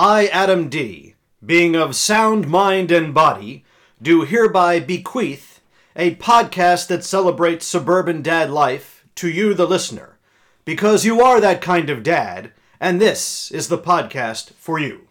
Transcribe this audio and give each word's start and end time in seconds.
I, 0.00 0.28
Adam 0.28 0.68
D., 0.68 1.16
being 1.44 1.74
of 1.74 1.96
sound 1.96 2.46
mind 2.46 2.92
and 2.92 3.12
body, 3.12 3.64
do 4.00 4.22
hereby 4.22 4.78
bequeath 4.78 5.60
a 5.96 6.14
podcast 6.14 6.86
that 6.86 7.02
celebrates 7.02 7.66
suburban 7.66 8.22
dad 8.22 8.48
life 8.48 9.04
to 9.16 9.28
you, 9.28 9.54
the 9.54 9.66
listener, 9.66 10.16
because 10.64 11.04
you 11.04 11.20
are 11.20 11.40
that 11.40 11.60
kind 11.60 11.90
of 11.90 12.04
dad, 12.04 12.52
and 12.78 13.00
this 13.00 13.50
is 13.50 13.66
the 13.66 13.76
podcast 13.76 14.52
for 14.52 14.78
you. 14.78 15.07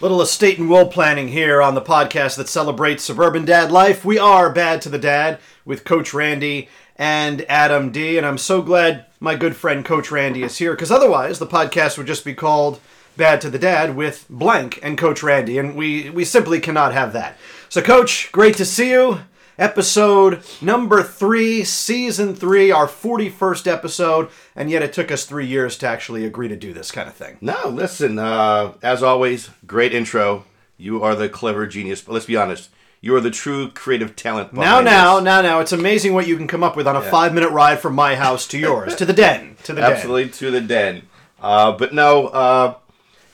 Little 0.00 0.22
estate 0.22 0.58
and 0.58 0.70
will 0.70 0.86
planning 0.86 1.28
here 1.28 1.60
on 1.60 1.74
the 1.74 1.82
podcast 1.82 2.38
that 2.38 2.48
celebrates 2.48 3.04
suburban 3.04 3.44
dad 3.44 3.70
life. 3.70 4.02
We 4.02 4.18
are 4.18 4.50
Bad 4.50 4.80
to 4.82 4.88
the 4.88 4.96
Dad 4.96 5.38
with 5.66 5.84
Coach 5.84 6.14
Randy 6.14 6.70
and 6.96 7.44
Adam 7.50 7.92
D. 7.92 8.16
And 8.16 8.26
I'm 8.26 8.38
so 8.38 8.62
glad 8.62 9.04
my 9.20 9.34
good 9.34 9.54
friend 9.54 9.84
Coach 9.84 10.10
Randy 10.10 10.42
is 10.42 10.56
here 10.56 10.72
because 10.72 10.90
otherwise 10.90 11.38
the 11.38 11.46
podcast 11.46 11.98
would 11.98 12.06
just 12.06 12.24
be 12.24 12.32
called 12.32 12.80
Bad 13.18 13.42
to 13.42 13.50
the 13.50 13.58
Dad 13.58 13.94
with 13.94 14.24
blank 14.30 14.78
and 14.82 14.96
Coach 14.96 15.22
Randy. 15.22 15.58
And 15.58 15.76
we, 15.76 16.08
we 16.08 16.24
simply 16.24 16.60
cannot 16.60 16.94
have 16.94 17.12
that. 17.12 17.36
So, 17.68 17.82
Coach, 17.82 18.32
great 18.32 18.56
to 18.56 18.64
see 18.64 18.92
you 18.92 19.20
episode 19.60 20.42
number 20.60 21.02
three, 21.02 21.62
season 21.62 22.34
three, 22.34 22.70
our 22.72 22.88
41st 22.88 23.66
episode, 23.66 24.28
and 24.56 24.70
yet 24.70 24.82
it 24.82 24.92
took 24.92 25.12
us 25.12 25.24
three 25.24 25.46
years 25.46 25.76
to 25.78 25.86
actually 25.86 26.24
agree 26.24 26.48
to 26.48 26.56
do 26.56 26.72
this 26.72 26.90
kind 26.90 27.08
of 27.08 27.14
thing. 27.14 27.36
No, 27.40 27.68
listen, 27.68 28.18
uh, 28.18 28.72
as 28.82 29.02
always, 29.02 29.50
great 29.66 29.94
intro. 29.94 30.44
You 30.78 31.04
are 31.04 31.14
the 31.14 31.28
clever 31.28 31.66
genius, 31.66 32.00
but 32.00 32.14
let's 32.14 32.24
be 32.24 32.36
honest, 32.36 32.70
you 33.02 33.14
are 33.14 33.20
the 33.20 33.30
true 33.30 33.70
creative 33.70 34.16
talent. 34.16 34.52
Now, 34.54 34.80
now, 34.80 35.20
now, 35.20 35.42
now, 35.42 35.60
it's 35.60 35.72
amazing 35.72 36.14
what 36.14 36.26
you 36.26 36.36
can 36.36 36.48
come 36.48 36.62
up 36.62 36.74
with 36.76 36.86
on 36.86 36.96
a 36.96 37.02
five 37.02 37.34
minute 37.34 37.50
ride 37.50 37.80
from 37.80 37.94
my 37.94 38.16
house 38.16 38.48
to 38.48 38.58
yours, 38.58 38.94
to 38.96 39.04
the 39.04 39.12
den, 39.12 39.56
to 39.64 39.74
the 39.74 39.82
den. 39.82 39.92
Absolutely 39.92 40.30
to 40.30 40.50
the 40.50 40.60
den. 40.62 41.02
Uh, 41.40 41.72
but 41.72 41.92
no, 41.94 42.28
uh, 42.28 42.74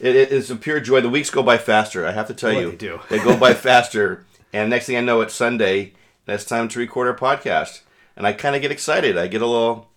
it, 0.01 0.15
it 0.15 0.33
is 0.33 0.51
a 0.51 0.57
pure 0.57 0.81
joy. 0.81 1.01
The 1.01 1.09
weeks 1.09 1.31
go 1.31 1.43
by 1.43 1.57
faster, 1.59 2.05
I 2.07 2.13
have 2.13 2.27
to 2.27 2.35
tell 2.35 2.53
you. 2.53 2.71
they 2.71 2.77
do. 2.77 3.01
They 3.09 3.19
go 3.19 3.37
by 3.37 3.55
faster. 3.69 4.25
And 4.53 4.71
next 4.71 4.87
thing 4.87 4.97
I 4.97 5.01
know, 5.01 5.21
it's 5.21 5.35
Sunday, 5.35 5.93
and 6.27 6.35
it's 6.35 6.45
time 6.45 6.69
to 6.69 6.79
record 6.79 7.07
our 7.09 7.15
podcast. 7.17 7.81
And 8.17 8.27
I 8.27 8.33
kind 8.33 8.57
of 8.57 8.63
get 8.63 8.71
excited. 8.71 9.19
I 9.19 9.27
get 9.27 9.43
a 9.43 9.47
little, 9.47 9.89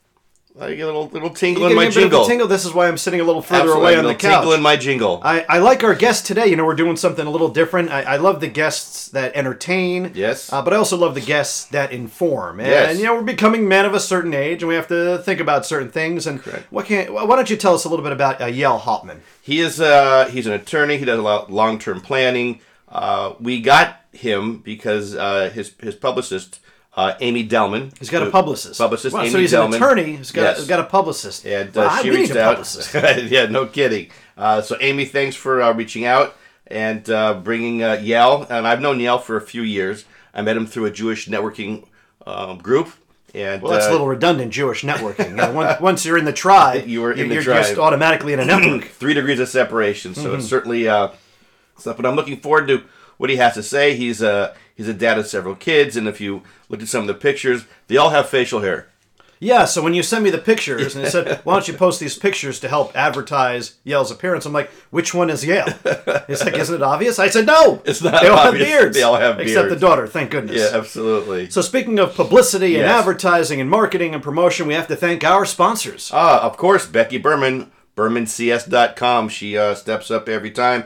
I 0.60 0.74
get 0.74 0.82
a 0.82 0.86
little, 0.88 1.08
little 1.08 1.30
tingle 1.30 1.66
in 1.68 1.76
my 1.76 1.86
a 1.86 1.88
bit 1.88 1.96
of 1.96 1.98
a 1.98 2.00
jingle. 2.02 2.26
tingle. 2.26 2.48
This 2.48 2.66
is 2.66 2.74
why 2.74 2.90
I'm 2.90 2.98
sitting 2.98 3.22
a 3.22 3.24
little 3.24 3.42
further 3.42 3.62
Absolutely, 3.62 3.82
away 3.84 3.96
on 3.98 4.04
the 4.04 4.10
little 4.10 4.30
tingle 4.30 4.52
in 4.54 4.62
my 4.62 4.76
jingle. 4.76 5.22
I, 5.24 5.46
I 5.48 5.60
like 5.60 5.86
our 5.86 5.96
guest 5.96 6.26
today. 6.26 6.48
You 6.48 6.58
know, 6.58 6.66
we're 6.66 6.76
doing 6.76 6.98
something 6.98 7.26
a 7.26 7.30
little 7.32 7.48
different. 7.48 7.92
I, 7.92 8.02
I 8.02 8.18
love 8.18 8.42
the 8.42 8.50
guests 8.50 9.08
that 9.10 9.34
entertain. 9.36 10.12
Yes. 10.16 10.52
Uh, 10.52 10.62
but 10.62 10.74
I 10.74 10.76
also 10.76 10.98
love 10.98 11.16
the 11.16 11.22
guests 11.22 11.64
that 11.68 11.94
inform. 11.94 12.60
And, 12.60 12.68
Yes. 12.70 12.98
you 12.98 13.06
know, 13.06 13.16
we're 13.16 13.22
becoming 13.22 13.70
men 13.70 13.86
of 13.86 13.94
a 13.94 14.00
certain 14.02 14.34
age, 14.34 14.62
and 14.62 14.68
we 14.68 14.76
have 14.76 14.90
to 14.90 15.20
think 15.20 15.40
about 15.40 15.66
certain 15.66 15.90
things. 15.90 16.28
And 16.28 16.42
Correct. 16.42 16.66
what 16.72 16.86
can? 16.88 17.14
Why 17.14 17.26
don't 17.38 17.50
you 17.50 17.56
tell 17.56 17.74
us 17.74 17.86
a 17.86 17.90
little 17.90 18.04
bit 18.04 18.12
about 18.12 18.42
uh, 18.42 18.48
Yale 18.48 18.80
Hauptman? 18.80 19.20
He 19.42 19.62
is 19.62 19.80
uh, 19.80 20.28
he's 20.30 20.46
an 20.46 20.54
attorney. 20.54 20.98
He 20.98 21.06
does 21.06 21.20
a 21.20 21.22
lot 21.24 21.50
long 21.50 21.80
term 21.80 22.02
planning. 22.02 22.60
Uh, 22.92 23.34
we 23.40 23.62
got 23.62 23.98
him 24.12 24.58
because 24.58 25.16
uh, 25.16 25.50
his 25.54 25.74
his 25.80 25.96
publicist 25.96 26.60
uh, 26.98 27.14
Amy 27.22 27.44
Delman. 27.44 27.92
He's 28.00 28.10
got 28.10 28.28
a 28.28 28.32
publicist. 28.32 28.80
Publicist. 28.80 29.14
Wow, 29.14 29.22
Amy 29.22 29.30
so 29.30 29.38
he's 29.40 29.52
Delman. 29.52 29.76
an 29.76 29.84
attorney. 29.84 30.16
He's 30.18 30.32
got, 30.32 30.42
Yes. 30.42 30.58
he's 30.58 30.68
got 30.68 30.80
a 30.80 30.84
publicist. 30.86 31.46
And 31.46 31.76
uh, 31.78 31.82
Wow, 31.82 32.02
she 32.02 32.10
reached 32.10 32.36
out. 32.36 32.56
publicist. 32.56 32.94
yeah, 33.32 33.46
no 33.46 33.68
kidding. 33.68 34.10
Uh, 34.38 34.62
so 34.62 34.76
Amy, 34.82 35.06
thanks 35.06 35.36
for 35.36 35.62
uh, 35.62 35.72
reaching 35.74 36.06
out 36.06 36.36
and 36.68 37.08
uh, 37.10 37.36
bringing 37.36 37.84
uh, 37.84 37.94
Yale. 38.02 38.46
And 38.50 38.68
I've 38.68 38.82
known 38.82 39.00
Yale 39.00 39.20
for 39.20 39.38
a 39.38 39.42
few 39.42 39.62
years. 39.62 40.06
I 40.34 40.42
met 40.42 40.58
him 40.58 40.66
through 40.66 40.86
a 40.86 40.92
Jewish 40.92 41.28
networking 41.30 41.86
um, 42.26 42.58
group. 42.58 42.90
And 43.36 43.62
Well, 43.62 43.72
that's 43.74 43.86
a 43.86 43.92
little 43.92 44.08
redundant 44.08 44.52
Jewish 44.52 44.82
networking. 44.84 45.30
You 45.30 45.36
know, 45.36 45.52
once, 45.52 45.80
once 45.90 46.06
you're 46.06 46.18
in 46.18 46.26
the 46.26 46.34
tribe, 46.34 46.88
You 46.88 47.02
were 47.02 47.12
in 47.14 47.30
the 47.30 47.36
you're 47.36 47.44
tribe. 47.44 47.64
just 47.64 47.78
automatically 47.78 48.34
in 48.34 48.40
a 48.40 48.46
network. 48.46 48.86
three 48.86 49.14
degrees 49.14 49.40
of 49.40 49.48
separation. 49.48 50.16
So 50.16 50.30
Mm-hmm. 50.32 50.40
it's 50.40 50.48
certainly 50.50 50.88
uh, 50.90 51.10
stuff. 51.82 51.98
But 51.98 52.06
I'm 52.06 52.16
looking 52.16 52.40
forward 52.40 52.68
to 52.68 52.84
what 53.18 53.30
he 53.30 53.36
has 53.38 53.54
to 53.56 53.64
say. 53.64 53.96
He's 53.96 54.22
a 54.22 54.56
he's 54.76 54.88
a 54.88 54.94
dad 54.94 55.18
of 55.20 55.28
several 55.28 55.56
kids, 55.56 55.96
and 55.98 56.08
if 56.08 56.20
you 56.22 56.42
look 56.70 56.82
at 56.82 56.88
some 56.88 57.02
of 57.02 57.08
the 57.08 57.14
pictures, 57.14 57.66
they 57.88 57.98
all 57.98 58.10
have 58.12 58.30
facial 58.30 58.62
hair. 58.62 58.88
Yeah, 59.42 59.64
so 59.64 59.82
when 59.82 59.94
you 59.94 60.04
send 60.04 60.26
me 60.26 60.32
the 60.32 60.38
pictures 60.38 60.98
and 60.98 61.06
it 61.06 61.12
said, 61.12 61.40
"Why 61.46 61.54
don't 61.54 61.66
you 61.66 61.74
post 61.74 62.02
these 62.02 62.18
pictures 62.18 62.60
to 62.60 62.68
help 62.68 62.94
advertise 62.98 63.76
Yale's 63.86 64.12
appearance?" 64.12 64.46
I'm 64.46 64.52
like, 64.52 64.70
"Which 64.90 65.14
one 65.14 65.30
is 65.30 65.46
Yale?" 65.46 65.64
It's 66.28 66.44
like, 66.44 66.56
"Isn't 66.58 66.76
it 66.76 66.82
obvious?" 66.82 67.20
I 67.20 67.30
said, 67.30 67.46
"No, 67.46 67.82
It's 67.86 68.02
not 68.04 68.22
They 68.22 68.28
all 68.28 68.38
obvious. 68.38 68.68
have 68.68 68.80
beards. 68.82 68.98
They 68.98 69.04
all 69.04 69.16
have 69.16 69.38
beards, 69.38 69.52
except 69.52 69.70
the 69.70 69.78
daughter. 69.78 70.08
Thank 70.08 70.32
goodness." 70.32 70.58
Yeah, 70.58 70.78
absolutely. 70.78 71.50
So 71.50 71.62
speaking 71.62 72.00
of 72.00 72.16
publicity 72.16 72.76
and 72.76 72.84
Yes. 72.84 73.00
advertising 73.00 73.62
and 73.62 73.70
marketing 73.70 74.14
and 74.14 74.22
promotion, 74.22 74.68
we 74.68 74.74
have 74.74 74.88
to 74.88 74.96
thank 74.98 75.24
our 75.24 75.46
sponsors. 75.46 76.12
Ah, 76.14 76.42
of 76.42 76.58
course, 76.58 76.86
Becky 76.86 77.18
Berman, 77.18 77.72
BermanCS.com. 77.96 79.30
She 79.30 79.58
uh, 79.58 79.74
steps 79.76 80.12
up 80.12 80.28
every 80.30 80.52
time. 80.52 80.84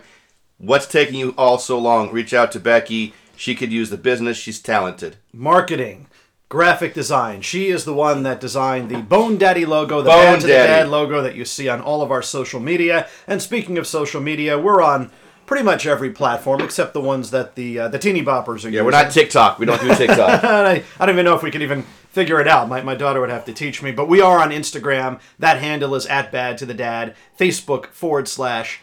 What's 0.57 0.87
taking 0.87 1.15
you 1.15 1.33
all 1.37 1.57
so 1.57 1.77
long? 1.77 2.11
Reach 2.11 2.33
out 2.33 2.51
to 2.53 2.59
Becky. 2.59 3.13
She 3.35 3.55
could 3.55 3.71
use 3.71 3.89
the 3.89 3.97
business. 3.97 4.37
She's 4.37 4.61
talented. 4.61 5.17
marketing, 5.33 6.07
graphic 6.49 6.93
design. 6.93 7.41
She 7.41 7.67
is 7.67 7.83
the 7.83 7.93
one 7.93 8.23
that 8.23 8.39
designed 8.39 8.89
the 8.89 9.01
Bone 9.01 9.37
Daddy 9.37 9.65
logo, 9.65 10.01
the 10.01 10.09
Bone 10.09 10.23
Bad 10.23 10.41
to 10.41 10.47
the 10.47 10.53
Daddy. 10.53 10.67
Dad 10.83 10.89
logo 10.89 11.21
that 11.21 11.35
you 11.35 11.45
see 11.45 11.67
on 11.67 11.81
all 11.81 12.01
of 12.01 12.11
our 12.11 12.21
social 12.21 12.59
media. 12.59 13.07
And 13.27 13.41
speaking 13.41 13.77
of 13.77 13.87
social 13.87 14.21
media, 14.21 14.57
we're 14.59 14.81
on 14.81 15.11
pretty 15.45 15.63
much 15.63 15.85
every 15.85 16.11
platform 16.11 16.61
except 16.61 16.93
the 16.93 17.01
ones 17.01 17.31
that 17.31 17.55
the 17.55 17.79
uh, 17.79 17.87
the 17.89 17.99
teeny 17.99 18.23
boppers 18.23 18.63
are 18.63 18.69
Yeah, 18.69 18.83
we're 18.83 18.91
not 18.91 19.11
TikTok. 19.11 19.59
We 19.59 19.65
don't 19.65 19.81
do 19.81 19.93
TikTok. 19.95 20.43
I, 20.43 20.83
I 20.99 21.05
don't 21.05 21.15
even 21.15 21.25
know 21.25 21.35
if 21.35 21.43
we 21.43 21.51
could 21.51 21.63
even 21.63 21.83
figure 22.09 22.39
it 22.39 22.47
out. 22.47 22.69
My, 22.69 22.81
my 22.81 22.95
daughter 22.95 23.19
would 23.19 23.31
have 23.31 23.45
to 23.45 23.53
teach 23.53 23.81
me. 23.81 23.91
But 23.91 24.07
we 24.07 24.21
are 24.21 24.39
on 24.39 24.51
Instagram. 24.51 25.19
That 25.39 25.59
handle 25.59 25.95
is 25.95 26.05
at 26.05 26.31
Bad 26.31 26.59
to 26.59 26.65
the 26.67 26.73
Dad. 26.75 27.15
Facebook 27.37 27.87
forward 27.87 28.27
slash 28.27 28.81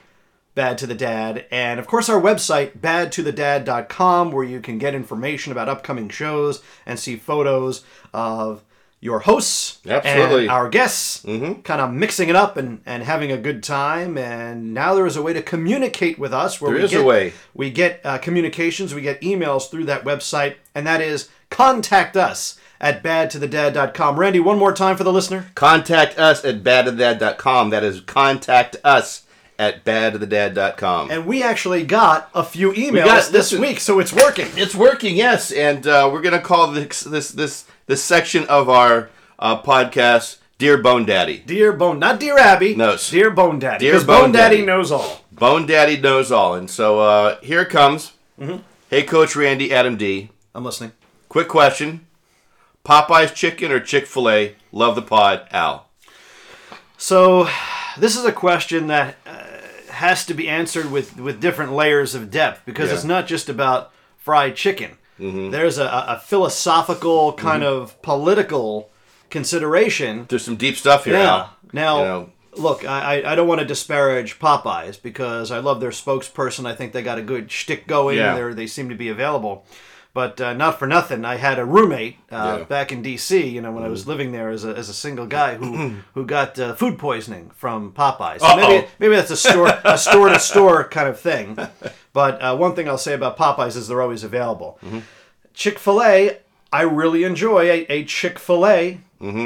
Bad 0.54 0.78
to 0.78 0.86
the 0.86 0.94
Dad. 0.94 1.46
And 1.50 1.78
of 1.78 1.86
course, 1.86 2.08
our 2.08 2.20
website, 2.20 2.78
badtothedad.com, 2.78 4.32
where 4.32 4.44
you 4.44 4.60
can 4.60 4.78
get 4.78 4.94
information 4.94 5.52
about 5.52 5.68
upcoming 5.68 6.08
shows 6.08 6.62
and 6.86 6.98
see 6.98 7.16
photos 7.16 7.84
of 8.12 8.62
your 9.02 9.20
hosts 9.20 9.78
Absolutely. 9.86 10.42
and 10.42 10.50
our 10.50 10.68
guests, 10.68 11.24
mm-hmm. 11.24 11.62
kind 11.62 11.80
of 11.80 11.90
mixing 11.90 12.28
it 12.28 12.36
up 12.36 12.58
and, 12.58 12.82
and 12.84 13.02
having 13.02 13.32
a 13.32 13.38
good 13.38 13.62
time. 13.62 14.18
And 14.18 14.74
now 14.74 14.94
there 14.94 15.06
is 15.06 15.16
a 15.16 15.22
way 15.22 15.32
to 15.32 15.40
communicate 15.42 16.18
with 16.18 16.34
us. 16.34 16.60
Where 16.60 16.70
There 16.70 16.80
we 16.80 16.84
is 16.84 16.92
a 16.92 16.96
get, 16.96 17.06
way. 17.06 17.32
We 17.54 17.70
get 17.70 18.00
uh, 18.04 18.18
communications, 18.18 18.94
we 18.94 19.00
get 19.00 19.20
emails 19.22 19.70
through 19.70 19.84
that 19.86 20.04
website, 20.04 20.56
and 20.74 20.86
that 20.86 21.00
is 21.00 21.30
contact 21.48 22.16
us 22.16 22.58
at 22.78 23.02
badtothedad.com. 23.02 24.18
Randy, 24.18 24.40
one 24.40 24.58
more 24.58 24.74
time 24.74 24.96
for 24.96 25.04
the 25.04 25.12
listener. 25.12 25.46
contact 25.54 26.18
us 26.18 26.44
at 26.44 26.62
badtothedad.com. 26.62 27.70
That 27.70 27.84
is 27.84 28.00
contact 28.02 28.76
us 28.84 29.26
at 29.60 29.84
badtothedad.com. 29.84 31.10
And 31.10 31.26
we 31.26 31.42
actually 31.42 31.84
got 31.84 32.30
a 32.34 32.42
few 32.42 32.72
emails 32.72 33.04
got- 33.04 33.32
this 33.32 33.52
week, 33.52 33.78
so 33.78 33.98
it's 34.00 34.12
working. 34.12 34.48
It's 34.56 34.74
working, 34.74 35.14
yes, 35.16 35.52
and 35.52 35.86
uh, 35.86 36.08
we're 36.12 36.22
gonna 36.22 36.40
call 36.40 36.72
this 36.72 37.00
this 37.02 37.30
this 37.30 37.66
this 37.86 38.02
section 38.02 38.46
of 38.46 38.68
our 38.70 39.10
uh, 39.38 39.60
podcast 39.62 40.38
"Dear 40.58 40.78
Bone 40.78 41.04
Daddy." 41.04 41.42
Dear 41.44 41.72
Bone, 41.74 41.98
not 41.98 42.18
Dear 42.18 42.38
Abby. 42.38 42.74
No. 42.74 42.96
Dear 43.10 43.30
Bone 43.30 43.58
Daddy. 43.58 43.84
Dear 43.84 43.92
Because 43.92 44.06
Bone 44.06 44.20
Bone 44.22 44.32
Daddy 44.32 44.56
Daddy. 44.56 44.66
knows 44.66 44.90
all. 44.90 45.24
Bone 45.30 45.66
Daddy 45.66 45.96
knows 45.98 46.32
all, 46.32 46.54
and 46.54 46.70
so 46.70 47.00
uh, 47.00 47.38
here 47.42 47.60
it 47.62 47.68
comes. 47.68 48.12
Mm-hmm. 48.40 48.62
Hey, 48.88 49.02
Coach 49.02 49.36
Randy, 49.36 49.72
Adam 49.72 49.96
D. 49.96 50.30
I'm 50.54 50.64
listening. 50.64 50.92
Quick 51.28 51.48
question: 51.48 52.06
Popeye's 52.84 53.32
chicken 53.32 53.70
or 53.70 53.78
Chick 53.80 54.06
Fil 54.06 54.28
A? 54.30 54.54
Love 54.72 54.94
the 54.94 55.02
pod, 55.02 55.46
Al. 55.50 55.86
So, 56.96 57.48
this 57.98 58.16
is 58.16 58.24
a 58.26 58.32
question 58.32 58.88
that 58.88 59.16
uh, 59.26 59.39
has 60.00 60.24
to 60.24 60.34
be 60.34 60.48
answered 60.48 60.90
with, 60.90 61.18
with 61.18 61.40
different 61.40 61.72
layers 61.72 62.14
of 62.14 62.30
depth 62.30 62.62
because 62.64 62.88
Yeah. 62.88 62.94
it's 62.94 63.04
not 63.04 63.26
just 63.26 63.48
about 63.48 63.92
fried 64.16 64.56
chicken. 64.56 64.96
Mm-hmm. 65.18 65.50
There's 65.50 65.76
a, 65.76 65.84
a 65.84 66.18
philosophical, 66.18 67.34
kind 67.34 67.62
mm-hmm. 67.62 67.82
of 67.82 68.00
political 68.00 68.90
consideration 69.28 70.26
There's 70.28 70.44
some 70.44 70.56
deep 70.56 70.76
stuff 70.76 71.04
here, 71.04 71.14
Yeah. 71.14 71.48
Now, 71.72 71.98
You 71.98 72.04
know, 72.04 72.30
look, 72.56 72.84
I, 72.84 73.22
I 73.24 73.34
don't 73.34 73.46
want 73.46 73.60
to 73.60 73.66
disparage 73.66 74.38
Popeyes 74.38 75.00
because 75.00 75.50
I 75.50 75.58
love 75.58 75.80
their 75.80 75.90
spokesperson. 75.90 76.66
I 76.66 76.74
think 76.74 76.92
they 76.92 77.02
got 77.02 77.18
a 77.18 77.22
good 77.22 77.50
shtick 77.50 77.86
going. 77.86 78.16
Yeah. 78.16 78.50
They 78.54 78.66
seem 78.66 78.88
to 78.88 78.94
be 78.94 79.08
available. 79.08 79.64
But 80.12 80.40
uh, 80.40 80.54
not 80.54 80.78
for 80.80 80.88
nothing, 80.88 81.24
I 81.24 81.36
had 81.36 81.58
a 81.60 81.64
roommate 81.64 82.16
uh, 82.32 82.34
Yeah. 82.36 82.54
Mm-hmm. 82.56 82.64
back 82.64 82.90
in 82.90 83.00
D.C. 83.00 83.46
You 83.46 83.60
know, 83.60 83.70
when 83.70 83.84
I 83.84 83.88
was 83.88 84.08
living 84.08 84.32
there 84.32 84.48
as 84.50 84.64
a, 84.64 84.70
as 84.76 84.88
a 84.88 84.94
single 84.94 85.26
guy 85.26 85.54
who 85.54 85.96
who 86.14 86.26
got 86.26 86.58
uh, 86.58 86.74
food 86.74 86.98
poisoning 86.98 87.50
from 87.54 87.92
Popeyes. 87.92 88.40
So 88.40 88.56
maybe 88.56 88.78
Uh-oh. 88.78 88.88
maybe 88.98 89.14
that's 89.14 89.30
a 89.30 89.36
store 89.36 89.72
a 89.84 89.96
store 89.96 90.28
to 90.30 90.38
store 90.40 90.82
kind 90.96 91.08
of 91.08 91.20
thing. 91.20 91.56
But 92.12 92.42
uh, 92.42 92.56
one 92.56 92.74
thing 92.74 92.88
I'll 92.88 92.98
say 92.98 93.14
about 93.14 93.36
Popeyes 93.38 93.76
is 93.76 93.86
they're 93.86 94.02
always 94.02 94.24
available. 94.24 94.78
Mm-hmm. 94.84 95.00
Chick 95.54 95.78
Fil 95.78 96.02
A, 96.02 96.38
I 96.72 96.82
really 96.82 97.22
enjoy 97.24 97.70
a, 97.70 97.86
a 97.88 98.04
Chick 98.04 98.38
Fil 98.38 98.66
A 98.66 99.00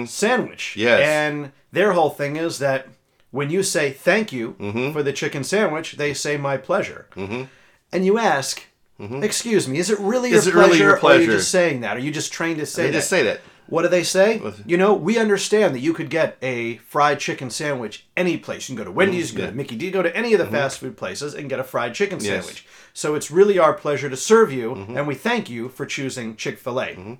sandwich. 0.06 0.72
Mm-hmm. 0.76 0.80
Yes. 0.80 1.00
and 1.00 1.52
their 1.72 1.92
whole 1.92 2.10
thing 2.10 2.36
is 2.36 2.58
that 2.60 2.86
when 3.32 3.50
you 3.50 3.62
say 3.62 3.90
thank 3.90 4.32
you 4.32 4.54
Mm-hmm. 4.60 4.92
for 4.92 5.02
the 5.02 5.12
chicken 5.12 5.44
sandwich, 5.44 5.92
they 5.96 6.14
say 6.14 6.36
my 6.36 6.56
pleasure. 6.56 7.06
Mm-hmm. 7.16 7.44
And 7.92 8.06
you 8.06 8.18
ask, 8.18 8.62
excuse 8.98 9.66
me, 9.68 9.78
is 9.78 9.90
it 9.90 9.98
really 9.98 10.30
Is 10.32 10.46
your 10.46 10.54
it 10.54 10.58
really 10.58 10.68
pleasure? 10.70 10.84
your 10.84 10.96
Or 10.98 11.10
are 11.12 11.20
you 11.20 11.26
just 11.26 11.50
saying 11.50 11.80
that? 11.80 11.96
Are 11.96 12.00
you 12.00 12.10
just 12.10 12.32
trained 12.32 12.58
to 12.60 12.66
say 12.66 12.84
They 12.84 12.90
that? 12.90 12.98
just 12.98 13.08
say 13.10 13.22
that. 13.24 13.40
What 13.66 13.82
do 13.82 13.88
they 13.88 14.02
say? 14.02 14.42
You 14.66 14.76
know, 14.76 14.92
we 14.92 15.16
understand 15.18 15.74
that 15.74 15.80
you 15.80 15.94
could 15.94 16.10
get 16.10 16.36
a 16.42 16.76
fried 16.78 17.18
chicken 17.18 17.48
sandwich 17.48 18.06
any 18.14 18.36
place. 18.36 18.68
You 18.68 18.74
can 18.76 18.84
go 18.84 18.90
to 18.90 18.94
Wendy's, 18.94 19.30
you 19.32 19.36
can 19.38 19.46
go 19.46 19.50
to 19.52 19.56
Mickey 19.56 19.76
D, 19.76 19.90
go 19.90 20.02
to 20.02 20.14
any 20.14 20.34
of 20.34 20.38
the 20.38 20.46
fast 20.46 20.78
food 20.80 20.98
places 20.98 21.32
and 21.34 21.48
get 21.48 21.58
a 21.58 21.64
fried 21.64 21.94
chicken 21.94 22.18
Mm-hmm. 22.18 22.26
Yes. 22.26 22.34
Mm-hmm. 22.34 22.46
sandwich. 22.46 22.66
So 22.92 23.14
it's 23.14 23.30
really 23.30 23.58
our 23.58 23.72
pleasure 23.72 24.10
to 24.10 24.16
serve 24.18 24.52
you, 24.52 24.74
and 24.74 25.06
we 25.08 25.14
thank 25.14 25.48
you 25.48 25.68
for 25.70 25.86
choosing 25.86 26.36
Chick 26.36 26.58
fil 26.58 26.80
A. 26.80 27.18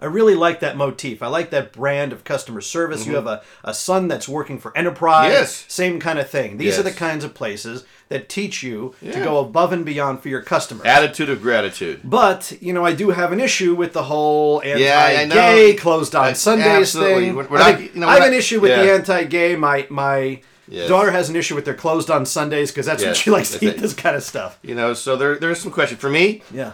I 0.00 0.06
really 0.06 0.34
like 0.34 0.60
that 0.60 0.76
motif. 0.76 1.22
I 1.22 1.26
like 1.28 1.50
that 1.50 1.72
brand 1.72 2.12
of 2.12 2.24
customer 2.24 2.60
service. 2.60 3.06
You 3.06 3.14
have 3.14 3.26
a, 3.26 3.42
a 3.64 3.72
son 3.72 4.08
that's 4.08 4.28
working 4.28 4.58
for 4.58 4.76
Enterprise. 4.76 5.30
Mm-hmm. 5.32 5.40
Yes. 5.40 5.64
Same 5.68 5.98
kind 6.00 6.18
of 6.18 6.28
thing. 6.28 6.58
These 6.58 6.78
are 6.78 6.82
the 6.82 6.92
kinds 6.92 7.24
of 7.24 7.32
places 7.34 7.84
that 8.08 8.28
teach 8.28 8.62
you 8.62 8.94
to 9.02 9.12
go 9.24 9.38
above 9.38 9.72
and 9.72 9.84
beyond 9.84 10.20
for 10.20 10.28
your 10.28 10.42
customers. 10.42 10.86
Attitude 10.86 11.28
of 11.30 11.42
gratitude. 11.42 12.00
But 12.04 12.56
you 12.60 12.72
know, 12.72 12.84
I 12.84 12.92
do 12.94 13.10
have 13.10 13.32
an 13.32 13.40
issue 13.40 13.74
with 13.74 13.92
the 13.94 14.04
whole 14.04 14.62
Yeah, 14.64 15.06
anti-gay, 15.06 15.74
closed 15.74 16.14
on 16.14 16.28
Uh, 16.28 16.34
Sundays 16.34 16.66
absolutely. 16.68 17.24
thing. 17.26 17.34
We're- 17.36 17.48
we're 17.50 17.58
I, 17.58 17.72
not- 17.72 17.80
you 17.94 18.00
know, 18.00 18.06
I 18.08 18.12
have 18.14 18.20
we're 18.22 18.28
an 18.28 18.34
issue 18.34 18.60
with 18.60 18.70
yeah. 18.70 18.82
the 18.82 18.92
anti-gay. 18.92 19.56
My 19.56 19.86
my 19.90 20.40
Yes. 20.68 20.88
daughter 20.88 21.12
has 21.12 21.28
an 21.30 21.36
issue 21.36 21.54
with 21.54 21.64
their 21.64 21.74
closed 21.74 22.10
on 22.10 22.26
Sundays 22.26 22.72
because 22.72 22.86
that's 22.86 23.04
when 23.04 23.14
she 23.14 23.30
likes 23.30 23.52
to 23.52 23.64
eat 23.64 23.68
it. 23.74 23.78
this 23.78 23.94
kind 23.94 24.16
of 24.16 24.24
stuff. 24.24 24.58
You 24.62 24.74
know, 24.74 24.94
so 24.94 25.14
there 25.16 25.36
there's 25.38 25.60
some 25.60 25.70
question 25.70 25.96
for 25.96 26.10
me. 26.10 26.42
Yeah, 26.52 26.72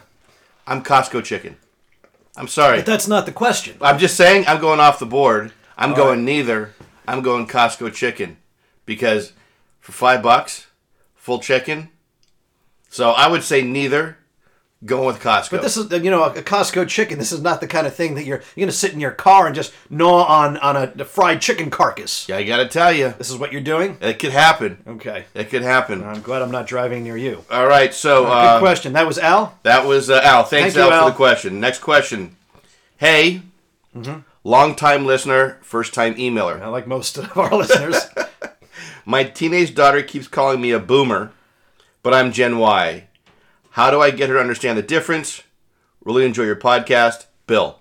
I'm 0.67 0.83
Costco 0.83 1.23
chicken. 1.25 1.57
I'm 2.37 2.49
sorry. 2.49 2.79
but 2.79 2.87
that's 2.87 3.09
not 3.09 3.27
the 3.27 3.33
question. 3.33 3.77
I'm 3.81 3.99
just 3.99 4.17
saying 4.17 4.45
I'm 4.47 4.61
going 4.61 4.81
off 4.81 4.99
the 4.99 5.07
board. 5.07 5.53
I'm 5.77 5.91
All 5.91 5.97
going 5.97 6.19
right. 6.21 6.25
neither. 6.25 6.75
I'm 7.07 7.23
going 7.23 7.47
Costco 7.47 7.93
chicken 7.93 8.39
because 8.87 9.33
for 9.81 9.93
five 9.93 10.23
bucks, 10.23 10.67
full 11.15 11.41
chicken. 11.41 11.91
So 12.89 13.11
I 13.11 13.27
would 13.29 13.43
say 13.43 13.63
neither. 13.63 14.19
Going 14.85 15.07
with 15.07 15.21
Costco. 15.21 15.51
But 15.53 15.63
this 15.63 15.77
is 15.77 15.91
you 15.93 16.11
know 16.11 16.25
a 16.25 16.31
Costco 16.43 16.89
chicken. 16.89 17.19
This 17.19 17.31
is 17.31 17.41
not 17.41 17.61
the 17.61 17.69
kind 17.69 17.87
of 17.87 17.95
thing 17.95 18.17
that 18.17 18.25
you're 18.25 18.43
you're 18.57 18.65
gonna 18.67 18.73
sit 18.73 18.93
in 18.93 18.99
your 18.99 19.13
car 19.13 19.47
and 19.47 19.55
just 19.55 19.73
gnaw 19.89 20.25
on 20.25 20.57
on 20.57 20.77
a, 20.77 20.93
a 20.99 21.05
fried 21.05 21.41
chicken 21.41 21.71
carcass. 21.71 22.29
Yeah, 22.29 22.39
I 22.39 22.43
gotta 22.43 22.67
tell 22.67 22.93
you, 22.93 23.15
This 23.17 23.31
is 23.31 23.37
what 23.39 23.53
you're 23.53 23.61
doing. 23.61 23.97
it 24.01 24.19
could 24.19 24.33
happen. 24.33 24.83
Okay, 24.87 25.27
It 25.35 25.51
could 25.51 25.63
happen. 25.63 26.03
I'm 26.03 26.21
glad 26.21 26.43
I'm 26.43 26.51
not 26.51 26.67
driving 26.67 27.05
near 27.05 27.17
you. 27.17 27.45
All 27.49 27.69
right, 27.69 27.95
so 27.95 28.25
Good 28.25 28.31
uh, 28.33 28.59
question. 28.59 28.93
That 28.95 29.07
was 29.07 29.19
Al. 29.19 29.57
that 29.63 29.87
was 29.87 30.11
uh, 30.11 30.21
Al. 30.25 30.43
Thanks, 30.43 30.75
Thank 30.75 30.77
you, 30.77 30.93
Al, 30.93 30.93
Al. 30.93 31.05
for 31.05 31.11
the 31.11 31.17
question. 31.17 31.61
Next 31.61 31.79
question. 31.79 32.35
Hey, 32.97 33.43
Mm-hmm. 33.97 34.21
long 34.43 34.75
time 34.75 35.05
listener, 35.07 35.59
first 35.63 35.93
time 35.95 36.15
emailer. 36.15 36.61
I 36.61 36.67
like 36.69 36.87
most 36.87 37.19
of 37.19 37.37
our 37.39 37.55
listeners. 37.55 38.07
My 39.05 39.23
teenage 39.25 39.75
daughter 39.75 40.03
keeps 40.03 40.27
calling 40.29 40.61
me 40.61 40.71
a 40.71 40.79
boomer, 40.79 41.31
but 42.03 42.15
I'm 42.15 42.33
Gen 42.33 42.59
Y. 42.59 43.07
How 43.73 43.91
do 43.91 44.01
I 44.01 44.11
get 44.11 44.29
her 44.29 44.35
to 44.37 44.41
understand 44.41 44.77
the 44.79 44.83
difference? 44.83 45.43
Really 46.05 46.25
enjoy 46.27 46.45
your 46.45 46.57
podcast, 46.57 47.27
Bill. 47.47 47.79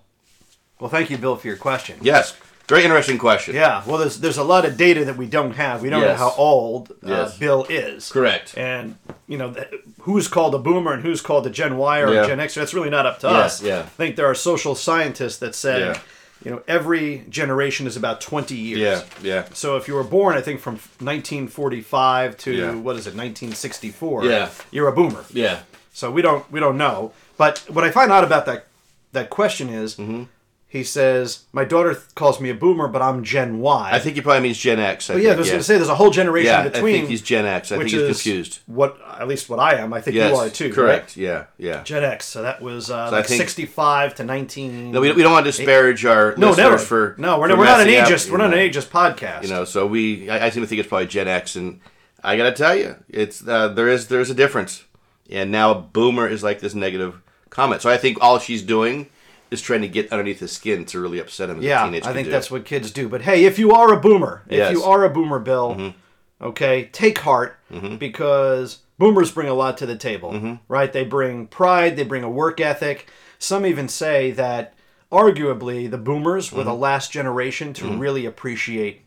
well, 0.80 0.90
thank 0.90 1.10
you, 1.10 1.18
Bill, 1.18 1.36
for 1.36 1.48
your 1.48 1.58
question. 1.58 1.98
Yes, 2.02 2.36
very 2.68 2.84
interesting 2.84 3.18
question. 3.18 3.56
Yeah, 3.56 3.84
well, 3.86 3.98
there's 3.98 4.20
there's 4.20 4.38
a 4.38 4.44
lot 4.44 4.64
of 4.66 4.78
data 4.78 5.04
that 5.06 5.18
we 5.18 5.26
don't 5.28 5.52
have. 5.56 5.82
We 5.82 5.90
don't 5.90 6.02
Yes. 6.02 6.18
know 6.20 6.26
how 6.30 6.36
old 6.38 6.92
uh, 6.92 6.96
Yes. 7.08 7.38
Bill 7.38 7.66
is. 7.70 8.10
Correct. 8.12 8.58
And 8.58 8.96
you 9.28 9.38
know 9.38 9.52
th- 9.54 9.68
who's 10.02 10.28
called 10.28 10.56
a 10.56 10.60
boomer 10.60 10.94
and 10.94 11.04
who's 11.04 11.20
called 11.22 11.46
a 11.46 11.50
Gen 11.50 11.78
Y 11.78 12.00
or 12.00 12.14
Yeah. 12.14 12.24
a 12.24 12.28
Gen 12.28 12.40
X. 12.40 12.54
That's 12.56 12.74
really 12.74 12.90
not 12.90 13.06
up 13.06 13.20
to 13.20 13.28
Yeah, 13.28 13.34
us. 13.40 13.62
yeah. 13.62 13.80
I 13.80 13.84
think 13.84 14.16
there 14.16 14.28
are 14.28 14.36
social 14.36 14.76
scientists 14.76 15.38
that 15.40 15.54
say, 15.56 15.80
Yeah. 15.82 16.00
you 16.46 16.52
know, 16.52 16.62
every 16.68 17.26
generation 17.30 17.86
is 17.88 17.98
about 17.98 18.22
20 18.22 18.56
years. 18.56 18.80
Yeah, 18.80 19.02
yeah. 19.22 19.44
So 19.54 19.76
if 19.76 19.88
you 19.90 19.96
were 19.96 20.04
born, 20.06 20.38
I 20.38 20.42
think 20.42 20.62
from 20.62 20.80
1945 21.00 22.38
to 22.38 22.80
what 22.80 22.96
is 22.96 23.06
it, 23.08 23.16
1964? 23.16 24.26
Yeah. 24.26 24.50
You're 24.72 24.88
a 24.88 24.94
boomer. 24.94 25.26
Yeah. 25.34 25.60
So 25.92 26.10
we 26.12 26.22
don't 26.22 26.50
we 26.52 26.60
don't 26.60 26.78
know. 26.78 27.12
But 27.38 27.60
what 27.70 27.84
I 27.84 27.92
find 27.92 28.12
out 28.12 28.24
about 28.24 28.46
that 28.46 28.68
that 29.14 29.30
question 29.30 29.70
is, 29.70 29.96
Mm-hmm. 29.96 30.24
he 30.68 30.84
says 30.86 31.44
my 31.52 31.66
daughter 31.66 31.94
th- 31.96 32.06
calls 32.16 32.40
me 32.40 32.50
a 32.50 32.54
boomer, 32.56 32.88
but 32.88 33.02
I'm 33.02 33.24
Gen 33.26 33.60
Y. 33.60 33.90
I 33.92 34.00
think 34.00 34.16
he 34.16 34.22
probably 34.22 34.42
means 34.42 34.58
Gen 34.58 34.80
X. 34.80 35.10
I 35.10 35.16
But 35.16 35.24
yeah, 35.24 35.32
I 35.34 35.36
was 35.36 35.48
going 35.50 35.60
to 35.60 35.64
say 35.66 35.76
there's 35.76 35.90
a 35.90 35.96
whole 35.96 36.12
generation 36.12 36.52
Yeah, 36.54 36.70
between. 36.70 36.96
I 36.96 36.98
think 37.00 37.10
he's 37.10 37.22
Gen 37.22 37.46
X. 37.46 37.72
I 37.74 37.78
think 37.78 37.90
he's 37.90 38.00
is 38.02 38.08
confused. 38.22 38.60
What 38.68 38.98
at 39.20 39.28
least 39.28 39.50
what 39.50 39.60
I 39.60 39.76
am. 39.76 39.92
I 39.94 40.00
think 40.00 40.16
Yes, 40.16 40.32
you 40.32 40.38
are 40.38 40.50
too. 40.50 40.72
correct. 40.74 41.08
right? 41.10 41.18
Yeah, 41.18 41.46
yeah. 41.58 41.84
Gen 41.84 42.04
X. 42.06 42.26
So 42.26 42.42
that 42.44 42.62
was 42.62 42.90
uh, 42.90 42.96
I 42.98 43.10
like 43.10 43.26
think- 43.26 43.42
65 43.42 44.16
to 44.16 44.24
19. 44.24 44.92
No, 44.92 45.02
we, 45.02 45.12
we 45.12 45.24
don't 45.24 45.34
want 45.34 45.46
to 45.46 45.52
disparage 45.52 46.06
our 46.06 46.36
no, 46.38 46.54
never. 46.54 46.78
for 46.78 47.16
no, 47.18 47.38
we're, 47.38 47.50
for 47.50 47.58
we're 47.58 47.66
not 47.66 47.82
an 47.82 47.94
up, 47.94 48.08
ageist. 48.08 48.32
We're 48.32 48.38
not 48.38 48.46
an 48.46 48.52
know. 48.52 48.70
ageist 48.70 48.88
podcast. 48.88 49.44
You 49.44 49.50
know, 49.50 49.66
so 49.66 49.86
we 49.86 50.30
I, 50.30 50.46
I 50.46 50.50
seem 50.52 50.64
to 50.64 50.68
think 50.68 50.80
it's 50.80 50.88
probably 50.90 51.08
Gen 51.08 51.28
X, 51.28 51.58
and 51.58 51.82
I 52.24 52.38
gotta 52.38 52.54
tell 52.54 52.76
you, 52.78 52.96
it's 53.10 53.46
uh, 53.46 53.68
there 53.70 53.90
is 53.90 54.08
there's 54.08 54.30
a 54.30 54.36
difference, 54.36 54.86
and 55.31 55.51
now 55.51 55.74
boomer 55.74 56.28
is 56.28 56.44
like 56.44 56.60
this 56.60 56.75
negative 56.75 57.22
comment. 57.50 57.81
So 57.81 57.89
I 57.89 57.98
think 57.98 58.18
all 58.22 58.38
she's 58.39 58.62
doing 58.62 59.07
is 59.50 59.62
trying 59.62 59.81
to 59.81 59.88
get 59.88 60.12
underneath 60.12 60.39
his 60.39 60.51
skin 60.51 60.86
to 60.86 61.00
really 61.00 61.19
upset 61.19 61.50
him. 61.50 61.57
As 61.60 61.63
a 61.63 61.68
yeah, 61.68 61.83
I 61.86 62.13
think 62.13 62.25
do. 62.28 62.31
that's 62.31 62.50
what 62.51 62.63
kids 62.66 62.92
do. 62.92 63.10
But 63.10 63.22
hey, 63.24 63.45
if 63.45 63.60
you 63.60 63.72
are 63.74 63.92
a 63.94 64.00
boomer, 64.00 64.44
if 64.48 64.57
Yes. 64.57 64.68
Mm-hmm. 64.69 64.78
you 64.78 64.83
are 64.83 65.04
a 65.04 65.10
boomer, 65.10 65.39
Bill, 65.39 65.94
okay, 66.42 66.89
take 66.94 67.18
heart 67.19 67.57
because 67.98 68.80
boomers 68.98 69.31
bring 69.31 69.48
a 69.50 69.54
lot 69.54 69.78
to 69.80 69.86
the 69.86 69.95
table, 69.98 70.31
Mm-hmm. 70.31 70.54
right? 70.68 70.92
They 70.92 71.04
bring 71.04 71.48
pride, 71.48 71.95
they 71.98 72.04
bring 72.04 72.24
a 72.24 72.30
work 72.30 72.60
ethic. 72.62 73.07
Some 73.39 73.66
even 73.66 73.88
say 73.88 74.31
that 74.31 74.74
arguably 75.12 75.89
the 75.89 75.98
boomers 75.98 76.51
were 76.51 76.60
Mm-hmm. 76.60 76.69
the 76.69 76.75
last 76.75 77.12
generation 77.12 77.74
to 77.74 77.88
really 77.98 78.25
appreciate 78.25 79.01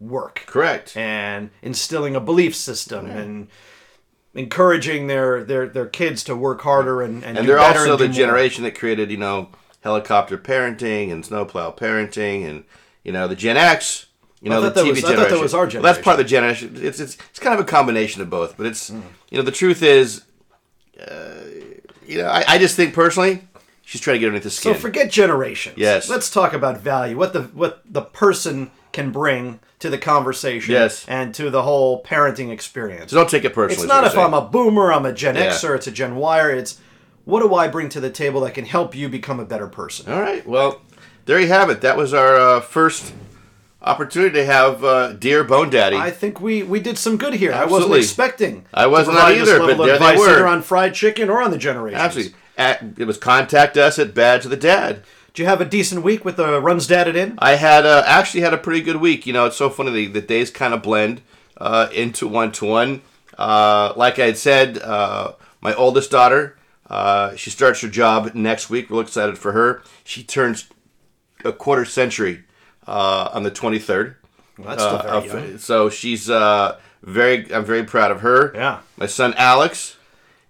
work 0.00 0.42
correct. 0.46 0.96
and 0.96 1.50
instilling 1.62 2.16
a 2.16 2.20
belief 2.20 2.54
system 2.56 3.06
and 3.06 3.48
encouraging 4.34 5.06
their, 5.06 5.44
their, 5.44 5.68
their 5.68 5.86
kids 5.86 6.24
to 6.24 6.34
work 6.36 6.62
harder 6.62 7.02
and, 7.02 7.24
and, 7.24 7.38
and 7.38 7.48
they're 7.48 7.58
also 7.58 7.92
and 7.92 8.00
the 8.00 8.06
more. 8.06 8.12
generation 8.14 8.64
that 8.64 8.74
created, 8.74 9.10
you 9.10 9.16
know, 9.16 9.48
helicopter 9.84 10.36
parenting 10.38 11.12
and 11.12 11.24
snowplow 11.24 11.70
parenting, 11.70 12.48
and 12.48 12.64
you 13.04 13.12
know 13.12 13.28
the 13.28 13.36
Gen 13.36 13.56
X. 13.56 14.06
You 14.40 14.50
know, 14.50 14.60
the 14.60 14.70
TV 14.70 14.90
was- 14.90 14.98
I 14.98 15.00
thought 15.00 15.08
that 15.08 15.14
generation. 15.16 15.40
was 15.42 15.54
our 15.54 15.66
Well, 15.66 15.82
that's 15.82 15.98
part 16.00 16.18
of 16.18 16.18
the 16.18 16.28
generation. 16.28 16.76
It's, 16.80 17.00
it's 17.00 17.16
it's 17.30 17.38
kind 17.38 17.54
of 17.54 17.60
a 17.60 17.68
combination 17.68 18.20
of 18.20 18.28
both. 18.28 18.56
But 18.56 18.66
it's 18.66 18.90
you 18.90 19.38
know 19.38 19.42
the 19.42 19.52
truth 19.52 19.82
is, 19.82 20.24
uh, 21.00 21.34
you 22.06 22.18
know, 22.18 22.28
I, 22.28 22.44
I 22.48 22.58
just 22.58 22.76
think 22.76 22.94
personally, 22.94 23.42
she's 23.84 24.00
trying 24.00 24.16
to 24.16 24.18
get 24.20 24.26
underneath 24.26 24.44
the 24.44 24.50
skin. 24.50 24.74
So 24.74 24.80
forget 24.80 25.10
generations. 25.10 25.78
Yes. 25.78 26.08
Let's 26.08 26.30
talk 26.30 26.52
about 26.52 26.80
value. 26.80 27.16
What 27.16 27.32
the 27.32 27.42
what 27.44 27.82
the 27.86 28.02
person 28.02 28.70
can 28.92 29.12
bring 29.12 29.60
to 29.84 29.90
the 29.90 29.98
conversation. 29.98 30.72
Yes. 30.72 31.04
And 31.06 31.34
to 31.34 31.50
the 31.50 31.62
whole 31.62 32.02
parenting 32.02 32.50
experience. 32.50 33.10
so 33.10 33.18
don't 33.18 33.28
take 33.28 33.44
it 33.44 33.52
personally. 33.52 33.84
it's 33.84 33.86
not 33.86 34.04
if 34.04 34.16
I'm 34.16 34.32
I'm 34.32 34.34
a 34.34 34.48
boomer, 34.48 34.90
I'm 34.90 35.04
a 35.04 35.12
Gen 35.12 35.36
Yeah. 35.36 35.50
Xer, 35.50 35.76
it's 35.76 35.86
a 35.86 35.90
Gen 35.90 36.18
Yer. 36.18 36.50
It's 36.50 36.80
what 37.26 37.40
do 37.40 37.54
I 37.54 37.68
bring 37.68 37.90
to 37.90 38.00
the 38.00 38.08
table 38.08 38.40
that 38.42 38.54
can 38.54 38.64
help 38.64 38.94
you 38.94 39.10
become 39.10 39.38
a 39.40 39.44
better 39.44 39.66
person? 39.66 40.10
All 40.10 40.20
right. 40.20 40.46
Well, 40.46 40.80
there 41.26 41.38
you 41.38 41.48
have 41.48 41.68
it. 41.68 41.82
That 41.82 41.98
was 41.98 42.14
our 42.14 42.34
uh, 42.34 42.60
first 42.62 43.12
opportunity 43.82 44.32
to 44.36 44.46
have 44.46 44.82
uh, 44.82 45.12
dear 45.12 45.44
Bone 45.44 45.68
Daddy. 45.68 45.96
I 45.96 46.10
think 46.10 46.40
we 46.40 46.62
we 46.62 46.80
did 46.80 46.96
some 46.96 47.18
good 47.18 47.34
here. 47.34 47.52
I 47.52 47.66
wasn't 47.66 47.94
expecting. 47.94 48.64
I 48.72 48.86
wasn't 48.86 49.18
either, 49.18 49.58
but 49.58 49.76
there 49.76 49.98
they 49.98 50.16
were. 50.16 50.30
either 50.30 50.46
on 50.46 50.62
fried 50.62 50.94
chicken 50.94 51.28
or 51.28 51.42
on 51.42 51.50
the 51.50 51.58
generations. 51.58 52.00
Absolutely. 52.00 52.34
At, 52.56 52.84
it 52.96 53.04
was 53.04 53.18
contact 53.18 53.76
us 53.76 53.98
at 53.98 54.14
Bad 54.14 54.40
to 54.42 54.48
the 54.48 54.56
Dad. 54.56 55.02
Did 55.34 55.42
you 55.42 55.48
have 55.48 55.60
a 55.60 55.64
decent 55.64 56.04
week 56.04 56.24
with 56.24 56.36
the 56.36 56.60
runs 56.60 56.86
dadded 56.86 57.16
in? 57.16 57.34
I 57.40 57.56
had 57.56 57.84
uh, 57.84 58.04
actually 58.06 58.42
had 58.42 58.54
a 58.54 58.58
pretty 58.58 58.82
good 58.82 58.96
week. 58.96 59.26
You 59.26 59.32
know, 59.32 59.46
it's 59.46 59.56
so 59.56 59.68
funny 59.68 59.90
the, 59.90 60.06
the 60.06 60.20
days 60.20 60.48
kind 60.50 60.72
of 60.72 60.80
blend 60.80 61.22
uh, 61.58 61.88
into 61.92 62.28
one 62.28 62.52
to 62.52 62.64
one. 62.64 63.02
Uh, 63.36 63.92
Like 63.96 64.20
I 64.20 64.26
had 64.26 64.38
said, 64.38 64.78
uh, 64.78 65.32
my 65.60 65.74
oldest 65.74 66.12
daughter, 66.12 66.56
uh, 66.88 67.34
she 67.34 67.50
starts 67.50 67.80
her 67.80 67.88
job 67.88 68.32
next 68.34 68.70
week. 68.70 68.90
Real 68.90 69.00
excited 69.00 69.36
for 69.36 69.50
her. 69.50 69.82
She 70.04 70.22
turns 70.22 70.68
a 71.44 71.52
quarter 71.52 71.84
century 71.84 72.44
uh, 72.86 73.30
on 73.32 73.42
the 73.42 73.50
twenty 73.50 73.80
third. 73.80 74.14
Well, 74.56 74.68
that's 74.68 74.84
still 74.84 75.02
very 75.02 75.48
young. 75.50 75.58
so 75.58 75.90
she's 75.90 76.30
uh, 76.30 76.78
very. 77.02 77.52
I'm 77.52 77.64
very 77.64 77.82
proud 77.82 78.12
of 78.12 78.20
her. 78.20 78.52
Yeah. 78.54 78.80
My 78.96 79.06
son 79.06 79.34
Alex 79.36 79.96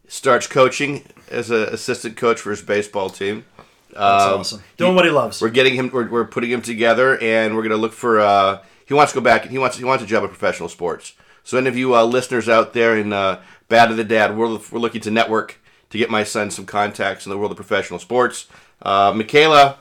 starts 0.09 0.47
coaching 0.47 1.05
as 1.31 1.51
an 1.51 1.63
assistant 1.63 2.19
coach 2.19 2.39
for 2.39 2.51
his 2.51 2.61
baseball 2.61 3.09
team. 3.09 3.47
That's 3.95 4.25
Um, 4.25 4.41
awesome. 4.41 4.63
Doing 4.77 4.95
what 4.95 5.05
he 5.05 5.11
loves. 5.11 5.41
We're 5.41 5.49
getting 5.51 5.75
him. 5.75 5.91
We're, 5.93 6.09
we're 6.09 6.25
putting 6.25 6.51
him 6.51 6.63
together, 6.63 7.17
and 7.23 7.55
we're 7.55 7.63
going 7.63 7.71
to 7.71 7.77
look 7.77 7.93
for. 7.93 8.21
Uh, 8.21 8.59
he 8.87 8.95
wants 8.95 9.13
to 9.13 9.21
go 9.21 9.25
back. 9.25 9.43
And 9.43 9.51
he 9.53 9.59
wants. 9.59 9.77
He 9.79 9.85
wants 9.85 10.05
a 10.05 10.07
job 10.07 10.23
in 10.25 10.29
professional 10.29 10.69
sports. 10.69 11.15
So, 11.45 11.59
any 11.59 11.69
of 11.69 11.77
you 11.77 11.95
uh, 11.95 12.05
listeners 12.05 12.49
out 12.49 12.73
there 12.73 12.97
in 12.97 13.13
uh, 13.13 13.41
Bad 13.69 13.91
of 13.91 13.97
the 13.97 14.05
Dad, 14.05 14.37
we're, 14.37 14.59
we're 14.71 14.79
looking 14.79 15.01
to 15.03 15.11
network 15.11 15.61
to 15.91 15.99
get 15.99 16.11
my 16.11 16.25
son 16.25 16.51
some 16.51 16.67
contacts 16.67 17.27
in 17.27 17.31
the 17.31 17.39
world 17.39 17.51
of 17.53 17.57
professional 17.57 17.99
sports. 17.99 18.47
Uh, 18.83 19.13
Michaela 19.15 19.79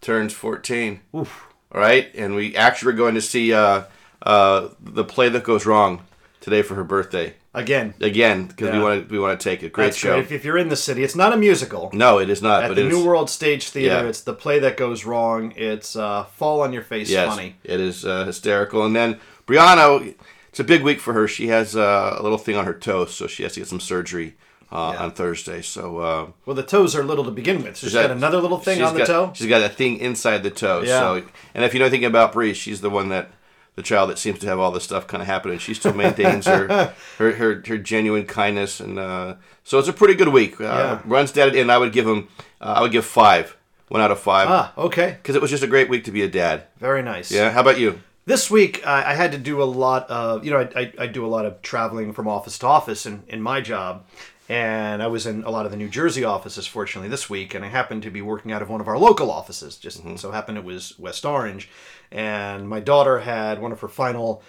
turns 0.00 0.32
fourteen. 0.32 1.00
Oof. 1.14 1.44
All 1.72 1.80
right, 1.80 2.10
and 2.14 2.34
we 2.34 2.56
actually 2.56 2.92
are 2.92 2.96
going 2.96 3.14
to 3.14 3.20
see 3.20 3.52
uh, 3.52 3.82
uh, 4.22 4.68
the 4.80 5.04
play 5.04 5.28
that 5.28 5.44
goes 5.44 5.66
wrong 5.66 6.02
today 6.40 6.62
for 6.62 6.74
her 6.76 6.84
birthday 6.84 7.34
Again. 7.54 7.94
again 8.00 8.46
because 8.46 8.70
we 8.70 8.76
Yeah. 8.78 8.82
want 8.82 9.08
to 9.08 9.12
we 9.12 9.18
want 9.18 9.38
to 9.40 9.42
take 9.42 9.62
a 9.62 9.68
great 9.68 9.86
That's 9.86 9.96
show. 9.96 10.10
great. 10.14 10.24
If, 10.24 10.32
if 10.32 10.44
you're 10.44 10.58
in 10.58 10.68
the 10.68 10.76
city, 10.76 11.02
it's 11.02 11.16
not 11.16 11.32
a 11.32 11.36
musical. 11.36 11.90
No, 11.92 12.18
it 12.18 12.30
is 12.30 12.40
not. 12.42 12.62
At 12.64 12.68
but 12.68 12.74
the 12.74 12.86
it 12.86 12.88
New 12.88 13.04
World 13.04 13.28
Stage 13.30 13.68
Theater, 13.70 14.02
Yeah. 14.04 14.08
it's 14.08 14.20
the 14.20 14.34
play 14.34 14.58
that 14.60 14.76
goes 14.76 15.04
wrong. 15.04 15.52
It's 15.56 15.96
uh, 15.96 16.24
fall 16.24 16.60
on 16.62 16.72
your 16.72 16.82
face 16.82 17.10
Yes, 17.10 17.28
funny. 17.28 17.56
it 17.64 17.80
is 17.80 18.04
uh, 18.04 18.24
hysterical. 18.24 18.84
And 18.84 18.94
then 18.94 19.18
Brianna, 19.46 20.14
it's 20.50 20.60
a 20.60 20.64
big 20.64 20.82
week 20.82 21.00
for 21.00 21.12
her. 21.14 21.26
She 21.26 21.48
has 21.48 21.74
uh, 21.74 22.16
a 22.18 22.22
little 22.22 22.38
thing 22.38 22.54
on 22.56 22.66
her 22.66 22.74
toe, 22.74 23.06
so 23.06 23.26
she 23.26 23.42
has 23.42 23.54
to 23.54 23.60
get 23.60 23.68
some 23.68 23.80
surgery 23.80 24.36
uh, 24.70 24.94
on 24.98 25.10
Thursday. 25.12 25.62
So 25.62 25.98
uh, 25.98 26.26
Well, 26.46 26.54
the 26.54 26.62
toes 26.62 26.94
are 26.94 27.02
little 27.02 27.24
to 27.24 27.30
begin 27.32 27.62
with. 27.64 27.76
So 27.76 27.86
she's 27.88 27.94
got, 27.94 28.10
another 28.10 28.40
little 28.40 28.58
thing 28.58 28.78
she's 28.78 28.86
on 28.86 28.92
the 28.94 29.00
got- 29.00 29.06
toe. 29.06 29.32
She's 29.34 29.48
got 29.48 29.62
a 29.62 29.68
thing 29.68 29.98
inside 29.98 30.42
the 30.44 30.50
toe. 30.50 30.82
Yeah. 30.82 31.00
So, 31.00 31.22
and 31.54 31.64
if 31.64 31.72
you 31.74 31.80
know 31.80 31.86
anything 31.86 32.04
about 32.04 32.32
Bree, 32.34 32.52
she's 32.54 32.80
the 32.82 32.90
one 32.90 33.08
that 33.08 33.30
the 33.78 33.82
child 33.84 34.10
that 34.10 34.18
seems 34.18 34.40
to 34.40 34.46
have 34.48 34.58
all 34.58 34.72
this 34.72 34.82
stuff 34.82 35.06
kind 35.06 35.22
of 35.22 35.28
happening. 35.28 35.56
She 35.60 35.72
still 35.72 35.94
maintains 35.94 36.46
her, 36.46 36.66
her 37.18 37.32
her 37.32 37.62
her 37.68 37.78
genuine 37.78 38.26
kindness, 38.26 38.80
and 38.80 38.98
uh, 38.98 39.36
so 39.62 39.78
it's 39.78 39.86
a 39.88 39.92
pretty 39.92 40.14
good 40.14 40.28
week. 40.28 40.60
Uh, 40.60 40.64
Yeah. 40.64 41.00
Runs 41.04 41.30
dad, 41.32 41.54
and 41.54 41.70
I 41.70 41.78
would 41.78 41.92
give 41.92 42.06
him, 42.06 42.26
uh, 42.60 42.74
I 42.78 42.80
would 42.82 42.90
give 42.92 43.04
five, 43.06 43.56
one 43.86 44.00
out 44.02 44.10
of 44.10 44.18
five, 44.18 44.48
Ah, 44.50 44.72
okay. 44.76 45.16
because 45.22 45.36
it 45.36 45.40
was 45.42 45.50
just 45.50 45.62
a 45.62 45.68
great 45.68 45.88
week 45.88 46.02
to 46.04 46.10
be 46.10 46.22
a 46.22 46.28
dad. 46.28 46.64
Very 46.80 47.02
nice. 47.02 47.30
Yeah. 47.30 47.50
How 47.52 47.60
about 47.60 47.78
you? 47.78 48.00
This 48.26 48.50
week, 48.50 48.82
I 48.84 49.12
I 49.12 49.14
had 49.14 49.30
to 49.32 49.38
do 49.38 49.62
a 49.62 49.68
lot 49.84 50.10
of, 50.10 50.44
you 50.44 50.50
know, 50.50 50.58
I, 50.58 50.68
I, 50.80 50.92
I 51.04 51.06
do 51.06 51.24
a 51.24 51.30
lot 51.36 51.46
of 51.46 51.62
traveling 51.62 52.12
from 52.12 52.26
office 52.28 52.58
to 52.58 52.66
office 52.66 53.06
in, 53.06 53.22
in 53.28 53.40
my 53.40 53.60
job. 53.62 54.02
And 54.50 55.02
I 55.02 55.08
was 55.08 55.26
in 55.26 55.42
a 55.44 55.50
lot 55.50 55.66
of 55.66 55.70
the 55.70 55.76
New 55.76 55.88
Jersey 55.88 56.24
offices, 56.24 56.66
fortunately, 56.66 57.08
this 57.10 57.28
week. 57.28 57.54
And 57.54 57.64
I 57.64 57.68
happened 57.68 58.02
to 58.04 58.10
be 58.10 58.22
working 58.22 58.50
out 58.50 58.62
of 58.62 58.70
one 58.70 58.80
of 58.80 58.88
our 58.88 58.96
local 58.98 59.30
offices. 59.30 59.76
Just 59.76 59.98
Mm-hmm. 59.98 60.16
so 60.16 60.30
happened 60.30 60.56
it 60.56 60.64
was 60.64 60.98
West 60.98 61.24
Orange. 61.26 61.68
And 62.10 62.68
my 62.68 62.80
daughter 62.80 63.18
had 63.20 63.60
one 63.60 63.72
of 63.72 63.80
her 63.80 63.88
final 63.88 64.42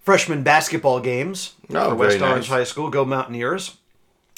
freshman 0.00 0.42
basketball 0.42 0.98
games 1.00 1.54
Oh, 1.72 1.90
for 1.90 1.94
West 1.94 2.18
very 2.18 2.30
Orange 2.30 2.50
nice. 2.50 2.58
High 2.58 2.64
School. 2.64 2.90
Go 2.90 3.04
Mountaineers. 3.04 3.76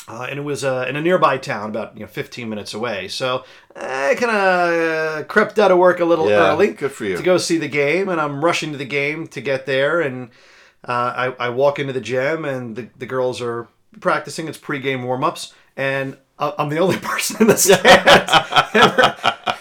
Uh, 0.09 0.27
and 0.31 0.39
it 0.39 0.43
was 0.43 0.63
uh, 0.63 0.87
in 0.89 0.95
a 0.95 1.01
nearby 1.01 1.37
town, 1.37 1.71
about 1.71 1.95
you 1.97 2.01
know 2.03 2.07
15 2.07 2.49
minutes 2.49 2.75
away. 2.75 3.09
So 3.09 3.43
I 3.75 4.15
kind 4.17 4.31
of 4.31 5.19
uh, 5.21 5.25
crept 5.25 5.59
out 5.59 5.73
of 5.73 5.79
work 5.79 5.99
a 5.99 6.05
little 6.05 6.29
Yeah, 6.29 6.53
early. 6.53 6.75
good 6.75 6.93
for 6.93 7.05
you. 7.07 7.17
To 7.17 7.23
go 7.25 7.39
see 7.39 7.59
the 7.59 7.67
game, 7.69 8.09
and 8.09 8.21
I'm 8.21 8.45
rushing 8.45 8.71
to 8.71 8.79
the 8.79 8.85
game 8.85 9.27
to 9.29 9.41
get 9.41 9.67
there. 9.67 10.01
And 10.01 10.29
uh, 10.87 11.33
I, 11.41 11.47
I 11.47 11.49
walk 11.49 11.81
into 11.81 11.93
the 11.93 12.01
gym, 12.01 12.45
and 12.45 12.77
the, 12.77 12.89
the 12.97 13.07
girls 13.07 13.43
are 13.43 13.67
practicing. 14.01 14.49
It's 14.49 14.59
pregame 14.59 15.05
warm 15.05 15.25
ups, 15.25 15.53
and 15.77 16.17
I'm 16.39 16.69
the 16.69 16.79
only 16.79 16.97
person 17.01 17.37
in 17.43 17.47
the 17.49 17.57
stands. 17.57 18.33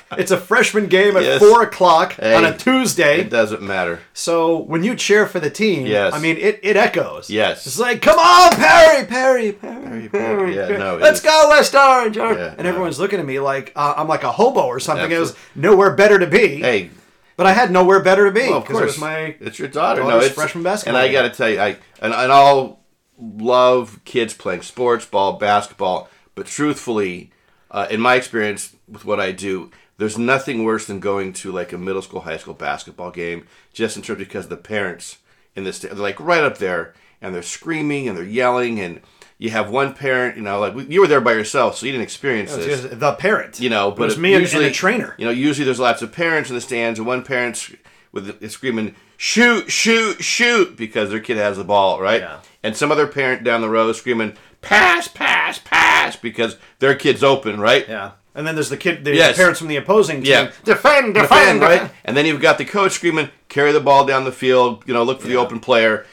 it's 0.18 0.32
a 0.32 0.38
freshman 0.38 0.88
game 0.88 1.18
at 1.18 1.24
Yes. 1.24 1.40
four 1.40 1.64
o'clock 1.64 2.14
Hey, 2.14 2.36
on 2.36 2.46
a 2.46 2.56
Tuesday. 2.58 3.20
It 3.22 3.30
doesn't 3.30 3.62
matter. 3.62 4.00
So 4.14 4.58
when 4.60 4.84
you 4.84 4.96
cheer 4.96 5.26
for 5.26 5.40
the 5.40 5.50
team, 5.50 5.86
Yes. 5.88 6.14
I 6.14 6.20
mean 6.20 6.38
it, 6.38 6.60
it 6.64 6.78
echoes. 6.78 7.30
Yes. 7.30 7.66
It's 7.68 7.80
like, 7.80 8.02
come 8.02 8.20
on, 8.20 8.52
Perry, 8.56 9.06
Perry, 9.06 9.52
Perry, 9.54 9.84
Perry, 9.84 10.10
Perry. 10.10 10.56
Yeah, 10.56 10.78
no, 10.78 10.98
let's 10.98 11.20
is. 11.20 11.26
go 11.26 11.48
West 11.50 11.76
Orange. 11.76 12.18
Orange." 12.18 12.40
Yeah, 12.40 12.50
and 12.58 12.64
no. 12.64 12.70
everyone's 12.70 13.00
looking 13.00 13.20
at 13.20 13.26
me 13.26 13.40
like 13.40 13.72
uh, 13.76 13.94
I'm 13.98 14.08
like 14.08 14.24
a 14.24 14.32
hobo 14.32 14.62
or 14.66 14.80
something. 14.80 15.12
It 15.12 15.20
was 15.20 15.36
nowhere 15.56 15.92
better 15.96 16.20
to 16.20 16.28
be. 16.28 16.58
Hey, 16.62 16.90
But 17.38 17.46
I 17.48 17.54
had 17.54 17.72
nowhere 17.72 18.00
better 18.02 18.26
to 18.26 18.32
be 18.32 18.48
Well, 18.50 18.58
of 18.58 18.64
because 18.64 18.78
it 18.78 18.82
course, 18.82 18.92
was 18.96 19.02
my 19.02 19.36
it's 19.40 19.60
your 19.60 19.68
daughter. 19.70 20.04
No, 20.04 20.20
it's 20.20 20.34
freshman 20.36 20.64
basketball 20.64 21.02
And 21.02 21.10
I 21.10 21.12
got 21.12 21.24
to 21.24 21.30
tell 21.30 21.50
you, 21.50 21.60
I 21.60 21.70
and, 22.02 22.14
and 22.14 22.32
I'll 22.32 22.80
love 23.20 24.00
kids 24.06 24.34
playing 24.34 24.62
sports, 24.62 25.06
ball, 25.06 25.34
basketball. 25.34 26.10
But 26.34 26.48
truthfully, 26.48 27.32
uh, 27.72 27.88
in 27.90 28.02
my 28.02 28.16
experience 28.16 28.76
with 28.88 29.06
what 29.06 29.20
I 29.20 29.32
do, 29.32 29.72
there's 29.98 30.18
nothing 30.18 30.64
worse 30.64 30.86
than 30.86 31.00
going 31.00 31.34
to 31.34 31.52
like 31.52 31.72
a 31.72 31.78
middle 31.78 32.02
school, 32.02 32.22
high 32.22 32.38
school 32.38 32.54
basketball 32.54 33.12
game, 33.12 33.48
just 33.74 33.96
in 33.96 34.04
terms 34.04 34.20
because 34.20 34.50
the 34.50 34.58
parents 34.58 35.20
in 35.56 35.64
this 35.64 35.80
they're 35.80 35.94
like 35.94 36.20
right 36.20 36.44
up 36.44 36.58
there 36.58 36.94
and 37.22 37.34
they're 37.34 37.42
screaming 37.42 38.08
and 38.08 38.18
they're 38.18 38.26
yelling 38.26 38.80
and 38.80 39.02
you 39.38 39.50
have 39.50 39.70
one 39.70 39.94
parent, 39.94 40.38
you 40.38 40.44
know, 40.44 40.60
like 40.60 40.90
you 40.90 41.02
were 41.02 41.08
there 41.08 41.22
by 41.22 41.34
yourself, 41.34 41.78
so 41.78 41.86
you 41.86 41.92
didn't 41.92 42.04
experience 42.04 42.56
this 42.56 42.82
the 42.84 43.14
parent. 43.14 43.60
you 43.60 43.70
know, 43.70 43.90
It 43.90 43.98
but 43.98 44.06
was 44.06 44.18
me 44.18 44.30
and, 44.30 44.36
and 44.36 44.44
usually 44.44 44.68
the 44.68 44.74
trainer. 44.74 45.14
You 45.18 45.26
know, 45.26 45.32
usually 45.32 45.66
there's 45.66 45.80
lots 45.80 46.02
of 46.02 46.12
parents 46.12 46.50
in 46.50 46.56
the 46.56 46.62
stands, 46.62 47.00
and 47.00 47.08
one 47.08 47.24
parent's 47.24 47.72
with 48.16 48.50
screaming, 48.50 48.96
"Shoot, 49.18 49.72
shoot, 49.72 50.24
shoot!" 50.24 50.76
because 50.76 51.12
their 51.12 51.20
kid 51.20 51.38
has 51.38 51.58
the 51.58 51.64
ball, 51.64 52.02
right? 52.02 52.22
Yeah. 52.22 52.38
And 52.64 52.76
some 52.76 52.92
other 52.92 53.06
parent 53.06 53.44
down 53.44 53.62
the 53.62 53.70
row 53.70 53.92
screaming, 53.92 54.34
"Pass, 54.62 55.08
pass, 55.08 55.60
pass!" 55.64 56.16
because 56.16 56.58
their 56.80 56.96
kid's 56.96 57.24
open, 57.24 57.60
right? 57.62 57.88
Yeah. 57.88 58.12
And 58.34 58.46
then 58.48 58.56
there's 58.56 58.70
the 58.70 58.78
kid, 58.78 59.06
the 59.06 59.14
Yes. 59.16 59.38
parents 59.38 59.60
from 59.60 59.68
the 59.70 59.78
opposing 59.78 60.18
team. 60.24 60.32
Yeah. 60.32 60.52
Defend, 60.64 61.14
defend, 61.14 61.60
Defend, 61.60 61.62
right? 61.62 61.92
And 62.04 62.18
then 62.18 62.26
you've 62.26 62.42
got 62.42 62.58
the 62.58 62.66
coach 62.66 62.94
screaming, 62.94 63.30
"Carry 63.50 63.72
the 63.72 63.80
ball 63.80 64.06
down 64.06 64.24
the 64.24 64.32
field!" 64.32 64.84
You 64.88 64.94
know, 64.94 65.04
look 65.04 65.22
for 65.22 65.28
the 65.28 65.38
open 65.38 65.60
player. 65.60 66.06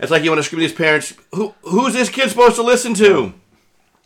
It's 0.00 0.10
like 0.10 0.24
you 0.24 0.30
want 0.30 0.40
to 0.40 0.42
scream 0.42 0.60
to 0.60 0.66
these 0.66 0.76
parents, 0.76 1.14
"Who, 1.34 1.54
who's 1.62 1.92
this 1.92 2.08
kid 2.08 2.28
supposed 2.30 2.56
to 2.56 2.62
listen 2.62 2.94
to?" 2.94 3.32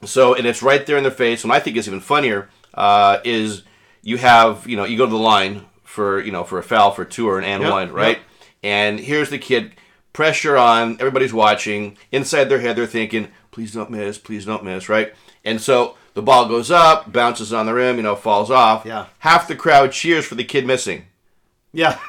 So, 0.04 0.34
and 0.34 0.46
it's 0.46 0.62
right 0.62 0.84
there 0.86 0.96
in 0.96 1.02
their 1.02 1.10
face. 1.10 1.42
And 1.42 1.52
I 1.52 1.58
think 1.60 1.76
it's 1.76 1.88
even 1.88 2.00
funnier 2.00 2.48
uh, 2.74 3.18
is 3.24 3.62
you 4.02 4.18
have, 4.18 4.68
you 4.68 4.76
know, 4.76 4.84
you 4.84 4.96
go 4.96 5.06
to 5.06 5.10
the 5.10 5.16
line 5.16 5.64
for, 5.98 6.20
you 6.20 6.30
know, 6.30 6.44
for 6.44 6.60
a 6.60 6.62
foul 6.62 6.92
for 6.92 7.04
two 7.04 7.28
or 7.28 7.40
an 7.40 7.44
and 7.44 7.60
Yep, 7.64 7.72
one, 7.72 7.92
right? 7.92 8.18
yep. 8.18 8.26
And 8.62 9.00
here's 9.00 9.30
the 9.30 9.38
kid, 9.38 9.72
pressure 10.12 10.56
on, 10.56 10.92
everybody's 11.00 11.32
watching. 11.32 11.98
Inside 12.12 12.44
their 12.44 12.60
head, 12.60 12.76
they're 12.76 12.86
thinking, 12.86 13.32
please 13.50 13.72
don't 13.72 13.90
miss, 13.90 14.16
please 14.16 14.44
don't 14.46 14.62
miss, 14.62 14.88
right? 14.88 15.12
And 15.44 15.60
so 15.60 15.96
the 16.14 16.22
ball 16.22 16.46
goes 16.48 16.70
up, 16.70 17.12
bounces 17.12 17.52
on 17.52 17.66
the 17.66 17.74
rim, 17.74 17.96
you 17.96 18.04
know, 18.04 18.14
falls 18.14 18.48
off. 18.48 18.86
Yeah. 18.86 19.06
Half 19.18 19.48
the 19.48 19.56
crowd 19.56 19.90
cheers 19.90 20.24
for 20.24 20.36
the 20.36 20.44
kid 20.44 20.64
missing. 20.66 21.06
Yeah. 21.72 21.98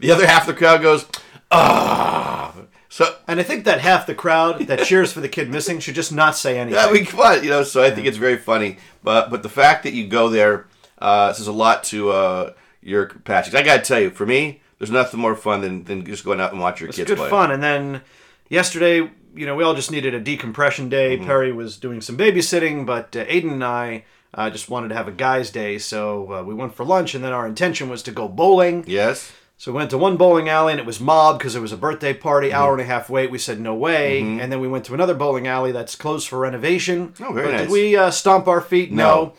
The 0.00 0.12
other 0.12 0.26
half 0.26 0.48
of 0.48 0.54
the 0.54 0.58
crowd 0.58 0.80
goes, 0.80 1.04
ah. 1.50 2.54
So 2.88 3.16
and 3.28 3.38
I 3.38 3.42
think 3.42 3.66
that 3.66 3.80
half 3.82 4.06
the 4.06 4.14
crowd 4.14 4.60
that 4.66 4.84
cheers 4.86 5.12
for 5.12 5.20
the 5.20 5.28
kid 5.28 5.50
missing 5.50 5.78
should 5.78 5.94
just 5.94 6.10
not 6.10 6.36
say 6.36 6.58
anything. 6.58 6.80
Yeah, 6.80 6.90
we 6.90 7.04
fun, 7.04 7.44
you 7.44 7.50
know. 7.50 7.62
So 7.64 7.82
I 7.82 7.90
think 7.90 8.06
it's 8.06 8.16
very 8.16 8.38
funny. 8.38 8.78
But 9.02 9.28
but 9.30 9.42
the 9.42 9.50
fact 9.50 9.82
that 9.84 9.92
you 9.92 10.08
go 10.08 10.30
there 10.30 10.66
uh, 10.98 11.34
says 11.34 11.48
a 11.48 11.52
lot 11.52 11.84
to 11.84 12.10
uh, 12.12 12.52
your 12.82 13.06
capacity. 13.06 13.56
I 13.56 13.62
gotta 13.62 13.82
tell 13.82 14.00
you, 14.00 14.10
for 14.10 14.26
me, 14.26 14.60
there's 14.78 14.90
nothing 14.90 15.20
more 15.20 15.36
fun 15.36 15.60
than, 15.60 15.84
than 15.84 16.04
just 16.04 16.24
going 16.24 16.40
out 16.40 16.52
and 16.52 16.60
watch 16.60 16.80
your 16.80 16.88
kids. 16.88 16.98
it's 16.98 17.08
kids 17.08 17.18
good 17.20 17.28
play. 17.28 17.30
fun. 17.30 17.50
And 17.50 17.62
then 17.62 18.02
yesterday, 18.48 19.10
you 19.34 19.46
know, 19.46 19.54
we 19.54 19.64
all 19.64 19.74
just 19.74 19.90
needed 19.90 20.14
a 20.14 20.20
decompression 20.20 20.88
day. 20.88 21.16
Mm-hmm. 21.16 21.26
Perry 21.26 21.52
was 21.52 21.76
doing 21.76 22.00
some 22.00 22.16
babysitting, 22.16 22.86
but 22.86 23.14
uh, 23.16 23.24
Aiden 23.26 23.52
and 23.52 23.64
I 23.64 24.04
uh, 24.34 24.48
just 24.50 24.68
wanted 24.70 24.88
to 24.88 24.94
have 24.94 25.08
a 25.08 25.12
guys' 25.12 25.50
day, 25.50 25.76
so 25.78 26.32
uh, 26.32 26.42
we 26.42 26.54
went 26.54 26.74
for 26.74 26.84
lunch. 26.84 27.14
And 27.14 27.22
then 27.22 27.32
our 27.32 27.46
intention 27.46 27.88
was 27.88 28.02
to 28.04 28.12
go 28.12 28.28
bowling. 28.28 28.84
Yes. 28.86 29.32
So 29.58 29.72
we 29.72 29.76
went 29.76 29.90
to 29.90 29.98
one 29.98 30.16
bowling 30.16 30.48
alley 30.48 30.72
and 30.72 30.80
it 30.80 30.86
was 30.86 31.00
mobbed 31.00 31.38
because 31.38 31.54
it 31.54 31.60
was 31.60 31.70
a 31.70 31.76
birthday 31.76 32.14
party, 32.14 32.48
Mm-hmm. 32.48 32.56
hour 32.56 32.72
and 32.72 32.80
a 32.80 32.84
half 32.86 33.10
wait. 33.10 33.30
We 33.30 33.36
said 33.36 33.60
no 33.60 33.74
way, 33.74 34.20
and 34.22 34.50
then 34.50 34.58
we 34.58 34.68
went 34.68 34.86
to 34.86 34.94
another 34.94 35.14
bowling 35.14 35.46
alley 35.46 35.70
that's 35.70 35.94
closed 35.96 36.28
for 36.28 36.38
renovation. 36.38 37.12
Oh, 37.20 37.32
very 37.34 37.48
but 37.48 37.52
nice. 37.52 37.60
Did 37.62 37.70
we 37.70 37.94
uh, 37.94 38.10
stomp 38.10 38.48
our 38.48 38.62
feet? 38.62 38.90
No. 38.90 39.04
No. 39.04 39.32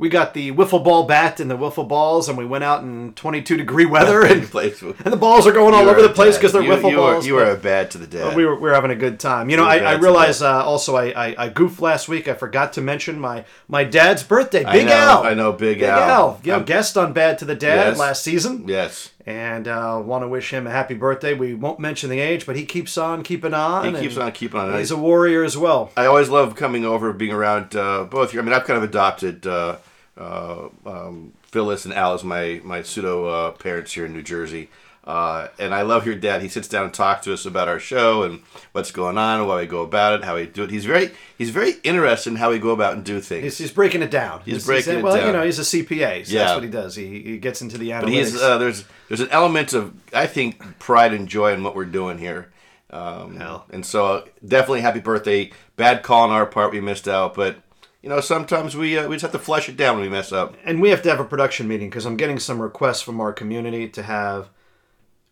We 0.00 0.08
got 0.08 0.32
the 0.32 0.50
wiffle 0.52 0.82
ball 0.82 1.04
bat 1.04 1.40
and 1.40 1.50
the 1.50 1.58
wiffle 1.58 1.86
balls, 1.86 2.30
and 2.30 2.38
we 2.38 2.46
went 2.46 2.64
out 2.64 2.82
in 2.82 3.12
22 3.12 3.58
degree 3.58 3.84
weather, 3.84 4.22
and, 4.22 4.42
and 4.54 5.12
the 5.12 5.18
balls 5.18 5.46
are 5.46 5.52
going 5.52 5.74
all 5.74 5.86
over 5.86 6.00
the 6.00 6.08
place 6.08 6.38
because 6.38 6.54
they're 6.54 6.62
you, 6.62 6.70
wiffle 6.70 6.90
you 6.90 6.96
balls. 6.96 7.24
Are, 7.24 7.28
you 7.28 7.36
are 7.36 7.50
a 7.50 7.56
bad 7.56 7.90
to 7.90 7.98
the 7.98 8.06
dad. 8.06 8.34
we 8.34 8.46
were, 8.46 8.54
we 8.54 8.62
were 8.62 8.72
having 8.72 8.92
a 8.92 8.96
good 8.96 9.20
time. 9.20 9.50
You 9.50 9.58
know, 9.58 9.64
I, 9.64 9.76
I 9.76 9.92
to 9.96 10.00
realized 10.00 10.42
uh, 10.42 10.64
also 10.64 10.96
I, 10.96 11.10
I, 11.10 11.34
I 11.36 11.48
goofed 11.50 11.82
last 11.82 12.08
week. 12.08 12.28
I 12.28 12.34
forgot 12.34 12.72
to 12.72 12.80
mention 12.80 13.20
my, 13.20 13.44
my 13.68 13.84
dad's 13.84 14.22
birthday. 14.22 14.64
I 14.64 14.72
Big 14.72 14.86
know, 14.86 14.92
Al. 14.92 15.22
I 15.24 15.34
know, 15.34 15.52
Big, 15.52 15.80
Big 15.80 15.88
Al. 15.90 16.00
Al. 16.00 16.40
You 16.44 16.52
know, 16.52 16.62
guest 16.62 16.96
on 16.96 17.12
Bad 17.12 17.38
to 17.40 17.44
the 17.44 17.54
Dad 17.54 17.88
Yes. 17.90 17.98
last 17.98 18.24
season 18.24 18.64
yes. 18.66 19.10
and 19.26 19.68
uh, 19.68 20.00
want 20.02 20.24
to 20.24 20.28
wish 20.28 20.50
him 20.50 20.66
a 20.66 20.70
happy 20.70 20.94
birthday. 20.94 21.34
We 21.34 21.52
won't 21.52 21.78
mention 21.78 22.08
the 22.08 22.20
age, 22.20 22.46
but 22.46 22.56
he 22.56 22.64
keeps 22.64 22.96
on 22.96 23.22
keeping 23.22 23.52
on. 23.52 23.94
He 23.94 24.00
keeps 24.00 24.16
on 24.16 24.32
keeping 24.32 24.60
on. 24.60 24.78
He's 24.78 24.90
a 24.90 24.96
warrior 24.96 25.44
as 25.44 25.58
well. 25.58 25.92
I 25.94 26.06
always 26.06 26.30
love 26.30 26.56
coming 26.56 26.86
over, 26.86 27.12
being 27.12 27.32
around 27.32 27.76
uh, 27.76 28.04
both. 28.04 28.32
you. 28.32 28.40
I 28.40 28.42
mean, 28.42 28.54
I've 28.54 28.64
kind 28.64 28.78
of 28.78 28.82
adopted 28.82 29.46
uh, 29.46 29.76
uh, 30.18 30.68
um, 30.86 31.32
Phyllis 31.42 31.84
and 31.84 31.94
Alice, 31.94 32.22
my 32.24 32.60
my 32.64 32.82
pseudo 32.82 33.26
uh, 33.26 33.50
parents 33.52 33.92
here 33.92 34.06
in 34.06 34.12
New 34.12 34.22
Jersey, 34.22 34.68
uh, 35.04 35.48
and 35.58 35.74
I 35.74 35.82
love 35.82 36.06
your 36.06 36.14
dad. 36.14 36.42
He 36.42 36.48
sits 36.48 36.68
down 36.68 36.84
and 36.84 36.94
talks 36.94 37.24
to 37.24 37.32
us 37.32 37.46
about 37.46 37.68
our 37.68 37.78
show 37.80 38.22
and 38.22 38.40
what's 38.72 38.90
going 38.90 39.16
on, 39.18 39.38
and 39.40 39.48
why 39.48 39.60
we 39.60 39.66
go 39.66 39.82
about 39.82 40.14
it, 40.20 40.24
how 40.24 40.36
we 40.36 40.46
do 40.46 40.64
it. 40.64 40.70
He's 40.70 40.84
very 40.84 41.10
he's 41.38 41.50
very 41.50 41.74
interested 41.84 42.30
in 42.30 42.36
how 42.36 42.50
we 42.50 42.58
go 42.58 42.70
about 42.70 42.94
and 42.94 43.04
do 43.04 43.20
things. 43.20 43.42
He's, 43.44 43.58
he's 43.58 43.72
breaking 43.72 44.02
it 44.02 44.10
down. 44.10 44.42
He's 44.44 44.66
breaking 44.66 44.92
it 44.92 44.96
down. 44.96 45.02
well, 45.04 45.26
you 45.26 45.32
know, 45.32 45.44
he's 45.44 45.58
a 45.58 45.62
CPA, 45.62 46.26
so 46.26 46.32
Yeah. 46.32 46.44
that's 46.44 46.54
what 46.54 46.64
he 46.64 46.70
does. 46.70 46.94
He, 46.96 47.22
he 47.22 47.38
gets 47.38 47.62
into 47.62 47.78
the 47.78 47.90
analytics. 47.90 48.02
but 48.02 48.08
he's 48.12 48.40
uh, 48.42 48.58
there's 48.58 48.84
there's 49.08 49.20
an 49.20 49.30
element 49.30 49.72
of 49.72 49.94
I 50.12 50.26
think 50.26 50.78
pride 50.78 51.12
and 51.14 51.28
joy 51.28 51.52
in 51.54 51.62
what 51.64 51.74
we're 51.74 51.84
doing 51.86 52.18
here. 52.18 52.50
Um, 52.92 53.36
Hell. 53.36 53.66
and 53.70 53.86
so 53.86 54.04
uh, 54.06 54.24
definitely 54.46 54.80
happy 54.80 54.98
birthday. 55.00 55.52
Bad 55.76 56.02
call 56.02 56.24
on 56.24 56.30
our 56.30 56.44
part, 56.44 56.72
we 56.72 56.80
missed 56.80 57.06
out, 57.06 57.34
but 57.34 57.56
you 58.02 58.08
know 58.08 58.20
sometimes 58.20 58.76
we 58.76 58.98
uh, 58.98 59.08
we 59.08 59.14
just 59.16 59.22
have 59.22 59.32
to 59.32 59.38
flush 59.38 59.68
it 59.68 59.76
down 59.76 59.96
when 59.96 60.04
we 60.04 60.08
mess 60.08 60.32
up. 60.32 60.54
and 60.64 60.80
we 60.80 60.90
have 60.90 61.02
to 61.02 61.10
have 61.10 61.20
a 61.20 61.24
production 61.24 61.68
meeting 61.68 61.90
because 61.90 62.06
I'm 62.06 62.16
getting 62.16 62.38
some 62.38 62.60
requests 62.60 63.02
from 63.02 63.20
our 63.20 63.32
community 63.32 63.88
to 63.88 64.02
have 64.02 64.48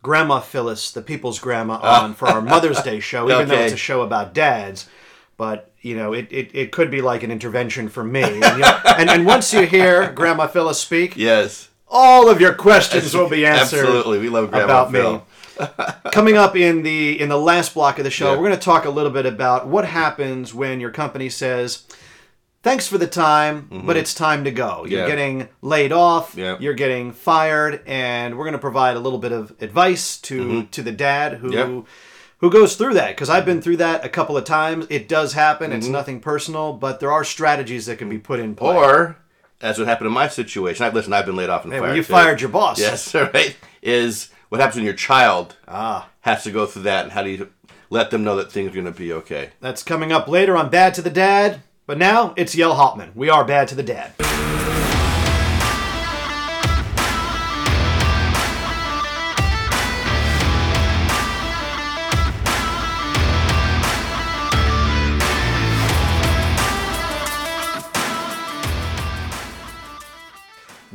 Grandma 0.03 0.41
Phyllis, 0.41 0.93
the 0.93 1.03
people's 1.03 1.39
grandma, 1.41 1.79
on 1.83 2.15
for 2.15 2.29
our 2.29 2.41
Mother's 2.41 2.81
Day 2.83 3.01
show, 3.01 3.31
even 3.31 3.49
though 3.49 3.57
it's 3.59 3.73
a 3.75 3.77
show 3.77 4.03
about 4.03 4.33
dads. 4.33 4.89
But 5.37 5.71
you 5.81 5.97
know, 5.97 6.13
it, 6.13 6.27
it, 6.31 6.51
it 6.55 6.73
could 6.73 6.91
be 6.91 7.01
like 7.01 7.23
an 7.23 7.31
intervention 7.31 7.89
for 7.89 8.05
me. 8.05 8.23
And, 8.23 8.35
you 8.35 8.41
know, 8.59 8.81
and 8.97 9.11
and 9.11 9.27
once 9.27 9.53
you 9.53 9.63
hear 9.63 10.13
Grandma 10.13 10.47
Phyllis 10.47 10.79
speak, 10.79 11.17
Yes, 11.17 11.69
all 11.89 12.29
of 12.29 12.41
your 12.41 12.55
questions 12.55 13.15
will 13.15 13.29
be 13.29 13.45
answered. 13.47 13.81
Absolutely, 13.81 14.19
we 14.19 14.29
love 14.29 14.51
Grandma 14.51 14.65
about 14.65 14.93
Phil. 14.93 15.13
me. 15.15 15.21
Coming 16.13 16.37
up 16.37 16.55
in 16.55 16.83
the 16.85 17.21
in 17.21 17.29
the 17.29 17.39
last 17.39 17.75
block 17.75 17.99
of 17.99 18.05
the 18.05 18.11
show, 18.11 18.27
Yeah. 18.33 18.39
we're 18.39 18.47
going 18.47 18.59
to 18.59 18.65
talk 18.65 18.85
a 18.85 18.91
little 18.91 19.11
bit 19.11 19.27
about 19.27 19.67
what 19.67 19.85
happens 19.85 20.55
when 20.55 20.79
your 20.81 20.91
company 20.91 21.29
says, 21.29 21.83
thanks 22.63 22.87
for 22.87 22.99
the 22.99 23.07
time, 23.07 23.83
but 23.85 23.97
it's 23.97 24.15
time 24.15 24.45
to 24.45 24.51
go. 24.51 24.85
You're 24.87 25.01
Yeah. 25.03 25.07
getting 25.09 25.49
laid 25.63 25.93
off, 25.93 26.35
Yeah. 26.37 26.57
you're 26.61 26.75
getting 26.75 27.13
fired, 27.13 27.81
and 27.87 28.37
we're 28.37 28.45
going 28.45 28.53
to 28.53 28.59
provide 28.59 28.97
a 28.97 29.01
little 29.01 29.19
bit 29.19 29.33
of 29.33 29.53
advice 29.61 30.17
to 30.23 30.65
to 30.65 30.83
the 30.83 30.93
dad 30.93 31.35
who 31.35 31.51
Mm-hmm. 31.51 31.75
Yep. 31.77 31.85
who 32.41 32.51
goes 32.51 32.77
through 32.77 32.95
that 32.95 33.09
because 33.11 33.29
I've 33.31 33.45
been 33.45 33.61
through 33.63 33.79
that 33.79 34.05
a 34.05 34.09
couple 34.09 34.37
of 34.37 34.45
times. 34.45 34.87
It 34.91 35.09
does 35.09 35.33
happen. 35.33 35.71
Mm-hmm. 35.71 35.79
It's 35.79 35.89
nothing 35.89 36.21
personal, 36.21 36.73
but 36.73 37.01
there 37.01 37.11
are 37.13 37.25
strategies 37.25 37.87
that 37.87 37.99
can 37.99 38.09
be 38.09 38.19
put 38.19 38.39
in 38.41 38.55
play. 38.55 38.77
Or, 38.77 39.17
as 39.61 39.79
what 39.79 39.89
happened 39.89 40.07
in 40.09 40.13
my 40.13 40.29
situation, 40.29 40.85
I've 40.87 40.95
listen. 40.95 41.13
I've 41.13 41.27
been 41.27 41.37
laid 41.37 41.51
off 41.51 41.65
and 41.65 41.73
Hey, 41.73 41.79
fired. 41.81 41.89
when 41.89 41.97
you 41.97 42.03
too. 42.05 42.13
fired 42.13 42.41
your 42.41 42.51
boss. 42.51 42.79
Yes, 42.79 43.13
right. 43.35 43.57
Is 43.83 44.29
what 44.51 44.61
happens 44.61 44.77
when 44.77 44.85
your 44.85 44.95
child 44.95 45.57
Ah. 45.67 46.09
has 46.21 46.43
to 46.45 46.51
go 46.51 46.65
through 46.67 46.83
that, 46.83 47.05
and 47.05 47.13
how 47.13 47.23
do 47.23 47.31
you 47.31 47.49
let 47.91 48.11
them 48.11 48.23
know 48.23 48.37
that 48.37 48.53
things 48.53 48.71
are 48.71 48.75
going 48.75 48.85
to 48.85 48.93
be 48.93 49.13
okay? 49.13 49.51
That's 49.61 49.83
coming 49.83 50.13
up 50.13 50.29
later 50.29 50.57
on 50.57 50.69
Bad 50.71 50.95
to 50.95 51.03
the 51.03 51.11
Dad. 51.11 51.61
But 51.89 51.97
now 51.97 52.35
it's 52.37 52.55
Yale 52.55 52.75
Hauptman. 52.75 53.09
We 53.15 53.31
are 53.31 53.47
Bad 53.47 53.69
to 53.69 53.75
the 53.75 53.83
Dad. 53.83 54.13